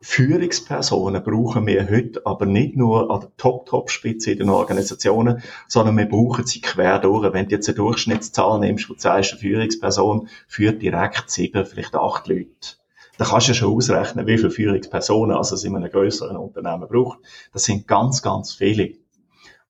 Führungspersonen 0.00 1.24
brauchen 1.24 1.66
wir 1.66 1.90
heute 1.90 2.24
aber 2.24 2.46
nicht 2.46 2.76
nur 2.76 3.10
an 3.10 3.20
der 3.20 3.36
Top-Top-Spitze 3.36 4.30
in 4.30 4.38
den 4.38 4.50
Organisationen, 4.50 5.42
sondern 5.66 5.98
wir 5.98 6.08
brauchen 6.08 6.46
sie 6.46 6.60
quer 6.60 7.00
durch. 7.00 7.32
Wenn 7.32 7.48
du 7.48 7.56
jetzt 7.56 7.68
eine 7.68 7.74
Durchschnittszahl 7.74 8.60
nimmst, 8.60 8.88
wo 8.88 8.94
du 8.94 9.00
sagst, 9.00 9.32
eine 9.32 9.40
Führungsperson 9.40 10.28
führt 10.46 10.80
direkt 10.80 11.28
sieben, 11.28 11.66
vielleicht 11.66 11.96
acht 11.96 12.28
Leute, 12.28 12.76
dann 13.16 13.26
kannst 13.26 13.48
du 13.48 13.54
schon 13.54 13.74
ausrechnen, 13.74 14.28
wie 14.28 14.38
viele 14.38 14.52
Führungspersonen 14.52 15.36
also 15.36 15.56
es 15.56 15.64
in 15.64 15.74
einem 15.74 15.90
größeren 15.90 16.36
Unternehmen 16.36 16.86
braucht. 16.88 17.18
Das 17.52 17.64
sind 17.64 17.88
ganz, 17.88 18.22
ganz 18.22 18.54
viele. 18.54 18.92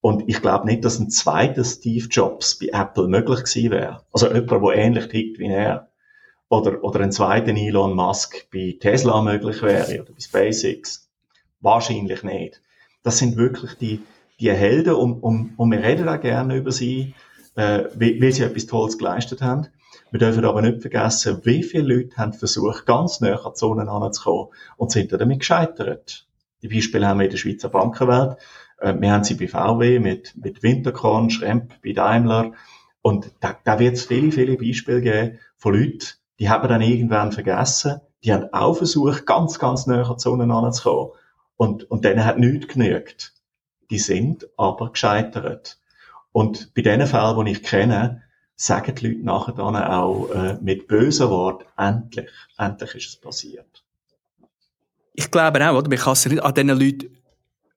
Und 0.03 0.29
ich 0.29 0.43
glaube 0.43 0.67
nicht, 0.67 0.85
dass 0.85 0.99
ein 0.99 1.09
zweiter 1.09 1.65
Steve 1.65 2.09
Jobs 2.11 2.59
bei 2.59 2.67
Apple 2.79 3.09
möglich 3.09 3.45
gewesen 3.45 3.71
wäre. 3.71 4.03
Also 4.13 4.27
jemand, 4.27 4.51
der 4.51 4.75
ähnlich 4.77 5.09
tickt 5.09 5.39
wie 5.39 5.47
er 5.47 5.89
oder, 6.49 6.83
oder 6.83 7.01
ein 7.01 7.13
zweiter 7.13 7.55
Elon 7.55 7.95
Musk 7.95 8.51
bei 8.51 8.77
Tesla 8.81 9.21
möglich 9.23 9.63
wäre 9.63 10.03
oder 10.03 10.13
bei 10.13 10.21
SpaceX. 10.21 11.09
Wahrscheinlich 11.61 12.23
nicht. 12.23 12.63
Das 13.03 13.19
sind 13.19 13.37
wirklich 13.37 13.75
die, 13.75 14.03
die 14.41 14.51
Helden 14.51 14.95
und, 14.95 15.23
und, 15.23 15.55
und 15.57 15.71
wir 15.71 15.83
reden 15.83 16.09
auch 16.09 16.21
gerne 16.21 16.57
über 16.57 16.73
sie, 16.73 17.15
äh, 17.57 17.85
weil 17.95 18.33
sie 18.33 18.45
etwas 18.45 18.67
Tolles 18.67 18.99
geleistet 18.99 19.43
haben. 19.43 19.67
Wir 20.11 20.21
dürfen 20.21 20.45
aber 20.45 20.63
nicht 20.63 20.81
vergessen, 20.81 21.41
wie 21.45 21.63
viele 21.63 21.95
Leute 21.95 22.17
haben 22.17 22.33
versucht, 22.33 22.87
ganz 22.87 23.21
näher 23.21 23.45
an 23.45 23.53
die 23.53 23.59
Zone 23.59 23.85
heranzukommen 23.85 24.49
und 24.77 24.91
sind 24.91 25.13
damit 25.13 25.41
gescheitert. 25.41 26.27
Die 26.63 26.69
Beispiele 26.69 27.07
haben 27.07 27.19
wir 27.19 27.25
in 27.25 27.31
der 27.31 27.37
Schweizer 27.37 27.69
Bankenwelt. 27.69 28.37
Äh, 28.79 28.95
wir 28.99 29.13
haben 29.13 29.25
sie 29.25 29.35
bei 29.35 29.49
VW 29.49 29.99
mit, 29.99 30.35
mit 30.37 30.63
Winterkorn, 30.63 31.31
Schremp 31.31 31.75
bei 31.83 31.93
Daimler. 31.93 32.53
Und 33.03 33.31
da, 33.41 33.57
da 33.65 33.79
wird 33.79 33.95
es 33.95 34.07
viele, 34.07 34.33
viele 34.33 34.57
Beispiele 34.57 35.01
geben 35.01 35.39
von 35.57 35.75
Leuten, 35.75 36.07
die 36.39 36.49
haben 36.49 36.69
dann 36.69 36.83
irgendwann 36.83 37.33
vergessen, 37.33 38.01
die 38.25 38.33
haben 38.33 38.53
auch 38.53 38.75
versucht, 38.75 39.27
ganz, 39.27 39.59
ganz 39.59 39.87
näher 39.87 40.15
die 40.17 40.21
Sonne 40.21 40.47
heranzukommen. 40.47 41.13
Und, 41.57 41.91
und 41.91 42.05
denen 42.05 42.25
hat 42.25 42.39
nichts 42.39 42.69
genügt. 42.73 43.35
Die 43.91 43.99
sind 43.99 44.49
aber 44.57 44.93
gescheitert. 44.93 45.81
Und 46.33 46.75
bei 46.75 46.83
den 46.83 47.07
Fällen, 47.07 47.45
die 47.45 47.53
ich 47.53 47.63
kenne, 47.63 48.23
sagen 48.55 48.95
die 48.95 49.09
Leute 49.09 49.25
nachher 49.25 49.53
dann 49.53 49.77
auch 49.77 50.31
äh, 50.31 50.59
mit 50.61 50.89
bösen 50.89 51.31
Worten, 51.31 51.65
endlich, 51.77 52.29
endlich 52.59 52.95
ist 52.95 53.09
es 53.09 53.17
passiert. 53.17 53.85
Ich 55.15 55.31
glaube 55.31 55.69
auch, 55.69 55.77
oder? 55.77 55.89
Man 55.89 55.99
kann 55.99 56.15
sich 56.15 56.33
nicht 56.33 56.43
an 56.43 56.55
diesen 56.55 56.69
Leuten 56.69 57.17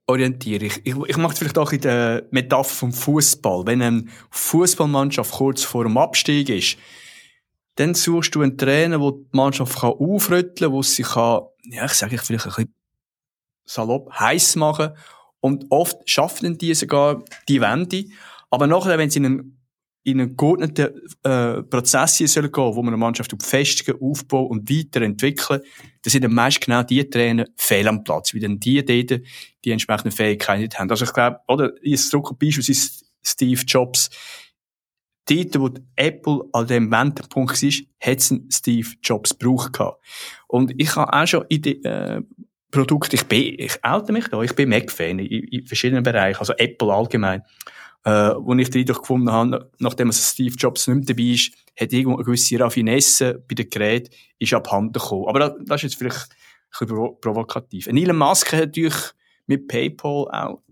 orientieren. 0.07 0.65
Ich, 0.65 0.81
ich, 0.83 0.95
ich 0.95 1.17
mache 1.17 1.33
es 1.33 1.39
vielleicht 1.39 1.57
auch 1.57 1.71
in 1.71 1.81
der 1.81 2.23
Metapher 2.31 2.69
vom 2.69 2.93
Fußball. 2.93 3.65
Wenn 3.65 3.81
eine 3.81 4.05
Fußballmannschaft 4.31 5.31
kurz 5.31 5.63
vor 5.63 5.83
dem 5.83 5.97
Abstieg 5.97 6.49
ist, 6.49 6.77
dann 7.75 7.93
suchst 7.93 8.35
du 8.35 8.41
einen 8.41 8.57
Trainer, 8.57 8.99
der 8.99 9.11
die 9.11 9.25
Mannschaft 9.31 9.79
kann 9.79 9.91
aufrütteln 9.91 10.69
kann, 10.69 10.71
wo 10.71 10.81
sie 10.81 11.03
kann, 11.03 11.41
ja, 11.63 11.85
ich 11.85 11.93
sage 11.93 12.15
ich 12.15 12.21
vielleicht 12.21 12.45
ein 12.45 12.51
bisschen 12.51 12.75
salopp, 13.65 14.11
heiß 14.13 14.55
machen. 14.57 14.91
Und 15.39 15.65
oft 15.69 15.97
schaffen 16.09 16.57
die 16.57 16.73
sogar 16.73 17.23
die 17.47 17.61
Wende. 17.61 18.05
Aber 18.49 18.67
nachher, 18.67 18.97
wenn 18.97 19.09
sie 19.09 19.19
in 19.19 19.25
einen, 19.25 19.57
in 20.03 20.19
einen 20.19 20.37
geordneten 20.37 21.01
äh, 21.23 21.63
Prozess 21.63 22.17
hier 22.17 22.27
sollen 22.27 22.51
wo 22.53 22.81
man 22.81 22.87
eine 22.87 22.97
Mannschaft 22.97 23.33
festigen, 23.41 23.99
aufbauen 24.01 24.47
und 24.47 24.69
weiterentwickeln, 24.69 25.61
dann 26.01 26.11
sind 26.11 26.23
dann 26.23 26.33
meist 26.33 26.61
genau 26.61 26.83
die 26.83 27.09
Trainer 27.09 27.45
fehl 27.55 27.87
am 27.87 28.03
Platz, 28.03 28.33
weil 28.33 28.41
dann 28.41 28.59
die 28.59 28.83
dort 28.83 29.21
die 29.63 29.71
entsprechenden 29.71 30.11
Fähigkeiten 30.11 30.61
nicht 30.61 30.77
haben. 30.77 30.89
Also 30.89 31.05
ich 31.05 31.13
glaube, 31.13 31.39
oder, 31.47 31.71
jetzt 31.81 32.11
drücke 32.11 32.35
beispielsweise 32.35 33.05
Steve 33.23 33.61
Jobs, 33.61 34.09
dort, 35.29 35.59
wo 35.59 35.69
Apple 35.95 36.41
an 36.53 36.67
dem 36.67 36.91
Wendepunkt 36.91 37.61
war, 37.61 37.71
hat 37.99 38.17
es 38.17 38.33
Steve 38.49 38.89
Jobs 39.03 39.37
gebraucht 39.37 39.79
Und 40.47 40.73
ich 40.77 40.95
habe 40.95 41.13
auch 41.13 41.27
schon 41.27 41.45
in 41.49 41.61
den, 41.61 41.83
äh, 41.83 42.21
Produkte, 42.71 43.17
ich 43.17 43.25
bin, 43.25 43.55
ich 43.57 43.83
oute 43.83 44.13
mich 44.13 44.29
da, 44.29 44.41
ich 44.41 44.55
bin 44.55 44.69
Mac-Fan 44.69 45.19
in, 45.19 45.43
in, 45.43 45.67
verschiedenen 45.67 46.03
Bereichen, 46.03 46.39
also 46.39 46.53
Apple 46.53 46.91
allgemein. 46.91 47.43
Äh, 48.03 48.33
wo 48.39 48.55
ich 48.55 48.73
Eindruck 48.73 49.01
gefunden 49.01 49.31
habe, 49.31 49.69
nachdem 49.77 50.11
Steve 50.11 50.55
Jobs 50.55 50.87
nicht 50.87 51.07
dabei 51.07 51.21
ist, 51.21 51.51
hat 51.79 51.93
irgendwo 51.93 52.15
eine 52.15 52.25
gewisse 52.25 52.59
Raffinesse 52.59 53.43
bei 53.47 53.53
den 53.53 53.69
Geräten 53.69 54.11
ist 54.39 54.53
abhanden 54.55 54.93
gekommen. 54.93 55.27
Aber 55.27 55.39
das, 55.39 55.51
das 55.65 55.75
ist 55.75 55.83
jetzt 55.83 55.95
vielleicht 55.99 56.29
ein 56.79 56.87
bisschen 56.87 57.21
provokativ. 57.21 57.85
Elon 57.85 58.17
Musk 58.17 58.53
hat 58.53 58.59
natürlich 58.59 58.95
mit 59.45 59.67
PayPal 59.67 60.27
auch 60.31 60.63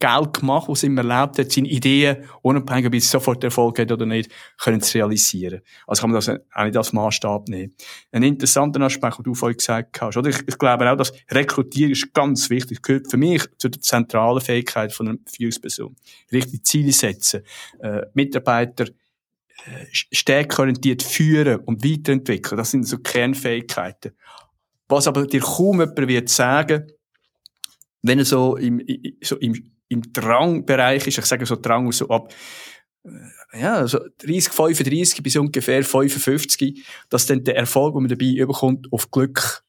Geld 0.00 0.40
gemacht, 0.40 0.66
was 0.68 0.82
ihm 0.82 0.96
erlaubt 0.96 1.38
hat, 1.38 1.52
seine 1.52 1.68
Ideen, 1.68 2.24
unabhängig 2.40 2.86
ob 2.86 2.94
es 2.94 3.10
sofort 3.10 3.44
Erfolg 3.44 3.78
hat 3.78 3.92
oder 3.92 4.06
nicht, 4.06 4.32
können 4.58 4.80
zu 4.80 4.96
realisieren. 4.96 5.60
Also 5.86 6.00
kann 6.00 6.10
man 6.10 6.16
das 6.16 6.28
auch 6.28 6.64
nicht 6.64 6.76
als 6.76 6.92
Maßstab 6.94 7.48
nehmen. 7.48 7.74
Ein 8.10 8.22
interessanter 8.22 8.80
Aspekt, 8.80 9.18
den 9.18 9.24
du 9.24 9.34
vorhin 9.34 9.58
gesagt 9.58 10.00
hast, 10.00 10.16
oder? 10.16 10.30
Ich, 10.30 10.40
ich 10.48 10.58
glaube 10.58 10.90
auch, 10.90 10.96
dass 10.96 11.12
Rekrutieren 11.30 11.92
ist 11.92 12.14
ganz 12.14 12.48
wichtig, 12.48 12.82
gehört 12.82 13.10
für 13.10 13.18
mich 13.18 13.44
zu 13.58 13.68
der 13.68 13.80
zentralen 13.80 14.40
Fähigkeit 14.40 14.92
von 14.92 15.08
einer 15.08 15.18
Führungsperson. 15.26 15.94
Richtige 16.32 16.62
Ziele 16.62 16.92
setzen, 16.92 17.42
äh, 17.80 18.00
Mitarbeiter 18.14 18.86
äh, 18.86 19.86
stärkorientiert 19.92 21.02
führen 21.02 21.60
und 21.60 21.84
weiterentwickeln. 21.84 22.56
Das 22.56 22.70
sind 22.70 22.88
so 22.88 22.98
Kernfähigkeiten. 22.98 24.12
Was 24.88 25.06
aber 25.06 25.26
dir 25.26 25.40
kaum 25.40 25.80
jemand 25.80 26.08
wird 26.08 26.30
sagen, 26.30 26.90
wenn 28.02 28.18
er 28.18 28.24
so 28.24 28.56
im, 28.56 28.82
so 29.22 29.36
im 29.36 29.70
im 29.90 30.12
Drangbereich 30.12 31.06
ist, 31.06 31.18
ich 31.18 31.26
sage 31.26 31.44
so 31.44 31.56
Drang 31.56 31.92
so 31.92 32.08
ab, 32.08 32.32
äh, 33.04 33.60
ja, 33.60 33.86
so 33.86 33.98
30, 34.18 34.52
35 34.52 35.22
bis 35.22 35.36
ungefähr 35.36 35.82
55, 35.82 36.84
dass 37.08 37.26
dann 37.26 37.44
der 37.44 37.56
Erfolg, 37.56 37.94
den 37.94 38.02
man 38.02 38.08
dabei 38.08 38.26
überkommt, 38.26 38.86
auf 38.92 39.10
Glück 39.10 39.64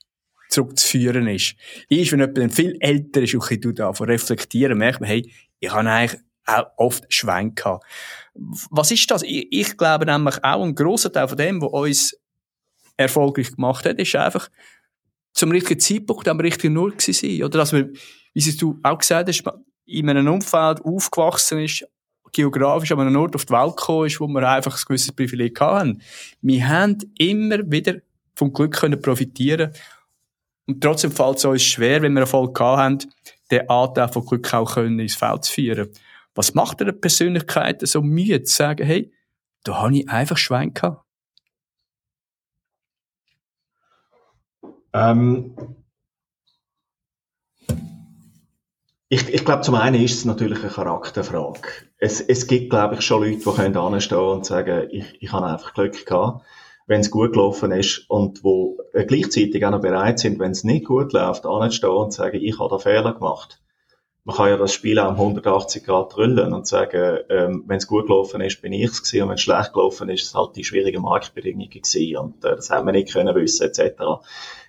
zurückzuführen 0.49 1.27
ist. 1.27 1.55
Ist, 1.89 2.11
wenn 2.11 2.19
jemand 2.19 2.37
dann 2.37 2.49
viel 2.51 2.77
älter 2.79 3.21
ist 3.23 3.33
und 3.33 3.51
ich 3.51 3.75
davon 3.75 4.09
reflektieren, 4.09 4.77
merkt 4.77 5.01
man, 5.01 5.09
hey, 5.09 5.31
ich 5.59 5.71
habe 5.71 5.89
eigentlich 5.89 6.21
auch 6.45 6.65
oft 6.77 7.11
Schwenk 7.11 7.57
gehabt. 7.57 7.85
Was 8.33 8.91
ist 8.91 9.09
das? 9.09 9.23
Ich, 9.23 9.47
ich 9.51 9.77
glaube 9.77 10.05
nämlich 10.05 10.43
auch 10.43 10.63
ein 10.63 10.75
grosser 10.75 11.11
Teil 11.11 11.27
von 11.27 11.37
dem, 11.37 11.61
was 11.61 11.71
uns 11.71 12.17
erfolgreich 12.97 13.55
gemacht 13.55 13.85
hat, 13.85 13.97
ist 13.97 14.15
einfach 14.15 14.49
zum 15.33 15.51
richtigen 15.51 15.79
Zeitpunkt 15.79 16.27
am 16.27 16.39
richtigen 16.39 16.77
Ort 16.77 17.01
sein. 17.01 17.41
Oder 17.43 17.59
dass 17.59 17.73
wir, 17.73 17.89
wie 18.33 18.57
du 18.57 18.79
auch 18.83 18.97
gesagt 18.97 19.29
hast, 19.29 19.43
in 19.91 20.09
einem 20.09 20.27
Umfeld 20.27 20.81
aufgewachsen 20.83 21.59
ist, 21.59 21.87
geografisch 22.31 22.91
an 22.91 23.01
einem 23.01 23.17
Ort 23.17 23.35
auf 23.35 23.45
die 23.45 23.53
Welt 23.53 23.75
gekommen 23.75 24.07
ist, 24.07 24.19
wo 24.19 24.27
wir 24.27 24.47
einfach 24.47 24.77
ein 24.77 24.83
gewisses 24.87 25.11
Privileg 25.11 25.59
hatten. 25.59 26.01
Wir 26.41 26.67
haben 26.67 26.97
immer 27.17 27.59
wieder 27.69 27.95
vom 28.35 28.53
Glück 28.53 28.73
können 28.73 29.01
profitieren 29.01 29.73
und 30.67 30.81
trotzdem 30.81 31.11
fällt 31.11 31.37
es 31.37 31.45
uns 31.45 31.63
schwer, 31.63 32.01
wenn 32.01 32.13
wir 32.13 32.21
Erfolg 32.21 32.57
haben, 32.59 32.99
den 33.51 33.69
Anteil 33.69 34.07
von 34.07 34.25
Glück 34.25 34.53
auch 34.53 34.73
können 34.73 34.99
ins 34.99 35.15
Feld 35.15 35.43
zu 35.43 35.51
führen. 35.51 35.89
Was 36.33 36.53
macht 36.53 36.81
eine 36.81 36.93
Persönlichkeit 36.93 37.85
so 37.85 38.01
müde 38.01 38.43
zu 38.43 38.55
sagen, 38.55 38.85
hey, 38.85 39.11
da 39.63 39.81
habe 39.81 39.97
ich 39.97 40.09
einfach 40.09 40.37
Schwein 40.37 40.73
gehabt? 40.73 41.03
Ähm, 44.93 45.55
Ich, 49.13 49.27
ich 49.27 49.43
glaube, 49.43 49.59
zum 49.59 49.75
einen 49.75 50.01
ist 50.01 50.19
es 50.19 50.23
natürlich 50.23 50.59
eine 50.61 50.71
Charakterfrage. 50.71 51.59
Es, 51.97 52.21
es 52.21 52.47
gibt, 52.47 52.69
glaube 52.69 52.95
ich, 52.95 53.01
schon 53.01 53.21
Leute, 53.21 53.43
die 53.43 53.55
können 53.57 53.75
anstehen 53.75 54.17
und 54.17 54.45
sagen, 54.45 54.87
ich, 54.89 55.03
ich 55.19 55.33
habe 55.33 55.47
einfach 55.47 55.73
Glück 55.73 56.05
gehabt, 56.05 56.45
wenn 56.87 57.01
es 57.01 57.11
gut 57.11 57.33
gelaufen 57.33 57.73
ist 57.73 58.05
und 58.09 58.41
wo 58.45 58.77
äh, 58.93 59.03
gleichzeitig 59.03 59.65
auch 59.65 59.71
noch 59.71 59.81
bereit 59.81 60.19
sind, 60.19 60.39
wenn 60.39 60.51
es 60.51 60.63
nicht 60.63 60.85
gut 60.85 61.11
läuft, 61.11 61.45
anzustehen 61.45 61.91
und 61.91 62.13
sagen, 62.13 62.39
ich 62.41 62.57
habe 62.57 62.69
da 62.69 62.77
Fehler 62.77 63.13
gemacht. 63.13 63.61
Man 64.23 64.37
kann 64.37 64.47
ja 64.47 64.55
das 64.55 64.73
Spiel 64.73 64.97
auch 64.97 65.09
um 65.09 65.17
180 65.17 65.83
Grad 65.83 66.15
drüllen 66.15 66.53
und 66.53 66.65
sagen, 66.65 67.17
ähm, 67.27 67.65
wenn 67.67 67.79
es 67.79 67.87
gut 67.87 68.07
gelaufen 68.07 68.39
ist, 68.39 68.61
bin 68.61 68.71
ich 68.71 68.91
es 68.91 69.03
gewesen, 69.03 69.23
und 69.23 69.27
wenn 69.27 69.35
es 69.35 69.41
schlecht 69.41 69.73
gelaufen 69.73 70.07
ist, 70.07 70.23
ist 70.23 70.35
halt 70.35 70.55
die 70.55 70.63
schwierigen 70.63 71.01
Marktbedingungen 71.01 71.69
gewesen 71.69 72.15
und 72.15 72.45
äh, 72.45 72.55
das 72.55 72.69
haben 72.69 72.85
wir 72.85 72.93
nicht 72.93 73.11
können 73.11 73.35
wissen, 73.35 73.67
etc. 73.67 74.23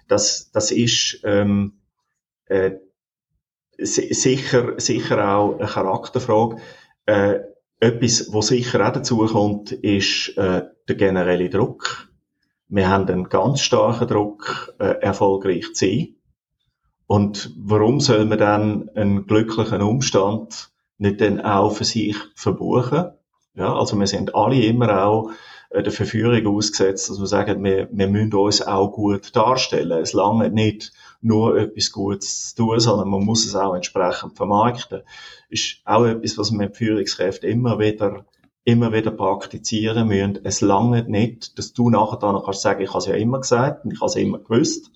Das, 0.09 0.51
das 0.51 0.73
ist 0.73 1.21
ähm, 1.23 1.75
äh, 2.47 2.73
sicher, 3.79 4.75
sicher 4.79 5.37
auch 5.37 5.59
eine 5.59 5.69
Charakterfrage. 5.69 6.57
Äh, 7.07 7.41
etwas, 7.81 8.33
was 8.33 8.49
sicher 8.49 8.87
auch 8.87 8.93
dazu 8.93 9.19
kommt, 9.27 9.73
ist 9.73 10.37
äh, 10.37 10.63
der 10.89 10.95
generelle 10.97 11.51
Druck. 11.51 12.09
Wir 12.69 12.89
haben 12.89 13.09
einen 13.09 13.29
ganz 13.29 13.61
starken 13.61 14.09
Druck, 14.09 14.75
äh, 14.79 15.01
erfolgreich 15.01 15.75
zu 15.75 15.87
sein. 15.87 16.15
Und 17.07 17.53
warum 17.59 18.01
soll 18.01 18.25
man 18.25 18.39
dann 18.39 18.89
einen 18.95 19.27
glücklichen 19.27 19.83
Umstand 19.83 20.71
nicht 20.99 21.21
dann 21.21 21.41
auch 21.41 21.75
für 21.75 21.85
sich 21.85 22.17
verbuchen? 22.35 23.11
Ja, 23.55 23.75
also 23.75 23.99
wir 23.99 24.07
sind 24.07 24.35
alle 24.35 24.63
immer 24.63 25.05
auch 25.05 25.31
der 25.75 25.93
Verführung 25.93 26.47
ausgesetzt, 26.47 27.09
dass 27.09 27.19
wir 27.19 27.27
sagen, 27.27 27.65
wir, 27.65 27.89
wir 27.91 28.09
müssen 28.09 28.35
uns 28.35 28.61
auch 28.63 28.93
gut 28.93 29.35
darstellen. 29.35 30.03
Es 30.03 30.13
lange 30.13 30.51
nicht 30.51 30.93
nur 31.21 31.57
etwas 31.57 31.93
Gutes 31.93 32.55
zu 32.55 32.65
tun, 32.65 32.81
sondern 32.81 33.09
man 33.09 33.25
muss 33.25 33.47
es 33.47 33.55
auch 33.55 33.75
entsprechend 33.75 34.37
vermarkten. 34.37 35.03
Ist 35.49 35.79
auch 35.85 36.05
etwas, 36.05 36.37
was 36.37 36.51
wir 36.51 36.59
mit 36.59 36.77
Führungskräften 36.77 37.49
immer 37.49 37.79
wieder 37.79 38.27
immer 38.65 38.93
wieder 38.93 39.11
praktizieren 39.11 40.07
müssen. 40.07 40.39
Es 40.45 40.61
lange 40.61 41.03
nicht, 41.05 41.59
dass 41.59 41.73
du 41.73 41.91
nachher 41.91 42.19
dann 42.19 42.41
kannst 42.45 42.63
sagen, 42.63 42.83
ich 42.83 42.91
habe 42.91 42.99
es 42.99 43.07
ja 43.07 43.15
immer 43.15 43.41
gesagt 43.41 43.85
und 43.85 43.93
ich 43.93 44.01
habe 44.01 44.09
es 44.09 44.17
immer 44.17 44.39
gewusst, 44.39 44.93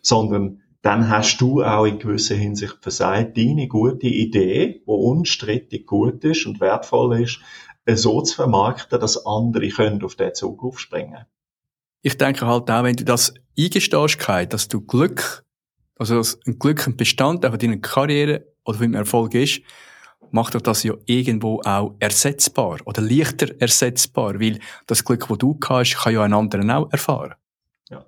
sondern 0.00 0.62
dann 0.80 1.10
hast 1.10 1.40
du 1.40 1.62
auch 1.62 1.84
in 1.84 1.98
gewisser 1.98 2.34
Hinsicht 2.34 2.78
versagt, 2.80 3.36
deine 3.36 3.68
gute 3.68 4.08
Idee, 4.08 4.82
die 4.84 4.90
unstrittig 4.90 5.86
gut 5.86 6.24
ist 6.24 6.46
und 6.46 6.60
wertvoll 6.60 7.20
ist, 7.22 7.40
so 7.86 8.22
zu 8.22 8.34
vermarkten, 8.34 9.00
dass 9.00 9.26
andere 9.26 9.68
können 9.68 10.02
auf 10.02 10.14
diesen 10.14 10.34
Zug 10.34 10.62
aufspringen 10.62 11.26
Ich 12.02 12.16
denke 12.16 12.46
halt 12.46 12.70
auch, 12.70 12.84
wenn 12.84 12.96
du 12.96 13.04
das 13.04 13.34
eingestehst, 13.58 14.52
dass 14.52 14.68
du 14.68 14.80
Glück, 14.80 15.44
also 15.98 16.22
ein 16.46 16.58
Glück 16.58 16.86
ein 16.86 16.96
Bestandteil 16.96 17.50
von 17.50 17.58
deiner 17.58 17.78
Karriere 17.78 18.46
oder 18.64 18.78
von 18.78 18.86
deinem 18.86 19.00
Erfolg 19.00 19.34
ist, 19.34 19.62
macht 20.30 20.54
doch 20.54 20.60
das 20.60 20.82
ja 20.82 20.94
irgendwo 21.06 21.60
auch 21.64 21.94
ersetzbar 21.98 22.78
oder 22.84 23.02
leichter 23.02 23.48
ersetzbar, 23.60 24.40
weil 24.40 24.58
das 24.86 25.04
Glück, 25.04 25.26
das 25.28 25.38
du 25.38 25.58
hast, 25.68 25.96
kann 25.96 26.14
ja 26.14 26.22
ein 26.22 26.32
anderer 26.32 26.78
auch 26.78 26.90
erfahren. 26.90 27.34
Ja. 27.90 28.06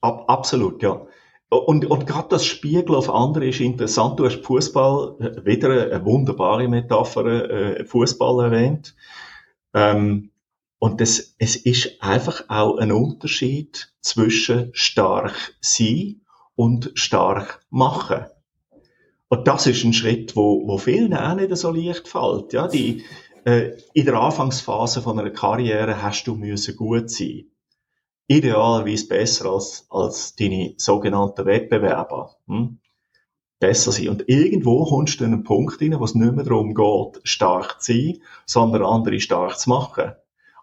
Ab, 0.00 0.24
absolut, 0.28 0.82
ja. 0.82 1.06
Und, 1.48 1.86
und 1.86 2.06
gerade 2.06 2.28
das 2.28 2.44
Spiegel 2.44 2.96
auf 2.96 3.08
andere 3.08 3.46
ist 3.46 3.60
interessant. 3.60 4.18
Du 4.18 4.26
hast 4.26 4.44
Fußball 4.44 5.16
äh, 5.20 5.44
wieder 5.44 5.92
eine 5.92 6.04
wunderbare 6.04 6.66
Metapher, 6.66 7.50
äh, 7.50 7.84
Fußball 7.84 8.44
erwähnt. 8.46 8.96
Ähm, 9.72 10.30
und 10.78 11.00
das, 11.00 11.34
es 11.38 11.56
ist 11.56 12.02
einfach 12.02 12.44
auch 12.48 12.78
ein 12.78 12.92
Unterschied 12.92 13.92
zwischen 14.00 14.70
stark 14.72 15.54
sein 15.60 16.22
und 16.56 16.90
stark 16.94 17.64
machen. 17.70 18.26
Und 19.28 19.46
das 19.46 19.66
ist 19.66 19.84
ein 19.84 19.92
Schritt, 19.92 20.34
wo, 20.36 20.66
wo 20.66 20.78
vielen 20.78 21.14
auch 21.14 21.34
nicht 21.34 21.56
so 21.56 21.70
leicht 21.70 22.08
fällt. 22.08 22.52
Ja, 22.52 22.68
die, 22.68 23.04
äh, 23.44 23.72
in 23.94 24.04
der 24.04 24.14
Anfangsphase 24.14 25.00
von 25.00 25.18
einer 25.18 25.30
Karriere 25.30 26.02
hast 26.02 26.26
du 26.26 26.34
müssen 26.34 26.76
gut 26.76 27.10
sein 27.10 27.46
idealerweise 28.28 29.08
besser 29.08 29.50
als, 29.52 29.86
als 29.90 30.34
deine 30.34 30.74
sogenannten 30.76 31.46
Wettbewerber. 31.46 32.36
Hm? 32.46 32.78
Besser 33.58 33.92
sein. 33.92 34.08
Und 34.08 34.28
irgendwo 34.28 34.84
kommst 34.84 35.20
du 35.20 35.24
in 35.24 35.32
einen 35.32 35.44
Punkt 35.44 35.80
rein, 35.80 35.98
wo 35.98 36.04
es 36.04 36.14
nicht 36.14 36.34
mehr 36.34 36.44
darum 36.44 36.74
geht, 36.74 37.20
stark 37.24 37.80
zu 37.80 37.92
sein, 37.92 38.18
sondern 38.44 38.84
andere 38.84 39.20
stark 39.20 39.58
zu 39.58 39.70
machen. 39.70 40.12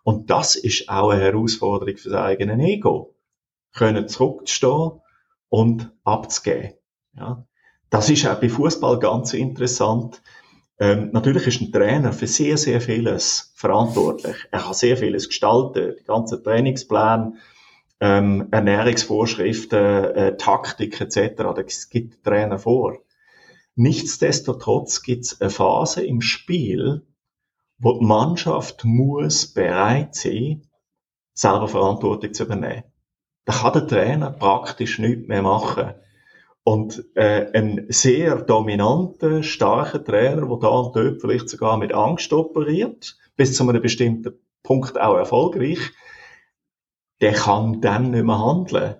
Und 0.03 0.29
das 0.29 0.55
ist 0.55 0.89
auch 0.89 1.09
eine 1.09 1.21
Herausforderung 1.21 1.97
für 1.97 2.09
das 2.09 2.21
eigene 2.21 2.61
Ego. 2.63 3.15
Können 3.73 4.07
zurückzustehen 4.07 5.01
und 5.49 5.91
abzugeben. 6.03 6.73
Ja. 7.15 7.47
Das 7.89 8.09
ist 8.09 8.27
auch 8.27 8.39
bei 8.39 8.49
Fußball 8.49 8.99
ganz 8.99 9.33
interessant. 9.33 10.21
Ähm, 10.79 11.11
natürlich 11.11 11.47
ist 11.47 11.61
ein 11.61 11.71
Trainer 11.71 12.13
für 12.13 12.27
sehr, 12.27 12.57
sehr 12.57 12.81
vieles 12.81 13.53
verantwortlich. 13.55 14.35
Er 14.51 14.59
kann 14.59 14.73
sehr 14.73 14.97
vieles 14.97 15.27
gestalten, 15.27 15.95
die 15.99 16.03
ganzen 16.03 16.43
Trainingspläne, 16.43 17.33
ähm, 17.99 18.47
Ernährungsvorschriften, 18.51 19.79
äh, 19.79 20.37
Taktik 20.37 20.99
etc. 20.99 21.43
Das 21.55 21.89
gibt 21.89 22.23
Trainer 22.23 22.59
vor. 22.59 22.97
Nichtsdestotrotz 23.75 25.01
gibt 25.01 25.25
es 25.25 25.41
eine 25.41 25.49
Phase 25.49 26.05
im 26.05 26.21
Spiel, 26.21 27.05
wo 27.77 27.99
die 27.99 28.05
Mannschaft 28.05 28.83
muss 28.83 29.47
bereit 29.47 30.15
sein, 30.15 30.67
selber 31.33 31.67
Verantwortung 31.67 32.33
zu 32.33 32.43
übernehmen. 32.43 32.83
Da 33.45 33.53
kann 33.53 33.73
der 33.73 33.87
Trainer 33.87 34.31
praktisch 34.31 34.99
nichts 34.99 35.27
mehr 35.27 35.41
machen. 35.41 35.93
Und 36.63 37.03
äh, 37.15 37.51
ein 37.53 37.87
sehr 37.89 38.41
dominanter, 38.41 39.43
starker 39.43 40.03
Trainer, 40.03 40.47
der 40.47 40.57
da 40.57 40.67
und 40.67 40.95
dort 40.95 41.19
vielleicht 41.19 41.49
sogar 41.49 41.77
mit 41.77 41.93
Angst 41.93 42.31
operiert, 42.31 43.17
bis 43.35 43.55
zu 43.55 43.67
einem 43.67 43.81
bestimmten 43.81 44.39
Punkt 44.63 44.99
auch 44.99 45.17
erfolgreich, 45.17 45.91
der 47.19 47.33
kann 47.33 47.81
dann 47.81 48.11
nicht 48.11 48.23
mehr 48.23 48.39
handeln. 48.39 48.95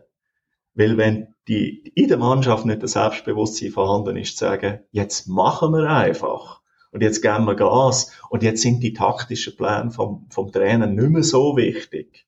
Weil 0.74 0.98
wenn 0.98 1.34
die, 1.48 1.92
in 1.96 2.08
der 2.08 2.18
Mannschaft 2.18 2.66
nicht 2.66 2.84
das 2.84 2.94
Selbstbewusstsein 2.94 3.72
vorhanden 3.72 4.18
ist, 4.18 4.38
zu 4.38 4.46
sagen, 4.46 4.80
jetzt 4.92 5.28
machen 5.28 5.74
wir 5.74 5.90
einfach. 5.90 6.62
Und 6.92 7.02
jetzt 7.02 7.22
geben 7.22 7.46
wir 7.46 7.56
Gas. 7.56 8.12
Und 8.30 8.44
jetzt 8.44 8.62
sind 8.62 8.82
die 8.82 8.94
taktischen 8.94 9.56
Pläne 9.56 9.92
vom, 9.92 10.28
vom 10.30 10.52
Trainer 10.52 10.88
nicht 10.88 11.10
mehr 11.10 11.24
so 11.24 11.58
wichtig. 11.58 12.26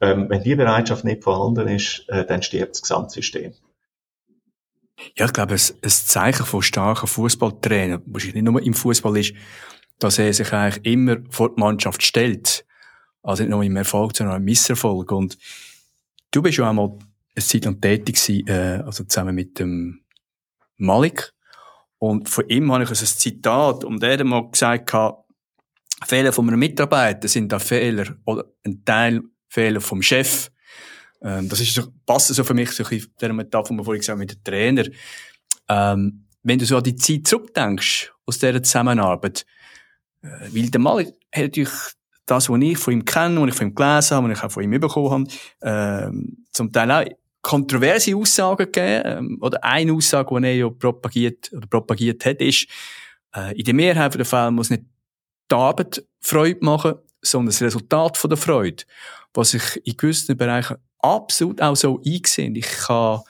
Ähm, 0.00 0.28
wenn 0.28 0.42
die 0.42 0.54
Bereitschaft 0.54 1.04
nicht 1.04 1.24
vorhanden 1.24 1.68
ist, 1.68 2.04
äh, 2.08 2.24
dann 2.24 2.42
stirbt 2.42 2.74
das 2.74 2.82
Gesamtsystem. 2.82 3.52
Ja, 5.16 5.26
ich 5.26 5.32
glaube, 5.32 5.54
ein, 5.54 5.60
ein 5.82 5.90
Zeichen 5.90 6.46
von 6.46 6.62
starken 6.62 7.06
Fußballtrainer, 7.06 8.02
wahrscheinlich 8.06 8.42
nicht 8.42 8.44
nur 8.44 8.62
im 8.62 8.74
Fußball 8.74 9.16
ist, 9.16 9.34
dass 9.98 10.18
er 10.18 10.32
sich 10.32 10.52
eigentlich 10.52 10.92
immer 10.92 11.18
vor 11.30 11.54
die 11.54 11.60
Mannschaft 11.60 12.02
stellt. 12.02 12.64
Also 13.22 13.42
nicht 13.42 13.50
nur 13.50 13.62
im 13.62 13.76
Erfolg, 13.76 14.16
sondern 14.16 14.34
auch 14.34 14.38
im 14.38 14.44
Misserfolg. 14.44 15.12
Und 15.12 15.36
du 16.30 16.42
bist 16.42 16.58
ja 16.58 16.68
auch 16.68 16.72
mal 16.72 16.98
eine 17.34 17.44
Zeit 17.44 17.64
lang 17.64 17.80
tätig 17.80 18.16
gewesen, 18.16 18.46
äh, 18.48 18.82
also 18.84 19.04
zusammen 19.04 19.34
mit 19.34 19.58
dem 19.58 20.00
Malik. 20.76 21.32
Und 21.98 22.28
von 22.28 22.48
ihm 22.48 22.72
habe 22.72 22.84
ich 22.84 22.90
also 22.90 23.04
ein 23.04 23.18
Zitat, 23.18 23.84
und 23.84 24.02
er 24.02 24.14
hat 24.14 24.24
mal 24.24 24.50
gesagt, 24.50 24.90
Fehler 26.06 26.32
von 26.32 26.48
einem 26.48 26.58
Mitarbeiter 26.58 27.28
sind 27.28 27.52
da 27.52 27.58
Fehler, 27.58 28.16
oder 28.24 28.46
ein 28.64 28.82
Teil 28.84 29.20
Fehler 29.48 29.80
vom 29.82 30.00
Chef. 30.00 30.50
Ähm, 31.22 31.48
das 31.48 31.60
ist 31.60 31.74
so, 31.74 31.82
passt 32.06 32.28
so 32.28 32.44
für 32.44 32.54
mich 32.54 32.70
so 32.72 32.84
bisschen 32.84 33.12
der 33.20 33.32
Metapher, 33.32 33.70
die 33.70 33.76
wir 33.78 33.84
vorhin 33.84 34.00
gesagt 34.00 34.12
haben, 34.12 34.20
mit 34.20 34.32
dem 34.32 34.44
Trainer. 34.44 34.84
Ähm, 35.68 36.26
wenn 36.42 36.58
du 36.58 36.64
so 36.64 36.76
an 36.76 36.82
die 36.82 36.96
Zeit 36.96 37.26
zurückdenkst, 37.26 38.12
aus 38.26 38.38
dieser 38.38 38.62
Zusammenarbeit, 38.62 39.44
äh, 40.22 40.28
weil 40.52 40.70
der 40.70 40.80
Malik 40.80 41.08
hat 41.32 41.42
natürlich 41.42 41.70
das, 42.26 42.48
was 42.48 42.60
ich 42.60 42.78
von 42.78 42.94
ihm 42.94 43.04
kenne, 43.04 43.40
was 43.40 43.48
ich 43.48 43.54
von 43.54 43.68
ihm 43.68 43.74
gelesen 43.74 44.16
habe, 44.16 44.28
was 44.28 44.38
ich 44.38 44.44
auch 44.44 44.52
von 44.52 44.62
ihm 44.62 44.80
bekommen 44.80 45.10
habe, 45.10 45.26
ähm, 45.62 46.44
zum 46.52 46.72
Teil 46.72 46.90
auch 46.90 47.04
kontroverse 47.42 48.14
Aussagen 48.16 48.70
gegeben, 48.70 49.02
ähm, 49.04 49.38
oder 49.40 49.62
eine 49.64 49.92
Aussage, 49.92 50.40
die 50.40 50.46
er 50.46 50.54
ja 50.54 50.70
propagiert, 50.70 51.52
oder 51.52 51.66
propagiert 51.66 52.24
hat, 52.24 52.40
ist, 52.40 52.66
äh, 53.34 53.58
in 53.58 53.64
der 53.64 53.74
Mehrheit 53.74 54.14
der 54.14 54.24
Fälle 54.24 54.50
muss 54.50 54.70
nicht 54.70 54.84
die 55.50 55.54
Arbeit 55.54 56.04
Freude 56.20 56.64
machen, 56.64 56.94
sondern 57.22 57.48
das 57.48 57.62
Resultat 57.62 58.16
von 58.16 58.30
der 58.30 58.36
Freude, 58.36 58.84
was 59.34 59.54
ich 59.54 59.84
in 59.84 59.96
gewissen 59.96 60.36
Bereichen 60.36 60.76
absolut 61.02 61.60
auch 61.60 61.76
so 61.76 62.00
eingesehen. 62.04 62.54
Ich 62.56 62.66
kann 62.66 63.20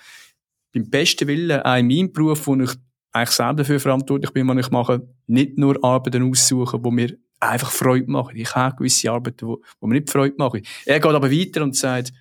beim 0.73 0.89
besten 0.89 1.29
Willen 1.29 1.63
auch 1.63 1.77
in 1.77 1.87
meinem 1.87 2.13
Beruf, 2.13 2.47
wo 2.47 2.57
ich 2.57 2.71
eigentlich 3.13 3.31
selber 3.31 3.55
dafür 3.55 3.81
verantwortlich 3.81 4.33
bin, 4.33 4.47
was 4.49 4.67
ich 4.67 4.71
mache, 4.71 5.09
nicht 5.27 5.59
nur 5.59 5.83
Arbeiten 5.85 6.31
aussuchen, 6.31 6.83
die 6.83 6.91
mir 6.91 7.17
einfach 7.41 7.71
Freude 7.71 8.11
machen. 8.11 8.37
Ich 8.37 8.55
habe 8.55 8.77
gewisse 8.77 9.11
Arbeiten, 9.11 9.47
die, 9.49 9.87
mir 9.87 9.95
nicht 9.95 10.11
Freude 10.11 10.37
machen. 10.39 10.63
Er 10.85 11.01
geht 11.01 11.11
aber 11.11 11.31
weiter 11.31 11.63
und 11.63 11.77
sagt, 11.77 12.13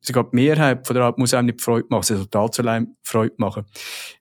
sogar 0.00 0.24
die 0.24 0.36
Mehrheit 0.36 0.86
von 0.86 0.94
der 0.94 1.04
Arbeit 1.04 1.18
muss 1.18 1.34
einem 1.34 1.46
nicht 1.46 1.60
Freude 1.60 1.86
machen, 1.90 2.02
das 2.02 2.10
Resultat 2.12 2.60
allein 2.60 2.96
Freude 3.02 3.34
machen. 3.38 3.64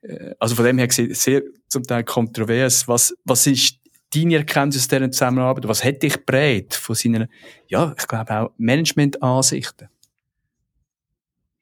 Äh, 0.02 0.34
also 0.40 0.56
von 0.56 0.66
dem 0.66 0.78
her 0.78 0.88
gesehen, 0.88 1.14
sehr 1.14 1.44
zum 1.68 1.84
Teil 1.84 2.04
kontrovers. 2.04 2.88
Was, 2.88 3.16
was 3.24 3.48
ist 3.48 3.80
deine 4.14 4.38
Erkenntnis 4.38 4.84
aus 4.84 4.88
dieser 4.88 5.12
Zusammenarbeit? 5.12 5.68
Was 5.68 5.84
hat 5.84 6.04
dich 6.04 6.14
geprägt 6.14 6.76
von 6.76 6.96
seinen, 6.96 7.28
ja, 7.68 7.94
ich 7.98 8.08
glaube 8.08 8.32
auch 8.32 8.52
Management-Ansichten? 8.58 9.90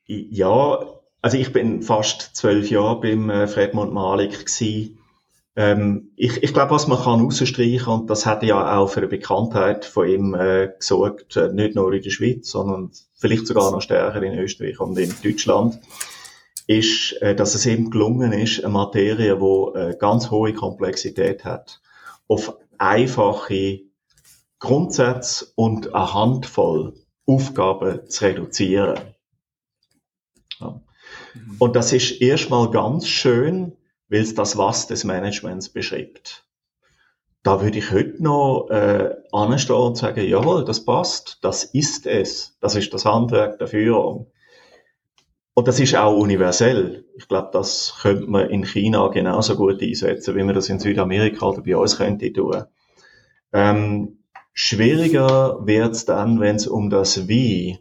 Ja, 0.07 0.85
also 1.21 1.37
ich 1.37 1.51
bin 1.51 1.81
fast 1.81 2.35
zwölf 2.35 2.69
Jahre 2.69 3.01
beim 3.01 3.29
äh, 3.29 3.47
Fredmund 3.47 3.91
Malik 3.93 4.45
gewesen. 4.45 4.99
Ähm, 5.55 6.11
ich, 6.15 6.43
ich 6.43 6.53
glaube, 6.53 6.71
was 6.71 6.87
man 6.87 7.01
kann 7.01 7.21
rausstreichen, 7.21 7.87
und 7.87 8.09
das 8.09 8.25
hat 8.25 8.43
ja 8.43 8.77
auch 8.77 8.89
für 8.89 8.99
eine 8.99 9.07
Bekanntheit 9.07 9.85
von 9.85 10.07
ihm 10.07 10.35
äh, 10.35 10.69
gesorgt, 10.77 11.37
äh, 11.37 11.51
nicht 11.51 11.75
nur 11.75 11.93
in 11.93 12.03
der 12.03 12.09
Schweiz, 12.09 12.49
sondern 12.49 12.91
vielleicht 13.15 13.47
sogar 13.47 13.71
noch 13.71 13.81
stärker 13.81 14.21
in 14.21 14.37
Österreich 14.37 14.79
und 14.79 14.97
in 14.99 15.13
Deutschland, 15.23 15.79
ist, 16.67 17.13
äh, 17.21 17.35
dass 17.35 17.55
es 17.55 17.65
eben 17.65 17.89
gelungen 17.89 18.33
ist, 18.33 18.63
eine 18.63 18.73
Materie, 18.73 19.37
die 19.37 19.79
äh, 19.79 19.97
ganz 19.97 20.29
hohe 20.29 20.53
Komplexität 20.53 21.45
hat, 21.45 21.81
auf 22.27 22.57
einfache 22.77 23.81
Grundsätze 24.59 25.47
und 25.55 25.95
eine 25.95 26.13
Handvoll 26.13 26.93
Aufgaben 27.27 28.07
zu 28.07 28.25
reduzieren. 28.25 28.99
Mhm. 31.35 31.55
Und 31.59 31.75
das 31.75 31.93
ist 31.93 32.21
erstmal 32.21 32.71
ganz 32.71 33.07
schön, 33.07 33.73
weil 34.09 34.21
es 34.21 34.35
das 34.35 34.57
Was 34.57 34.87
des 34.87 35.03
Managements 35.03 35.69
beschreibt. 35.69 36.45
Da 37.43 37.61
würde 37.61 37.77
ich 37.77 37.91
heute 37.91 38.23
noch 38.23 38.69
äh, 38.71 39.15
anstehen 39.31 39.75
und 39.75 39.97
sagen, 39.97 40.27
jawohl, 40.27 40.65
das 40.65 40.83
passt, 40.83 41.37
das 41.43 41.63
ist 41.63 42.07
es, 42.07 42.57
das 42.59 42.75
ist 42.75 42.91
das 42.93 43.05
Handwerk 43.05 43.59
der 43.59 43.67
Führung. 43.67 44.31
Und 45.53 45.67
das 45.67 45.79
ist 45.79 45.95
auch 45.95 46.17
universell. 46.17 47.05
Ich 47.15 47.27
glaube, 47.27 47.49
das 47.53 47.99
könnte 48.01 48.27
man 48.27 48.49
in 48.49 48.65
China 48.65 49.07
genauso 49.07 49.55
gut 49.55 49.81
einsetzen, 49.81 50.35
wie 50.35 50.43
man 50.43 50.55
das 50.55 50.69
in 50.69 50.79
Südamerika 50.79 51.45
oder 51.45 51.61
bei 51.61 51.77
uns 51.77 51.97
könnte 51.97 52.33
tun. 52.33 52.63
Ähm, 53.53 54.23
schwieriger 54.53 55.65
wird 55.65 55.93
es 55.93 56.05
dann, 56.05 56.41
wenn 56.41 56.57
es 56.57 56.67
um 56.67 56.89
das 56.89 57.29
Wie 57.29 57.79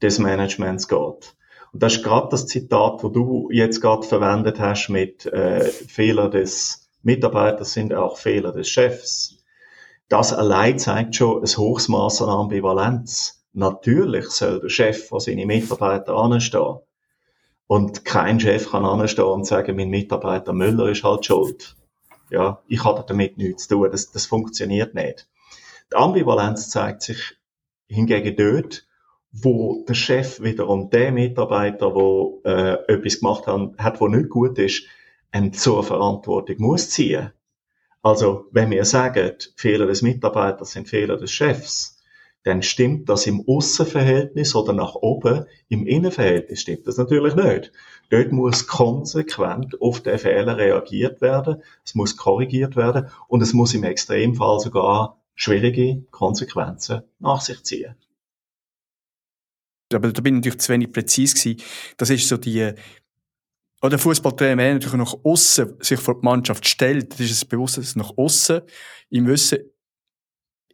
des 0.00 0.20
Managements 0.20 0.86
geht. 0.86 1.34
Und 1.72 1.82
das 1.82 1.96
ist 1.96 2.04
gerade 2.04 2.28
das 2.30 2.46
Zitat, 2.46 3.02
wo 3.02 3.08
du 3.08 3.48
jetzt 3.50 3.80
gerade 3.80 4.06
verwendet 4.06 4.58
hast 4.58 4.88
mit 4.88 5.26
äh, 5.26 5.64
Fehler 5.64 6.30
des 6.30 6.88
Mitarbeiters 7.02 7.72
sind 7.72 7.94
auch 7.94 8.16
Fehler 8.18 8.52
des 8.52 8.68
Chefs. 8.68 9.42
Das 10.08 10.32
allein 10.32 10.78
zeigt 10.78 11.14
schon 11.14 11.42
ein 11.42 11.56
hohes 11.56 11.88
Maß 11.88 12.22
an 12.22 12.30
Ambivalenz. 12.30 13.44
Natürlich 13.52 14.26
soll 14.30 14.60
der 14.60 14.68
Chef 14.68 15.08
vor 15.08 15.20
seine 15.20 15.46
Mitarbeiter 15.46 16.14
anstehen. 16.14 16.78
Und 17.66 18.04
kein 18.04 18.40
Chef 18.40 18.70
kann 18.70 18.84
anstehen 18.84 19.26
und 19.26 19.46
sagen, 19.46 19.76
mein 19.76 19.90
Mitarbeiter 19.90 20.52
Müller 20.52 20.88
ist 20.88 21.04
halt 21.04 21.26
schuld. 21.26 21.76
Ja, 22.30 22.62
ich 22.66 22.84
hatte 22.84 23.04
damit 23.06 23.36
nichts 23.36 23.68
zu 23.68 23.76
tun. 23.76 23.88
Das, 23.90 24.10
das 24.10 24.26
funktioniert 24.26 24.94
nicht. 24.94 25.28
Die 25.92 25.96
Ambivalenz 25.96 26.70
zeigt 26.70 27.02
sich 27.02 27.36
hingegen 27.86 28.36
dort, 28.36 28.86
wo 29.32 29.84
der 29.86 29.94
Chef 29.94 30.40
wiederum 30.42 30.90
der 30.90 31.12
Mitarbeiter, 31.12 31.94
wo 31.94 32.40
äh, 32.44 32.74
etwas 32.88 33.20
gemacht 33.20 33.46
hat, 33.46 33.78
hat, 33.78 34.00
wo 34.00 34.08
nicht 34.08 34.28
gut 34.30 34.58
ist, 34.58 34.84
ähm, 35.32 35.52
zur 35.52 35.84
Verantwortung 35.84 36.56
muss 36.58 36.90
ziehen. 36.90 37.32
Also, 38.02 38.46
wenn 38.52 38.70
wir 38.70 38.84
sagen, 38.84 39.32
Fehler 39.56 39.86
des 39.86 40.02
Mitarbeiters 40.02 40.70
sind 40.70 40.88
Fehler 40.88 41.16
des 41.16 41.30
Chefs, 41.30 41.98
dann 42.44 42.62
stimmt 42.62 43.08
das 43.08 43.26
im 43.26 43.44
Außenverhältnis 43.46 44.54
oder 44.54 44.72
nach 44.72 44.94
oben, 44.94 45.44
im 45.68 45.86
Innenverhältnis 45.86 46.62
stimmt 46.62 46.86
das 46.86 46.96
natürlich 46.96 47.34
nicht. 47.34 47.72
Dort 48.10 48.32
muss 48.32 48.66
konsequent 48.66 49.80
auf 49.82 50.00
den 50.00 50.18
Fehler 50.18 50.56
reagiert 50.56 51.20
werden, 51.20 51.62
es 51.84 51.94
muss 51.94 52.16
korrigiert 52.16 52.76
werden 52.76 53.08
und 53.26 53.42
es 53.42 53.52
muss 53.52 53.74
im 53.74 53.84
Extremfall 53.84 54.60
sogar 54.60 55.20
schwierige 55.34 56.04
Konsequenzen 56.10 57.02
nach 57.18 57.40
sich 57.40 57.62
ziehen. 57.64 57.96
Aber 59.92 60.12
da 60.12 60.20
bin 60.20 60.34
ich 60.34 60.38
natürlich 60.38 60.60
zu 60.60 60.72
wenig 60.72 60.92
präzise 60.92 61.34
gewesen. 61.34 61.62
Das 61.96 62.10
ist 62.10 62.28
so 62.28 62.36
die, 62.36 62.72
oder 63.80 63.98
Fußballtrainer, 63.98 64.62
wenn 64.62 64.74
natürlich 64.74 64.96
nach 64.96 65.14
außen 65.24 65.76
sich 65.80 66.00
vor 66.00 66.20
die 66.20 66.24
Mannschaft 66.24 66.66
stellt, 66.68 67.12
das 67.12 67.20
ist 67.20 67.30
es 67.30 67.44
bewusst, 67.44 67.78
dass 67.78 67.96
nach 67.96 68.12
außen 68.16 68.60
im 69.10 69.26
Wissen, 69.26 69.58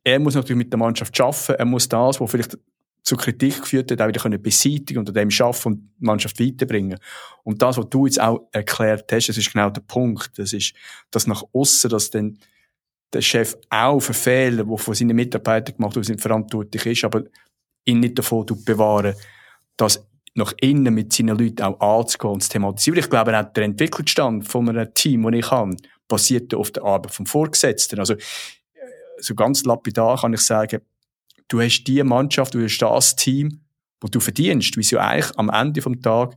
er 0.02 0.18
muss 0.18 0.34
natürlich 0.34 0.58
mit 0.58 0.72
der 0.72 0.78
Mannschaft 0.78 1.18
arbeiten, 1.20 1.54
er 1.54 1.64
muss 1.64 1.88
das, 1.88 2.20
was 2.20 2.30
vielleicht 2.30 2.58
zu 3.02 3.16
Kritik 3.16 3.60
geführt 3.60 3.90
hat, 3.90 4.00
auch 4.00 4.08
wieder 4.08 4.20
können 4.20 4.42
beseitigen 4.42 4.98
und 4.98 5.08
an 5.08 5.14
dem 5.14 5.30
schaffen 5.30 5.72
und 5.72 5.80
die 6.00 6.04
Mannschaft 6.04 6.40
weiterbringen. 6.40 6.98
Und 7.42 7.60
das, 7.60 7.76
was 7.76 7.88
du 7.90 8.06
jetzt 8.06 8.20
auch 8.20 8.48
erklärt 8.50 9.12
hast, 9.12 9.28
das 9.28 9.36
ist 9.36 9.52
genau 9.52 9.68
der 9.68 9.82
Punkt. 9.82 10.38
Das 10.38 10.54
ist, 10.54 10.72
dass 11.10 11.26
nach 11.26 11.42
außen, 11.52 11.90
dass 11.90 12.10
dann 12.10 12.38
der 13.12 13.20
Chef 13.20 13.56
auch 13.68 14.00
für 14.00 14.14
Fehler, 14.14 14.64
von 14.78 14.94
seinen 14.94 15.14
Mitarbeitern 15.14 15.76
gemacht 15.76 15.96
werden, 15.96 16.18
verantwortlich 16.18 16.86
ist, 16.86 17.04
aber 17.04 17.24
ihn 17.85 18.01
nicht 18.01 18.18
davon 18.18 18.47
bewahren, 18.64 19.14
das 19.76 20.07
nach 20.35 20.53
innen 20.61 20.93
mit 20.93 21.12
seinen 21.12 21.39
Leuten 21.39 21.62
auch 21.62 22.01
anzugehen 22.01 22.35
und 22.35 22.43
zu 22.43 22.51
thematisieren. 22.51 22.99
Ich 22.99 23.11
glaube, 23.11 23.39
auch 23.39 23.53
der 23.53 23.64
Entwicklungsstand 23.64 24.49
von 24.49 24.68
einem 24.68 24.93
Team, 24.95 25.22
das 25.22 25.35
ich 25.35 25.51
habe, 25.51 25.76
basiert 26.09 26.55
auf 26.55 26.70
der 26.72 26.85
Arbeit 26.85 27.14
vom 27.14 27.26
Vorgesetzten. 27.26 28.01
Also, 28.01 28.16
so 29.18 29.35
ganz 29.35 29.64
lapidar 29.64 30.20
kann 30.20 30.35
ich 30.35 30.41
sagen, 30.41 30.80
du 31.49 31.61
hast 31.61 31.85
die 31.85 32.03
Mannschaft, 32.03 32.55
du 32.55 32.62
hast 32.62 32.78
das 32.78 33.16
Team, 33.16 33.61
wo 34.01 34.09
du 34.09 34.20
verdienst, 34.20 34.76
wie 34.76 34.82
sie 34.82 34.99
eigentlich 34.99 35.39
am 35.39 35.51
Ende 35.51 35.80
vom 35.80 36.03
Tag 36.03 36.37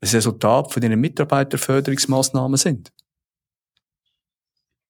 das 0.00 0.14
Resultat 0.14 0.72
von 0.72 0.80
deinen 0.80 1.00
Mitarbeiterförderungsmaßnahmen 1.00 2.56
sind. 2.56 2.92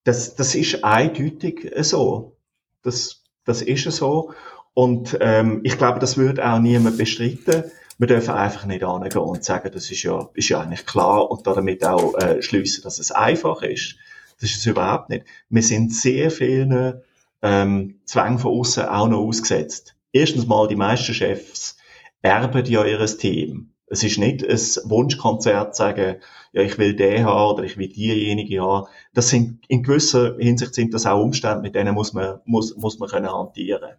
Das, 0.03 0.35
das 0.35 0.55
ist 0.55 0.83
eindeutig 0.83 1.71
so. 1.81 2.37
Das, 2.81 3.23
das 3.45 3.61
ist 3.61 3.83
so. 3.91 4.33
Und 4.73 5.17
ähm, 5.21 5.61
ich 5.63 5.77
glaube, 5.77 5.99
das 5.99 6.17
würde 6.17 6.47
auch 6.49 6.59
niemand 6.59 6.97
bestreiten. 6.97 7.65
Wir 7.99 8.07
dürfen 8.07 8.31
einfach 8.31 8.65
nicht 8.65 8.83
angehen 8.83 9.21
und 9.21 9.43
sagen, 9.43 9.69
das 9.71 9.91
ist 9.91 10.03
ja, 10.03 10.29
ist 10.33 10.49
ja 10.49 10.61
eigentlich 10.61 10.85
klar 10.85 11.29
und 11.29 11.45
damit 11.45 11.85
auch 11.85 12.15
äh, 12.15 12.41
schließen, 12.41 12.83
dass 12.83 12.97
es 12.99 13.11
einfach 13.11 13.61
ist. 13.61 13.97
Das 14.39 14.49
ist 14.49 14.57
es 14.57 14.65
überhaupt 14.65 15.09
nicht. 15.09 15.25
Wir 15.49 15.61
sind 15.61 15.93
sehr 15.93 16.31
vielen 16.31 17.01
ähm, 17.43 17.99
Zwängen 18.05 18.39
von 18.39 18.59
außen 18.59 18.85
auch 18.85 19.07
noch 19.07 19.19
ausgesetzt. 19.19 19.95
Erstens 20.11 20.47
mal, 20.47 20.67
die 20.67 20.75
meisten 20.75 21.13
Chefs 21.13 21.77
erben 22.21 22.65
ja 22.65 22.83
ihres 22.83 23.17
Team. 23.17 23.73
Es 23.85 24.03
ist 24.03 24.17
nicht 24.17 24.43
ein 24.43 24.89
Wunschkonzert 24.89 25.75
sagen, 25.75 26.15
ja, 26.51 26.61
ich 26.61 26.77
will 26.79 26.95
den 26.95 27.25
haben 27.25 27.53
oder 27.53 27.63
ich 27.63 27.77
will 27.77 27.89
diejenige 27.89 28.61
haben. 28.61 28.87
Das 29.13 29.29
sind, 29.29 29.63
in 29.67 29.83
gewisser 29.83 30.35
Hinsicht 30.37 30.73
sind 30.73 30.93
das 30.93 31.05
auch 31.05 31.21
Umstände, 31.21 31.61
mit 31.61 31.75
denen 31.75 31.93
muss 31.93 32.13
man, 32.13 32.39
muss, 32.45 32.75
muss 32.75 32.97
man 32.97 33.09
können 33.09 33.31
hantieren. 33.31 33.97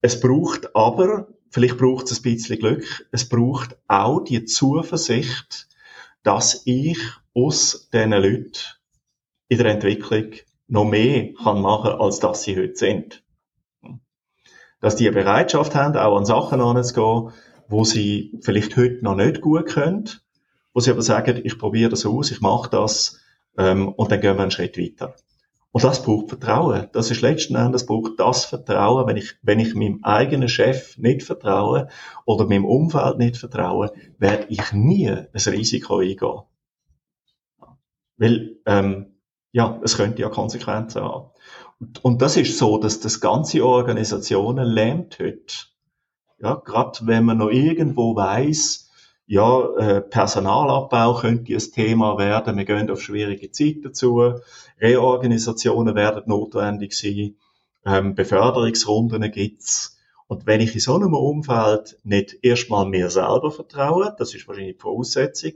Es 0.00 0.20
braucht 0.20 0.76
aber, 0.76 1.28
vielleicht 1.50 1.78
braucht 1.78 2.10
es 2.10 2.20
ein 2.20 2.22
bisschen 2.22 2.58
Glück, 2.58 3.08
es 3.10 3.28
braucht 3.28 3.76
auch 3.88 4.20
die 4.20 4.44
Zuversicht, 4.44 5.68
dass 6.22 6.62
ich 6.66 6.98
aus 7.34 7.88
diesen 7.92 8.12
Leuten 8.12 8.52
in 9.48 9.58
der 9.58 9.66
Entwicklung 9.66 10.32
noch 10.68 10.84
mehr 10.84 11.32
kann 11.34 11.62
machen, 11.62 11.92
als 11.92 12.20
dass 12.20 12.42
sie 12.42 12.56
heute 12.56 12.76
sind. 12.76 13.24
Dass 14.80 14.96
die 14.96 15.08
eine 15.08 15.16
Bereitschaft 15.16 15.74
haben, 15.74 15.96
auch 15.96 16.16
an 16.16 16.26
Sachen 16.26 16.60
anzugehen, 16.60 17.32
wo 17.68 17.84
sie 17.84 18.38
vielleicht 18.42 18.76
heute 18.76 19.02
noch 19.02 19.16
nicht 19.16 19.40
gut 19.40 19.66
können, 19.66 20.08
wo 20.72 20.80
sie 20.80 20.90
aber 20.90 21.02
sagen, 21.02 21.40
ich 21.42 21.58
probiere 21.58 21.90
das 21.90 22.06
aus, 22.06 22.30
ich 22.30 22.40
mache 22.40 22.70
das, 22.70 23.20
ähm, 23.56 23.88
und 23.88 24.12
dann 24.12 24.20
gehen 24.20 24.36
wir 24.36 24.42
einen 24.42 24.50
Schritt 24.50 24.78
weiter. 24.78 25.16
Und 25.70 25.84
das 25.84 26.02
braucht 26.02 26.28
Vertrauen. 26.28 26.88
Das 26.92 27.10
ist 27.10 27.20
letzten 27.20 27.54
Endes 27.54 27.84
braucht 27.84 28.18
das 28.18 28.46
Vertrauen. 28.46 29.06
Wenn 29.06 29.16
ich, 29.16 29.34
wenn 29.42 29.60
ich 29.60 29.74
meinem 29.74 30.02
eigenen 30.02 30.48
Chef 30.48 30.96
nicht 30.96 31.22
vertraue 31.22 31.88
oder 32.24 32.46
meinem 32.46 32.64
Umfeld 32.64 33.18
nicht 33.18 33.36
vertraue, 33.36 33.92
werde 34.18 34.46
ich 34.48 34.72
nie 34.72 35.10
ein 35.10 35.28
Risiko 35.34 35.98
eingehen. 35.98 36.40
Weil, 38.16 38.56
ähm, 38.66 39.18
ja, 39.52 39.78
es 39.84 39.96
könnte 39.96 40.22
ja 40.22 40.28
Konsequenzen 40.28 41.02
haben. 41.02 41.30
Und, 41.78 42.04
und 42.04 42.22
das 42.22 42.36
ist 42.36 42.58
so, 42.58 42.78
dass 42.78 43.00
das 43.00 43.20
ganze 43.20 43.64
Organisationen 43.64 44.66
lähmt 44.66 45.18
heute. 45.18 45.54
Ja, 46.40 46.54
gerade 46.54 47.00
wenn 47.02 47.24
man 47.24 47.38
noch 47.38 47.50
irgendwo 47.50 48.16
weiß, 48.16 48.87
ja, 49.28 49.76
äh, 49.76 50.00
Personalabbau 50.00 51.14
könnte 51.14 51.52
ein 51.52 51.72
Thema 51.74 52.16
werden. 52.16 52.56
Wir 52.56 52.64
gehen 52.64 52.90
auf 52.90 53.02
schwierige 53.02 53.52
Zeiten 53.52 53.92
zu. 53.92 54.40
Reorganisationen 54.80 55.94
werden 55.94 56.22
notwendig 56.26 56.94
sein. 56.94 57.36
Ähm, 57.84 58.14
Beförderungsrunden 58.14 59.30
gibt's. 59.30 59.98
Und 60.28 60.46
wenn 60.46 60.62
ich 60.62 60.74
in 60.74 60.80
so 60.80 60.94
einem 60.94 61.12
Umfeld 61.12 61.98
nicht 62.04 62.38
erstmal 62.42 62.86
mir 62.86 63.10
selber 63.10 63.50
vertraue, 63.50 64.14
das 64.18 64.34
ist 64.34 64.48
wahrscheinlich 64.48 64.76
die 64.76 64.80
Voraussetzung, 64.80 65.52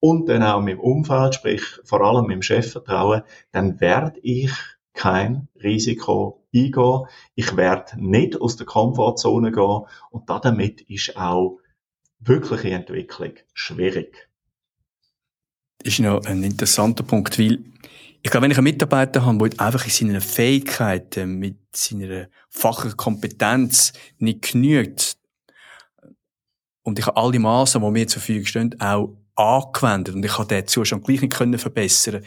und 0.00 0.30
dann 0.30 0.42
auch 0.42 0.62
meinem 0.62 0.80
Umfeld, 0.80 1.34
sprich 1.34 1.62
vor 1.84 2.00
allem 2.00 2.26
meinem 2.26 2.40
Chef 2.40 2.72
vertraue, 2.72 3.24
dann 3.52 3.80
werde 3.80 4.18
ich 4.22 4.52
kein 4.94 5.48
Risiko 5.62 6.42
eingehen. 6.54 7.06
Ich 7.34 7.54
werde 7.54 8.02
nicht 8.02 8.40
aus 8.40 8.56
der 8.56 8.66
Komfortzone 8.66 9.52
gehen 9.52 9.82
und 10.10 10.30
damit 10.30 10.80
ist 10.82 11.18
auch 11.18 11.59
wirkliche 12.20 12.70
Entwicklung 12.70 13.32
schwierig. 13.54 14.28
Das 15.78 15.94
ist 15.94 16.00
noch 16.00 16.24
ein 16.26 16.42
interessanter 16.42 17.02
Punkt, 17.02 17.38
weil 17.38 17.64
ich 18.22 18.30
glaube, 18.30 18.44
wenn 18.44 18.50
ich 18.50 18.58
einen 18.58 18.64
Mitarbeiter 18.64 19.24
habe, 19.24 19.48
der 19.48 19.60
einfach 19.64 19.84
in 19.84 19.90
seinen 19.90 20.20
Fähigkeiten, 20.20 21.38
mit 21.38 21.56
seiner 21.74 22.28
fachlichen 22.50 22.96
Kompetenz 22.96 23.92
nicht 24.18 24.52
genügt, 24.52 25.16
und 26.82 26.98
ich 26.98 27.06
habe 27.06 27.16
alle 27.16 27.38
Maßnahmen, 27.38 27.94
die 27.94 28.00
mir 28.00 28.06
zur 28.06 28.20
Verfügung 28.20 28.46
stehen, 28.46 28.80
auch 28.80 29.16
angewendet 29.36 30.14
und 30.14 30.24
ich 30.24 30.36
habe 30.36 30.48
den 30.48 30.66
Zustand 30.66 31.04
gleich 31.04 31.20
nicht 31.22 31.32
können 31.32 31.58
verbessern 31.58 32.22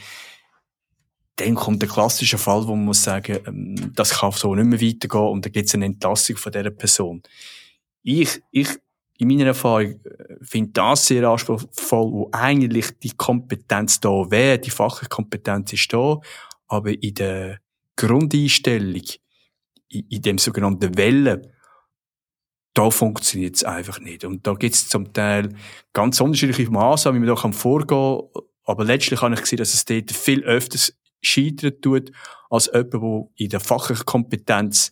dann 1.36 1.56
kommt 1.56 1.82
der 1.82 1.90
klassische 1.90 2.38
Fall, 2.38 2.68
wo 2.68 2.76
man 2.76 2.86
muss 2.86 3.04
sagen, 3.04 3.40
ähm, 3.48 3.92
das 3.96 4.12
kann 4.20 4.32
so 4.32 4.54
nicht 4.56 4.66
mehr 4.66 4.82
weitergehen 4.82 5.30
und 5.30 5.46
dann 5.46 5.52
gibt 5.52 5.68
es 5.68 5.74
eine 5.74 5.86
Entlassung 5.86 6.38
von 6.38 6.52
dieser 6.52 6.70
Person. 6.72 7.24
Ich, 8.04 8.42
ich 8.52 8.70
in 9.18 9.28
meiner 9.28 9.48
Erfahrung 9.48 10.00
äh, 10.04 10.36
finde 10.42 10.72
das 10.72 11.08
sehr 11.08 11.28
anspruchsvoll, 11.28 12.12
wo 12.12 12.30
eigentlich 12.32 12.98
die 13.00 13.12
Kompetenz 13.12 14.00
da 14.00 14.10
wäre, 14.30 14.60
die 14.60 14.70
fachliche 14.70 15.10
Kompetenz 15.10 15.74
ist 15.74 15.94
da, 15.94 16.20
aber 16.68 16.92
in 16.92 17.14
der 17.14 17.60
Grundeinstellung, 17.96 19.04
in, 19.90 20.08
in 20.10 20.22
dem 20.22 20.38
sogenannten 20.38 20.98
Wellen, 20.98 21.48
da 22.74 22.90
funktioniert 22.90 23.56
es 23.56 23.64
einfach 23.64 24.00
nicht. 24.00 24.26
Und 24.26 24.48
da 24.48 24.54
gibt 24.54 24.74
es 24.74 24.90
zum 24.90 25.14
Teil 25.14 25.50
ganz 25.94 26.20
unterschiedliche 26.20 26.72
Maßnahmen, 26.72 27.22
wie 27.22 27.28
man 27.28 27.36
da 27.36 27.52
vorgehen 27.52 27.88
kann. 28.34 28.44
Aber 28.66 28.84
letztlich 28.84 29.22
habe 29.22 29.36
ich 29.36 29.42
gesehen, 29.42 29.58
dass 29.58 29.76
es 29.76 29.86
dort 29.86 30.12
viel 30.12 30.44
öfters 30.44 30.98
scheitern 31.22 31.80
tut, 31.82 32.12
als 32.50 32.72
jemand, 32.74 32.94
der 32.94 33.28
in 33.36 33.50
der 33.50 33.60
fachlichen 33.60 34.06
Kompetenz 34.06 34.92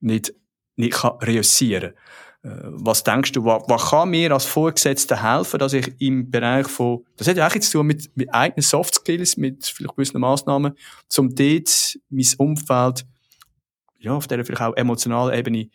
nicht, 0.00 0.34
nicht 0.76 0.92
kann 0.92 1.12
reüssieren 1.22 1.94
kann. 1.94 2.02
Äh, 2.42 2.48
was 2.64 3.04
denkst 3.04 3.32
du, 3.32 3.44
was, 3.44 3.62
was 3.68 3.90
kann 3.90 4.10
mir 4.10 4.32
als 4.32 4.44
Vorgesetzter 4.44 5.22
helfen, 5.22 5.58
dass 5.58 5.72
ich 5.72 5.92
im 6.00 6.30
Bereich 6.30 6.68
von, 6.68 7.04
das 7.16 7.28
hat 7.28 7.36
ja 7.36 7.46
auch 7.46 7.54
jetzt 7.54 7.70
zu 7.70 7.78
tun 7.78 7.86
mit, 7.86 8.10
mit 8.16 8.32
eigenen 8.32 8.62
Soft 8.62 8.94
Skills, 8.94 9.36
mit 9.36 9.66
vielleicht 9.66 9.96
gewissen 9.96 10.20
Massnahmen, 10.20 10.74
zum 11.08 11.34
dort 11.34 11.98
mein 12.08 12.26
Umfeld, 12.38 13.06
ja, 13.98 14.12
auf 14.12 14.26
der 14.26 14.44
vielleicht 14.44 14.62
auch 14.62 14.76
emotionalen 14.76 15.36
Ebene 15.36 15.68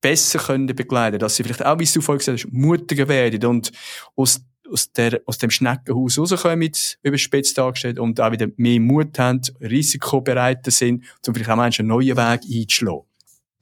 besser 0.00 0.38
können 0.38 0.66
begleiten, 0.66 1.18
dass 1.18 1.36
sie 1.36 1.44
vielleicht 1.44 1.64
auch, 1.64 1.78
wie 1.78 1.84
du 1.84 2.00
vorhin 2.00 2.18
gesagt 2.18 2.44
hast, 2.44 2.52
mutiger 2.52 3.08
werden 3.08 3.44
und 3.46 3.72
aus, 4.16 4.44
aus, 4.70 4.92
der, 4.92 5.22
aus 5.26 5.38
dem 5.38 5.50
Schneckenhaus 5.50 6.18
rauskommen, 6.18 6.72
überspitzt 7.02 7.56
dargestellt, 7.56 7.98
und 7.98 8.20
auch 8.20 8.32
wieder 8.32 8.48
mehr 8.56 8.80
Mut 8.80 9.18
haben, 9.18 9.40
risikobereiter 9.60 10.70
sind, 10.70 11.04
um 11.26 11.34
vielleicht 11.34 11.50
auch 11.50 11.58
einen 11.58 11.88
neuen 11.88 12.16
Weg 12.16 12.40
einzuschlagen. 12.52 13.06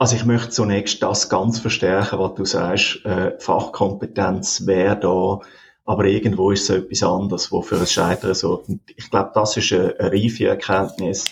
Also 0.00 0.16
ich 0.16 0.24
möchte 0.24 0.48
zunächst 0.48 1.02
das 1.02 1.28
ganz 1.28 1.60
verstärken, 1.60 2.18
was 2.18 2.34
du 2.34 2.46
sagst. 2.46 3.04
Äh, 3.04 3.38
Fachkompetenz 3.38 4.66
wäre 4.66 4.98
da, 4.98 5.40
aber 5.84 6.06
irgendwo 6.06 6.52
ist 6.52 6.70
es 6.70 6.76
etwas 6.84 7.02
anderes, 7.02 7.52
wo 7.52 7.60
für 7.60 7.76
ein 7.76 7.86
Scheitern 7.86 8.32
so. 8.32 8.64
Und 8.66 8.80
ich 8.96 9.10
glaube, 9.10 9.32
das 9.34 9.58
ist 9.58 9.70
eine, 9.74 9.94
eine 9.98 10.10
reife 10.10 10.46
Erkenntnis. 10.46 11.26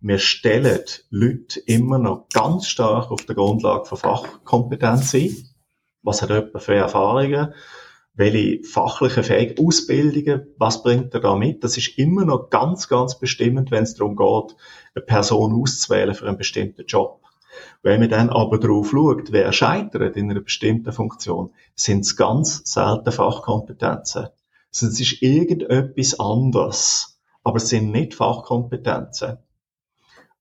Wir 0.00 0.18
stellen 0.18 0.80
Leute 1.10 1.60
immer 1.60 2.00
noch 2.00 2.26
ganz 2.32 2.66
stark 2.66 3.12
auf 3.12 3.26
der 3.26 3.36
Grundlage 3.36 3.84
von 3.84 3.98
Fachkompetenz 3.98 5.14
ein. 5.14 5.36
Was 6.02 6.20
hat 6.20 6.30
jemand 6.30 6.60
für 6.60 6.74
Erfahrungen? 6.74 7.54
Welche 8.14 8.64
fachliche 8.64 9.22
Fähigkeiten, 9.22 9.64
Ausbildungen, 9.64 10.48
was 10.58 10.82
bringt 10.82 11.14
er 11.14 11.20
da 11.20 11.36
mit? 11.36 11.62
Das 11.62 11.76
ist 11.76 11.96
immer 11.96 12.24
noch 12.24 12.50
ganz, 12.50 12.88
ganz 12.88 13.20
bestimmend, 13.20 13.70
wenn 13.70 13.84
es 13.84 13.94
darum 13.94 14.16
geht, 14.16 14.56
eine 14.96 15.04
Person 15.04 15.54
auszuwählen 15.62 16.16
für 16.16 16.26
einen 16.26 16.38
bestimmten 16.38 16.86
Job. 16.86 17.20
Wenn 17.82 18.00
man 18.00 18.10
dann 18.10 18.30
aber 18.30 18.58
darauf 18.58 18.90
schaut, 18.90 19.32
wer 19.32 19.52
scheitert 19.52 20.16
in 20.16 20.30
einer 20.30 20.40
bestimmten 20.40 20.92
Funktion, 20.92 21.50
sind 21.74 22.00
es 22.00 22.16
ganz 22.16 22.62
selten 22.64 23.12
Fachkompetenzen. 23.12 24.28
Also 24.72 24.86
es 24.86 25.00
ist 25.00 25.22
irgendetwas 25.22 26.20
anderes, 26.20 27.20
aber 27.42 27.56
es 27.56 27.68
sind 27.68 27.90
nicht 27.90 28.14
Fachkompetenzen. 28.14 29.38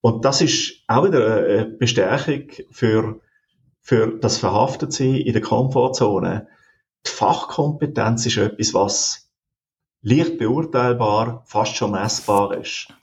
Und 0.02 0.24
das 0.26 0.42
ist 0.42 0.84
auch 0.88 1.06
wieder 1.06 1.46
eine 1.46 1.66
Bestärkung 1.66 2.44
für, 2.72 3.20
für 3.82 4.18
das 4.20 4.38
Verhaftetsein 4.38 5.16
in 5.16 5.34
der 5.34 5.42
Komfortzone. 5.42 6.48
Die 7.06 7.12
Fachkompetenz 7.12 8.26
ist 8.26 8.38
etwas, 8.38 8.74
was 8.74 9.32
leicht 10.02 10.38
beurteilbar, 10.38 11.44
fast 11.46 11.76
schon 11.76 11.92
messbar 11.92 12.58
ist 12.58 12.94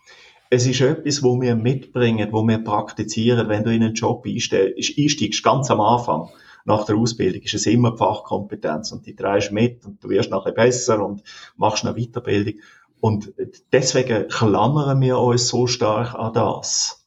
es 0.50 0.66
ist 0.66 0.80
etwas, 0.80 1.22
wo 1.22 1.40
wir 1.40 1.56
mitbringen, 1.56 2.28
wo 2.32 2.42
wir 2.42 2.58
praktizieren, 2.58 3.48
wenn 3.48 3.64
du 3.64 3.72
in 3.72 3.82
einen 3.82 3.94
Job 3.94 4.24
einsteigst, 4.26 5.42
ganz 5.42 5.70
am 5.70 5.80
Anfang, 5.80 6.28
nach 6.66 6.84
der 6.84 6.96
Ausbildung, 6.96 7.42
ist 7.42 7.54
es 7.54 7.66
immer 7.66 7.92
die 7.92 7.98
Fachkompetenz 7.98 8.90
und 8.90 9.06
die 9.06 9.14
drehst 9.14 9.52
mit 9.52 9.86
und 9.86 10.02
du 10.02 10.08
wirst 10.08 10.30
nachher 10.30 10.52
besser 10.52 11.04
und 11.04 11.22
machst 11.56 11.84
eine 11.84 11.94
Weiterbildung. 11.94 12.60
Und 13.00 13.32
deswegen 13.72 14.26
klammern 14.28 15.00
wir 15.00 15.18
uns 15.18 15.48
so 15.48 15.66
stark 15.68 16.14
an 16.14 16.32
das. 16.32 17.06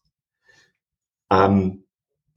Ähm, 1.29 1.83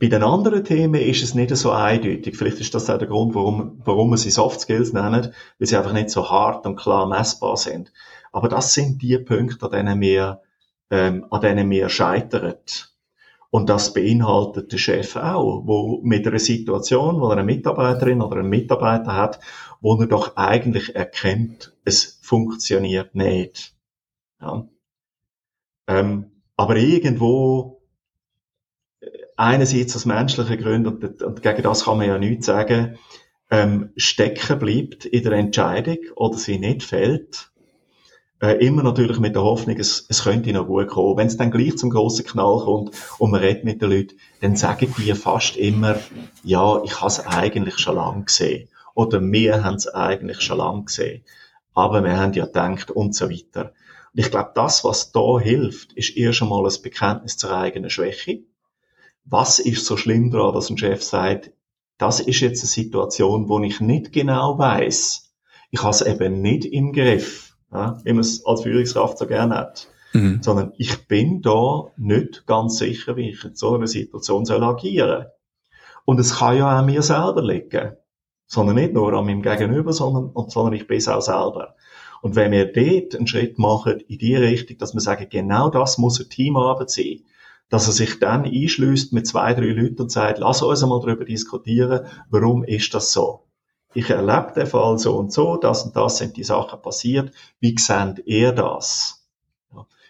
bei 0.01 0.09
den 0.09 0.25
anderen 0.25 0.65
Themen 0.65 1.01
ist 1.01 1.23
es 1.23 1.35
nicht 1.35 1.55
so 1.57 1.71
eindeutig. 1.71 2.37
Vielleicht 2.37 2.59
ist 2.59 2.75
das 2.75 2.91
auch 2.91 2.99
der 2.99 3.07
Grund, 3.07 3.37
warum, 3.37 3.81
warum 3.85 4.11
wir 4.11 4.17
sie 4.17 4.31
Soft 4.31 4.61
Skills 4.61 4.93
nennen, 4.93 5.33
weil 5.59 5.69
sie 5.69 5.77
einfach 5.77 5.93
nicht 5.93 6.11
so 6.11 6.29
hart 6.29 6.67
und 6.67 6.75
klar 6.75 7.07
messbar 7.07 7.57
sind. 7.57 7.93
Aber 8.33 8.49
das 8.49 8.75
sind 8.75 9.01
die 9.01 9.17
Punkte, 9.19 9.65
an 9.67 9.71
denen 9.71 10.01
wir 10.01 10.41
ähm, 10.93 11.27
an 11.31 11.41
denen 11.41 11.71
wir 11.71 11.89
scheitern. 11.89 12.55
Und 13.51 13.69
das 13.71 13.95
beinhaltet 13.95 14.73
der 14.73 14.79
Chef 14.79 15.17
auch, 15.17 15.67
wo 15.67 16.01
mit 16.03 16.27
einer 16.27 16.39
Situation, 16.39 17.21
wo 17.21 17.29
er 17.29 17.33
eine 17.33 17.45
Mitarbeiterin 17.45 18.21
oder 18.21 18.37
einen 18.37 18.51
Mitarbeiter 18.51 19.17
hat, 19.17 19.41
wo 19.81 19.99
er 19.99 20.07
doch 20.07 20.37
eigentlich 20.37 20.95
erkennt, 20.95 21.75
es 21.85 22.21
funktioniert 22.23 23.15
nicht. 23.15 23.75
Ja. 24.41 24.69
Ähm, 25.89 26.31
aber 26.57 26.77
irgendwo 26.77 27.83
äh, 29.01 29.07
einerseits 29.37 29.97
aus 29.97 30.05
menschlichen 30.05 30.59
Gründen 30.59 30.89
und, 30.89 31.23
und, 31.23 31.43
gegen 31.43 31.63
das 31.63 31.85
kann 31.85 31.99
man 31.99 32.07
ja 32.07 32.19
nichts 32.19 32.47
sagen, 32.47 32.99
ähm, 33.51 33.93
stecken 33.97 34.59
bleibt 34.59 35.07
in 35.07 35.23
der 35.25 35.33
Entscheidung 35.33 35.99
oder 36.17 36.37
sie 36.37 36.59
nicht 36.59 36.83
fällt 36.83 37.52
äh, 38.43 38.55
immer 38.55 38.83
natürlich 38.83 39.21
mit 39.21 39.37
der 39.37 39.45
Hoffnung, 39.45 39.79
es, 39.79 40.05
es 40.09 40.25
könnte 40.25 40.53
noch 40.53 40.67
gut 40.67 40.89
kommen. 40.89 41.17
Wenn 41.17 41.29
es 41.29 41.37
dann 41.37 41.53
gleich 41.53 41.77
zum 41.77 41.91
grossen 41.91 42.27
Knall 42.27 42.59
kommt 42.65 42.91
und 43.19 43.31
man 43.31 43.41
redet 43.41 43.65
mit 43.65 43.81
den 43.81 43.91
Leuten, 43.91 44.17
dann 44.41 44.57
sagen 44.57 44.93
die 44.99 45.15
fast 45.15 45.57
immer, 45.57 45.97
ja, 46.43 46.83
ich 46.83 47.01
habe 47.01 47.07
es 47.07 47.25
eigentlich 47.25 47.79
schon 47.79 47.95
lange 47.95 48.25
gesehen. 48.25 48.69
Oder 48.95 49.23
wir 49.23 49.63
haben 49.63 49.77
es 49.77 49.87
eigentlich 49.87 50.41
schon 50.41 50.59
lange 50.59 50.85
gesehen. 50.85 51.23
Aber 51.73 52.03
wir 52.03 52.17
haben 52.17 52.33
ja 52.33 52.45
gedacht 52.45 52.91
und 52.91 53.15
so 53.15 53.31
weiter. 53.31 53.73
Und 54.13 54.21
ich 54.21 54.31
glaube, 54.31 54.51
das, 54.57 54.85
was 54.85 55.13
da 55.13 55.39
hilft, 55.39 55.93
ist 55.93 56.17
erst 56.17 56.43
einmal 56.43 56.67
ein 56.67 56.83
Bekenntnis 56.83 57.37
zur 57.37 57.57
eigenen 57.57 57.91
Schwäche. 57.91 58.41
Was 59.25 59.61
ist 59.61 59.87
so 59.87 59.97
schlimm 59.97 60.33
daran, 60.33 60.53
dass 60.53 60.69
ein 60.69 60.77
Chef 60.77 61.03
sagt, 61.03 61.53
das 61.97 62.19
ist 62.19 62.41
jetzt 62.41 62.63
eine 62.63 62.69
Situation, 62.69 63.49
wo 63.49 63.61
ich 63.61 63.81
nicht 63.81 64.13
genau 64.13 64.59
weiß, 64.59 65.33
Ich 65.71 65.81
habe 65.81 65.91
es 65.91 66.03
eben 66.03 66.43
nicht 66.43 66.67
im 66.67 66.93
Griff, 66.93 67.52
ja, 67.73 67.99
wie 68.05 68.13
man 68.13 68.21
es 68.21 68.45
als 68.45 68.63
Führungskraft 68.63 69.19
so 69.19 69.27
gerne 69.27 69.57
hat. 69.57 69.89
Mhm. 70.13 70.43
Sondern 70.43 70.73
ich 70.77 71.09
bin 71.09 71.41
da 71.41 71.87
nicht 71.97 72.47
ganz 72.47 72.79
sicher, 72.79 73.17
wie 73.17 73.31
ich 73.31 73.45
in 73.45 73.55
so 73.55 73.75
einer 73.75 73.87
Situation 73.87 74.45
soll 74.45 74.63
agieren. 74.63 75.27
Und 76.05 76.21
es 76.21 76.39
kann 76.39 76.57
ja 76.57 76.67
auch 76.67 76.79
an 76.79 76.87
mir 76.87 77.03
selber 77.03 77.43
liegen. 77.43 77.97
Sondern 78.47 78.77
nicht 78.77 78.93
nur 78.93 79.13
an 79.15 79.25
meinem 79.25 79.43
Gegenüber, 79.43 79.93
sondern, 79.93 80.33
sondern 80.49 80.75
ich 80.75 80.87
bin 80.87 80.99
es 80.99 81.09
auch 81.09 81.23
selber. 81.23 81.75
Und 82.21 82.37
wenn 82.37 82.53
wir 82.53 82.67
dort 82.67 83.17
einen 83.17 83.27
Schritt 83.27 83.59
machen 83.59 84.01
in 84.01 84.19
die 84.19 84.37
Richtung, 84.37 84.79
dass 84.79 84.95
wir 84.95 85.01
sagen, 85.01 85.27
genau 85.31 85.71
das 85.71 85.99
muss 85.99 86.21
eine 86.21 86.29
Teamarbeit 86.29 86.91
sein, 86.91 87.21
dass 87.69 87.87
er 87.87 87.93
sich 87.95 88.19
dann 88.19 88.45
einschließt 88.45 89.15
mit 89.15 89.27
zwei, 89.27 89.55
drei 89.55 89.69
Leuten 89.69 90.03
und 90.03 90.13
sagt, 90.13 90.39
lass 90.39 90.63
uns 90.63 90.83
einmal 90.83 91.01
darüber 91.01 91.25
diskutieren, 91.25 92.07
warum 92.29 92.65
ist 92.65 92.93
das 92.93 93.13
so? 93.13 93.47
Ich 93.95 94.09
erlebe 94.09 94.53
den 94.55 94.67
Fall 94.67 94.99
so 94.99 95.17
und 95.17 95.33
so, 95.33 95.57
das 95.57 95.85
und 95.85 95.95
das 95.95 96.19
sind 96.19 96.37
die 96.37 96.45
Sachen 96.45 96.81
passiert. 96.81 97.33
Wie 97.61 97.77
seht 97.79 98.23
ihr 98.25 98.53
das? 98.53 99.29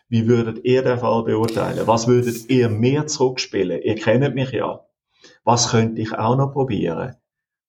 Wie 0.08 0.28
würdet 0.28 0.64
ihr 0.64 0.82
den 0.82 0.98
Fall 0.98 1.24
beurteilen? 1.24 1.86
Was 1.86 2.06
würdet 2.06 2.48
ihr 2.48 2.68
mir 2.68 3.06
zurückspielen? 3.06 3.82
Ihr 3.82 3.94
kennt 3.96 4.34
mich 4.34 4.52
ja. 4.52 4.84
Was 5.42 5.70
könnte 5.70 6.00
ich 6.00 6.12
auch 6.12 6.36
noch 6.36 6.52
probieren? 6.52 7.16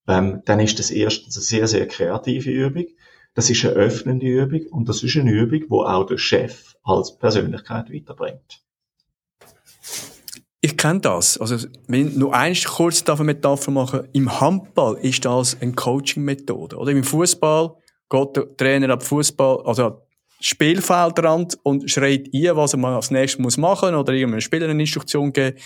Ähm, 0.08 0.42
dann 0.46 0.60
ist 0.60 0.78
das 0.78 0.92
erstens 0.92 1.38
eine 1.38 1.44
sehr, 1.44 1.68
sehr 1.68 1.88
kreative 1.88 2.52
Übung. 2.52 2.86
Das 3.34 3.50
ist 3.50 3.66
eine 3.66 3.74
öffnende 3.74 4.28
Übung 4.28 4.68
und 4.72 4.90
das 4.90 5.02
ist 5.02 5.16
eine 5.18 5.32
Übung, 5.32 5.64
wo 5.70 5.84
auch 5.84 6.06
der 6.06 6.18
Chef 6.18 6.76
als 6.84 7.18
Persönlichkeit 7.18 7.92
weiterbringt. 7.92 8.62
Ich 10.66 10.78
kenne 10.78 11.02
das. 11.02 11.38
Also, 11.38 11.68
wenn 11.88 12.18
nur 12.18 12.34
eins 12.34 12.64
kurz 12.64 13.04
eine 13.06 13.22
Metapher 13.26 13.70
machen, 13.70 14.08
im 14.14 14.40
Handball 14.40 14.98
ist 15.02 15.26
das 15.26 15.58
eine 15.60 15.74
Coaching-Methode. 15.74 16.78
Oder 16.78 16.92
im 16.92 17.04
Fußball 17.04 17.74
geht 18.10 18.36
der 18.38 18.56
Trainer 18.56 18.90
ab 18.92 19.04
Fußball, 19.04 19.62
also 19.66 20.00
Spielfeldrand 20.40 21.60
und 21.64 21.92
schreit 21.92 22.30
ein, 22.34 22.56
was 22.56 22.72
er 22.72 22.80
mal 22.80 22.96
als 22.96 23.12
nächstes 23.12 23.40
muss 23.40 23.58
machen 23.58 23.94
oder 23.94 24.14
irgendeinem 24.14 24.40
Spieler 24.40 24.70
eine 24.70 24.80
Instruktion 24.80 25.34
geben. 25.34 25.58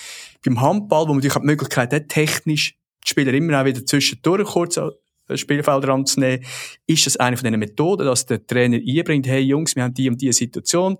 Beim 0.44 0.60
Handball, 0.60 1.04
wo 1.04 1.10
man 1.10 1.18
natürlich 1.18 1.36
die 1.36 1.46
Möglichkeit 1.46 1.94
hat, 1.94 2.10
technisch 2.10 2.76
die 3.06 3.10
Spieler 3.12 3.34
immer 3.34 3.62
auch 3.62 3.66
wieder 3.66 3.86
zwischendurch 3.86 4.46
kurz 4.46 4.80
an 4.80 4.94
Spielfeldrand 5.32 6.08
zu 6.08 6.22
nehmen, 6.22 6.44
ist 6.88 7.06
das 7.06 7.18
eine 7.18 7.38
von 7.38 7.44
diesen 7.44 7.60
Methoden, 7.60 8.08
dass 8.08 8.26
der 8.26 8.48
Trainer 8.48 8.78
einbringt, 8.78 9.28
hey 9.28 9.42
Jungs, 9.42 9.76
wir 9.76 9.84
haben 9.84 9.94
die 9.94 10.10
und 10.10 10.20
die 10.20 10.34
Situation, 10.34 10.98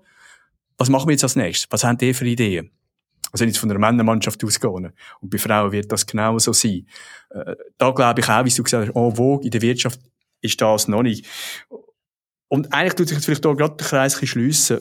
was 0.76 0.88
machen 0.88 1.08
wir 1.08 1.14
jetzt 1.14 1.24
als 1.24 1.34
nächstes? 1.34 1.66
Was 1.72 1.82
haben 1.82 1.98
die 1.98 2.14
für 2.14 2.24
Ideen? 2.24 2.70
Also 3.32 3.44
jetzt 3.44 3.58
von 3.58 3.68
der 3.68 3.78
Männermannschaft 3.78 4.42
ausgehen. 4.44 4.92
Und 5.20 5.30
bei 5.30 5.38
Frauen 5.38 5.72
wird 5.72 5.92
das 5.92 6.06
genauso 6.06 6.52
sein. 6.52 6.86
Äh, 7.30 7.56
da 7.76 7.90
glaube 7.90 8.20
ich 8.20 8.28
auch, 8.28 8.44
wie 8.44 8.50
du 8.50 8.62
gesagt 8.62 8.88
hast, 8.88 8.96
oh, 8.96 9.12
wo 9.16 9.38
in 9.38 9.50
der 9.50 9.62
Wirtschaft 9.62 10.00
ist 10.40 10.60
das 10.60 10.88
noch 10.88 11.02
nicht. 11.02 11.26
Und 12.48 12.72
eigentlich 12.72 12.94
tut 12.94 13.08
sich 13.08 13.16
jetzt 13.16 13.26
vielleicht 13.26 13.46
auch 13.46 13.54
gerade 13.54 13.76
der 13.76 13.86
Kreis 13.86 14.14
schliessen. 14.14 14.80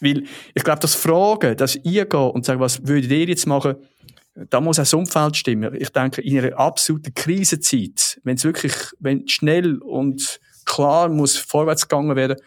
Weil 0.00 0.24
ich 0.54 0.64
glaube, 0.64 0.80
das 0.80 0.94
Fragen, 0.94 1.56
das 1.56 1.76
Eingehen 1.76 2.30
und 2.30 2.44
sagen, 2.44 2.60
was 2.60 2.86
würdet 2.86 3.10
ihr 3.10 3.26
jetzt 3.26 3.46
machen, 3.46 3.76
da 4.34 4.60
muss 4.60 4.78
auch 4.78 4.82
das 4.82 4.94
Umfeld 4.94 5.36
stimmen. 5.36 5.74
Ich 5.78 5.90
denke, 5.90 6.22
in 6.22 6.38
einer 6.38 6.58
absoluten 6.58 7.12
Krisenzeit, 7.14 8.18
wenn 8.24 8.36
es 8.36 8.44
wirklich, 8.44 8.74
wenn 8.98 9.28
schnell 9.28 9.78
und 9.78 10.40
klar 10.64 11.08
muss 11.08 11.36
vorwärts 11.36 11.86
gegangen 11.86 12.16
werden, 12.16 12.38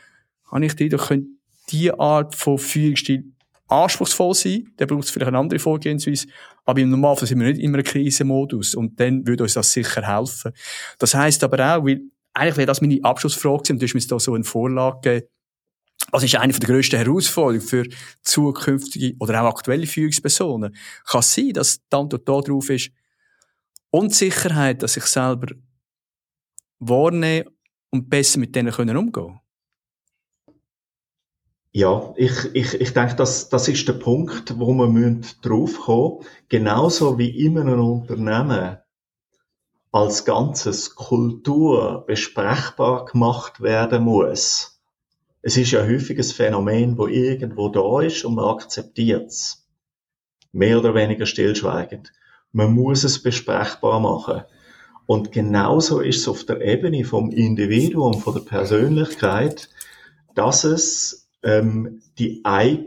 habe 0.52 0.66
ich 0.66 0.76
die, 0.76 0.90
da 0.90 0.98
könnte 0.98 1.30
diese 1.70 2.00
Art 2.00 2.36
von 2.36 2.58
Führungsstil 2.58 3.35
anspruchsvoll 3.68 4.34
sein, 4.34 4.72
dann 4.78 4.88
braucht 4.88 5.06
es 5.06 5.10
vielleicht 5.12 5.30
eine 5.30 5.40
andere 5.40 5.60
Vorgehensweise, 5.60 6.28
aber 6.66 6.82
im 6.82 6.90
Normalfall 6.90 7.28
sind 7.28 7.40
wir 7.40 7.48
nicht 7.48 7.62
immer 7.62 7.80
im 7.80 7.84
Krisenmodus 7.84 8.76
und 8.76 9.00
dann 9.00 9.26
würde 9.26 9.44
uns 9.44 9.54
das 9.54 9.72
sicher 9.72 10.06
helfen. 10.06 10.52
Das 11.00 11.16
heißt 11.16 11.44
aber 11.44 11.78
auch, 11.78 11.86
weil 11.86 12.02
eigentlich 12.34 12.58
wäre 12.58 12.68
das 12.68 12.82
meine 12.82 13.00
Abschlussfrage 13.04 13.74
und 13.74 13.82
du 13.82 13.86
hast 13.86 13.94
mir 13.94 14.02
da 14.02 14.20
so 14.20 14.34
eine 14.34 14.44
Vorlage 14.44 15.00
gegeben, 15.02 15.28
was 16.12 16.24
ist 16.24 16.36
eine 16.36 16.54
der 16.54 16.68
grössten 16.68 16.98
Herausforderungen 16.98 17.62
für 17.62 17.86
zukünftige 18.22 19.16
oder 19.20 19.42
auch 19.42 19.56
aktuelle 19.56 19.88
Führungspersonen? 19.88 20.76
Kann 21.06 21.20
es 21.20 21.34
sein, 21.34 21.54
dass 21.54 21.80
die 21.80 21.96
Antwort 21.96 22.28
da 22.28 22.40
drauf 22.42 22.70
ist, 22.70 22.92
Unsicherheit, 23.90 24.84
dass 24.84 24.98
ich 24.98 25.06
selber 25.06 25.56
wahrnehme 26.80 27.50
und 27.90 28.10
besser 28.10 28.40
mit 28.40 28.56
denen 28.56 28.74
umgehen 28.74 29.12
können? 29.12 29.40
Ja, 31.76 32.14
ich, 32.16 32.32
ich, 32.54 32.80
ich 32.80 32.94
denke, 32.94 33.16
das, 33.18 33.50
das 33.50 33.68
ist 33.68 33.86
der 33.86 33.96
Punkt, 33.96 34.58
wo 34.58 34.74
wir 34.74 35.22
draufkommen 35.42 36.20
müssen. 36.20 36.30
Genauso 36.48 37.18
wie 37.18 37.46
in 37.46 37.60
einem 37.60 37.82
Unternehmen 37.82 38.78
als 39.92 40.24
ganzes 40.24 40.96
Kultur 40.96 42.06
besprechbar 42.08 43.04
gemacht 43.04 43.60
werden 43.60 44.04
muss. 44.04 44.82
Es 45.42 45.58
ist 45.58 45.72
ja 45.72 45.84
häufig 45.84 46.18
ein 46.18 46.24
Phänomen, 46.24 46.98
wo 46.98 47.08
irgendwo 47.08 47.68
da 47.68 48.00
ist 48.00 48.24
und 48.24 48.36
man 48.36 48.46
akzeptiert 48.46 49.28
es. 49.28 49.68
Mehr 50.54 50.80
oder 50.80 50.96
weniger 50.96 51.26
stillschweigend. 51.26 52.14
Man 52.54 52.72
muss 52.72 53.04
es 53.04 53.22
besprechbar 53.22 54.00
machen. 54.00 54.44
Und 55.08 55.34
genauso 55.34 56.00
ist 56.00 56.22
es 56.22 56.30
auf 56.30 56.46
der 56.46 56.62
Ebene 56.62 57.04
vom 57.04 57.32
Individuum, 57.32 58.14
von 58.22 58.34
der 58.36 58.44
Persönlichkeit, 58.44 59.68
dass 60.36 60.64
es 60.64 61.25
ähm, 61.46 62.02
die, 62.18 62.42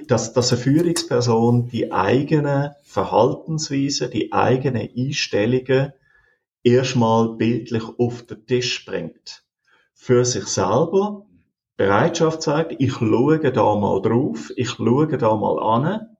dass, 0.08 0.32
dass 0.32 0.52
eine 0.52 0.60
Führungsperson 0.60 1.68
die 1.68 1.92
eigene 1.92 2.76
Verhaltensweise, 2.82 4.10
die 4.10 4.32
eigene 4.32 4.90
Einstellungen 4.94 5.92
erstmal 6.64 7.36
bildlich 7.36 7.84
auf 7.98 8.22
den 8.26 8.44
Tisch 8.46 8.84
bringt. 8.84 9.44
Für 9.94 10.24
sich 10.24 10.46
selber 10.46 11.24
Bereitschaft 11.76 12.42
zeigt, 12.42 12.74
ich 12.80 12.94
schaue 12.94 13.38
da 13.38 13.76
mal 13.76 14.02
drauf, 14.02 14.50
ich 14.56 14.70
schaue 14.70 15.06
da 15.06 15.36
mal 15.36 15.60
an 15.60 16.16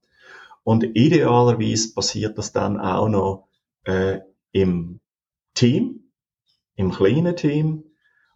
und 0.63 0.85
idealerweise 0.85 1.93
passiert 1.93 2.39
das 2.39 2.53
dann 2.53 2.79
auch 2.79 3.09
noch 3.09 3.49
äh, 3.83 4.21
im 4.53 5.01
Team, 5.55 6.13
im 6.77 6.93
kleinen 6.93 7.35
Team, 7.35 7.83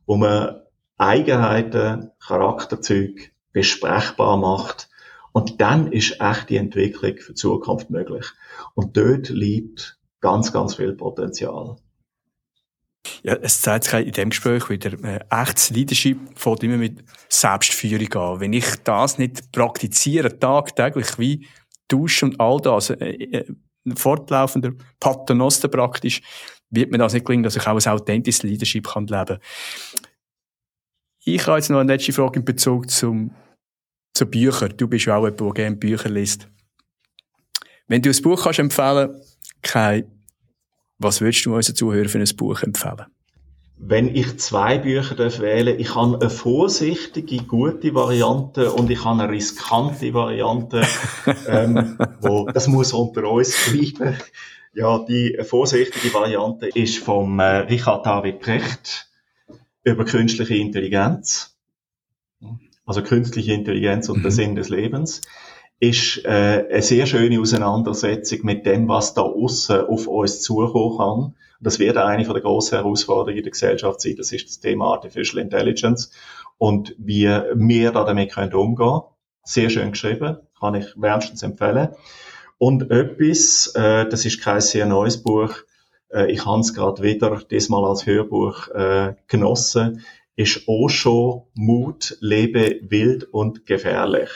wo 0.07 0.17
man 0.17 0.63
Eigenheiten, 0.97 2.11
Charakterzüge 2.19 3.32
besprechbar 3.53 4.37
macht. 4.37 4.89
Und 5.33 5.61
dann 5.61 5.91
ist 5.91 6.21
echt 6.21 6.51
die 6.51 6.57
Entwicklung 6.57 7.17
für 7.17 7.33
die 7.33 7.39
Zukunft 7.39 7.91
möglich. 7.91 8.27
Und 8.75 8.97
dort 8.97 9.29
liegt 9.31 9.99
ganz, 10.21 10.53
ganz 10.53 10.75
viel 10.75 10.93
Potenzial. 10.93 11.77
Ja, 13.25 13.35
es 13.35 13.61
zeigt 13.61 13.85
sich 13.85 14.07
in 14.07 14.13
dem 14.13 14.31
Gespräch 14.31 14.69
wieder, 14.69 14.93
äh, 15.05 15.21
echtes 15.31 15.71
Leadership 15.71 16.19
fängt 16.37 16.63
immer 16.63 16.77
mit 16.77 17.05
Selbstführung 17.29 18.13
an. 18.15 18.41
Wenn 18.41 18.53
ich 18.53 18.77
das 18.85 19.19
nicht 19.19 19.53
praktiziere, 19.53 20.39
tagtäglich, 20.39 21.19
wie 21.19 21.47
Duschen 21.89 22.31
und 22.31 22.41
all 22.41 22.61
das, 22.61 22.91
äh, 22.91 22.95
äh, 22.97 23.55
fortlaufender 23.97 24.73
Paternoster 25.01 25.69
praktisch, 25.69 26.23
wird 26.71 26.91
mir 26.91 26.99
das 26.99 27.13
nicht 27.13 27.27
gelingen, 27.27 27.43
dass 27.43 27.57
ich 27.57 27.67
auch 27.67 27.77
ein 27.77 27.93
authentisches 27.93 28.45
Leadership 28.45 28.89
kann 28.89 29.07
leben 29.07 29.27
kann. 29.27 29.39
Ich 31.25 31.47
habe 31.47 31.59
jetzt 31.59 31.71
noch 31.71 31.79
eine 31.79 31.93
letzte 31.93 32.13
Frage 32.13 32.41
in 32.41 32.45
Bezug 32.45 32.91
zum 32.91 33.31
zu 34.13 34.27
Büchern. 34.27 34.75
Du 34.77 34.89
bist 34.89 35.07
ja 35.07 35.17
auch 35.17 35.25
jemand, 35.25 35.41
der 35.41 35.51
gerne 35.53 35.77
Bücher 35.77 36.11
liest. 36.11 36.49
Wenn 37.87 38.03
du 38.03 38.11
ein 38.11 38.23
Buch 38.23 38.43
kannst 38.43 38.59
empfehlen 38.59 39.21
Kai, 39.63 40.05
was 40.99 41.21
würdest 41.21 41.47
du 41.47 41.55
unseren 41.55 41.77
Zuhörern 41.77 42.09
für 42.09 42.19
ein 42.19 42.37
Buch 42.37 42.63
empfehlen? 42.63 43.07
Wenn 43.79 44.15
ich 44.15 44.39
zwei 44.39 44.79
Bücher 44.79 45.15
darf 45.15 45.41
wählen 45.41 45.79
ich 45.79 45.95
habe 45.95 46.19
eine 46.21 46.31
vorsichtige, 46.31 47.39
gute 47.45 47.95
Variante 47.95 48.73
und 48.73 48.91
ich 48.91 49.05
habe 49.05 49.23
eine 49.23 49.33
riskante 49.33 50.13
Variante. 50.15 50.83
ähm, 51.49 51.99
wo, 52.21 52.47
das 52.47 52.67
muss 52.67 52.93
unter 52.93 53.31
uns 53.31 53.71
bleiben. 53.71 54.17
Ja, 54.75 54.99
die 55.05 55.39
vorsichtige 55.43 56.13
Variante 56.15 56.67
ist 56.67 56.99
vom 56.99 57.39
äh, 57.39 57.59
Richard 57.59 58.07
David 58.07 58.41
Precht 58.41 59.12
über 59.85 60.05
künstliche 60.05 60.55
Intelligenz 60.55 61.53
also 62.87 63.03
künstliche 63.03 63.53
Intelligenz 63.53 64.09
und 64.09 64.19
mhm. 64.19 64.23
der 64.23 64.31
Sinn 64.31 64.55
des 64.55 64.69
Lebens, 64.69 65.23
ist 65.81 66.25
äh, 66.25 66.67
eine 66.71 66.83
sehr 66.83 67.07
schöne 67.07 67.41
Auseinandersetzung 67.41 68.41
mit 68.45 68.67
dem, 68.67 68.89
was 68.89 69.15
da 69.15 69.23
außen 69.23 69.87
auf 69.87 70.07
uns 70.07 70.41
zukommen 70.41 70.97
kann. 70.97 71.35
Das 71.61 71.79
wird 71.79 71.97
eine 71.97 72.25
von 72.25 72.35
der 72.35 72.43
grossen 72.43 72.79
Herausforderungen 72.79 73.39
in 73.39 73.43
der 73.45 73.53
Gesellschaft 73.53 74.01
sein. 74.01 74.17
Das 74.17 74.33
ist 74.33 74.47
das 74.47 74.61
Thema 74.61 74.93
Artificial 74.93 75.43
Intelligence 75.43 76.13
und 76.59 76.95
wie 76.99 77.29
wir 77.55 77.93
da 77.93 78.05
damit 78.05 78.33
können 78.33 78.55
umgehen. 78.55 79.01
Sehr 79.45 79.71
schön 79.71 79.91
geschrieben, 79.91 80.39
kann 80.59 80.75
ich 80.75 80.87
wärmstens 80.97 81.43
empfehlen. 81.43 81.89
Und 82.59 82.91
etwas, 82.93 83.73
äh, 83.75 84.09
das 84.09 84.25
ist 84.25 84.41
kein 84.41 84.61
sehr 84.61 84.87
neues 84.87 85.21
Buch, 85.21 85.53
äh, 86.13 86.31
ich 86.31 86.45
habe 86.47 86.61
es 86.61 86.75
gerade 86.75 87.03
wieder 87.03 87.41
diesmal 87.51 87.85
als 87.85 88.07
Hörbuch 88.07 88.69
äh, 88.69 89.15
genossen, 89.29 90.05
ist 90.37 90.67
Osho 90.69 91.49
Mut, 91.55 92.17
lebe 92.21 92.81
wild 92.83 93.25
und 93.25 93.67
gefährlich. 93.67 94.31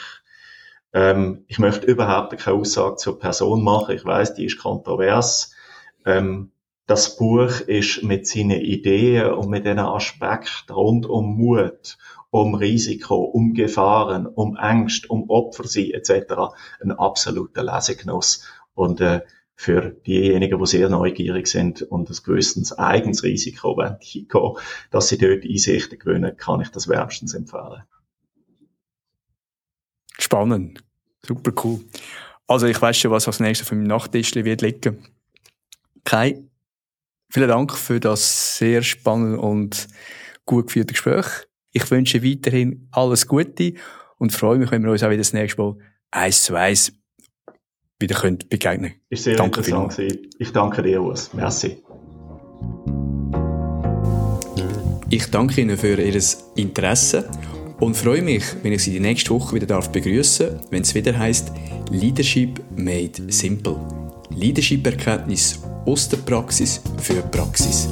Ähm, 0.93 1.43
ich 1.47 1.59
möchte 1.59 1.87
überhaupt 1.87 2.37
keine 2.37 2.57
Aussage 2.57 2.95
zur 2.97 3.19
Person 3.19 3.63
machen. 3.63 3.95
Ich 3.95 4.05
weiß, 4.05 4.33
die 4.35 4.45
ist 4.45 4.59
kontrovers. 4.59 5.53
Ähm, 6.05 6.51
Das 6.87 7.17
Buch 7.17 7.59
ist 7.67 8.03
mit 8.03 8.27
seinen 8.27 8.61
Ideen 8.61 9.33
und 9.33 9.49
mit 9.49 9.65
diesen 9.65 9.79
Aspekten 9.79 10.71
rund 10.73 11.05
um 11.05 11.35
Mut, 11.37 11.97
um 12.29 12.55
Risiko, 12.55 13.15
um 13.25 13.53
Gefahren, 13.53 14.25
um 14.25 14.55
Angst, 14.55 15.09
um 15.09 15.29
Opfer 15.29 15.65
sein 15.67 15.91
etc. 15.91 16.55
ein 16.81 16.91
absoluter 16.93 17.63
Lesegenuss. 17.63 18.43
Und 18.73 19.01
äh, 19.01 19.21
für 19.59 19.89
diejenigen, 20.05 20.59
die 20.59 20.65
sehr 20.67 20.87
neugierig 20.87 21.47
sind 21.47 21.81
und 21.81 22.09
ein 22.09 22.17
gewisses 22.23 22.77
eigenes 22.77 23.23
Risiko 23.23 23.75
wollen, 23.75 23.97
dass 24.91 25.09
sie 25.09 25.17
dort 25.17 25.43
Einsichten 25.43 25.97
gewinnen, 25.97 26.37
kann 26.37 26.61
ich 26.61 26.69
das 26.69 26.87
wärmstens 26.87 27.33
empfehlen. 27.33 27.81
Spannend. 30.19 30.83
Super 31.25 31.51
cool. 31.63 31.81
Also 32.45 32.67
ich 32.67 32.79
weiß 32.79 32.97
schon, 32.97 33.11
was 33.11 33.27
als 33.27 33.39
nächstes 33.39 33.67
auf 33.67 33.71
meinem 33.71 33.87
Nachttisch 33.87 34.35
wird 34.35 34.61
liegen. 34.61 35.03
Kai, 36.05 36.43
vielen 37.29 37.49
Dank 37.49 37.75
für 37.75 37.99
das 37.99 38.57
sehr 38.57 38.83
spannende 38.83 39.39
und 39.39 39.87
gut 40.45 40.67
geführte 40.67 40.93
Gespräch. 40.93 41.25
Ich 41.71 41.89
wünsche 41.89 42.23
weiterhin 42.23 42.87
alles 42.91 43.27
Gute 43.27 43.73
und 44.17 44.31
freue 44.31 44.59
mich, 44.59 44.69
wenn 44.69 44.83
wir 44.83 44.91
uns 44.91 45.03
auch 45.03 45.09
wieder 45.09 45.17
das 45.17 45.33
nächste 45.33 45.61
Mal 45.61 45.77
eins 46.11 46.43
zu 46.43 46.55
eins 46.55 46.93
wieder 47.99 48.15
können 48.15 48.39
begegnen 48.49 48.91
können. 48.91 49.01
Ist 49.09 49.23
sehr 49.23 49.35
danke 49.35 49.59
interessant 49.59 49.95
gewesen. 49.95 50.29
Ich 50.39 50.51
danke 50.51 50.83
dir, 50.83 51.01
Urs. 51.01 51.33
Merci. 51.33 51.77
Ich 55.09 55.31
danke 55.31 55.61
Ihnen 55.61 55.77
für 55.77 56.01
Ihr 56.01 56.21
Interesse 56.55 57.29
und 57.79 57.95
freue 57.95 58.21
mich, 58.21 58.43
wenn 58.63 58.73
ich 58.73 58.83
Sie 58.83 58.91
die 58.91 58.99
nächste 58.99 59.29
Woche 59.29 59.55
wieder 59.55 59.67
darf 59.67 59.89
begrüßen, 59.89 60.59
wenn 60.69 60.81
es 60.81 60.93
wieder 60.93 61.17
heißt 61.17 61.51
Leadership 61.91 62.61
made 62.75 63.11
simple. 63.29 63.77
Leadership-Erkenntnis 64.31 65.61
aus 65.85 66.09
der 66.09 66.17
Praxis 66.17 66.81
für 66.97 67.21
Praxis. 67.21 67.87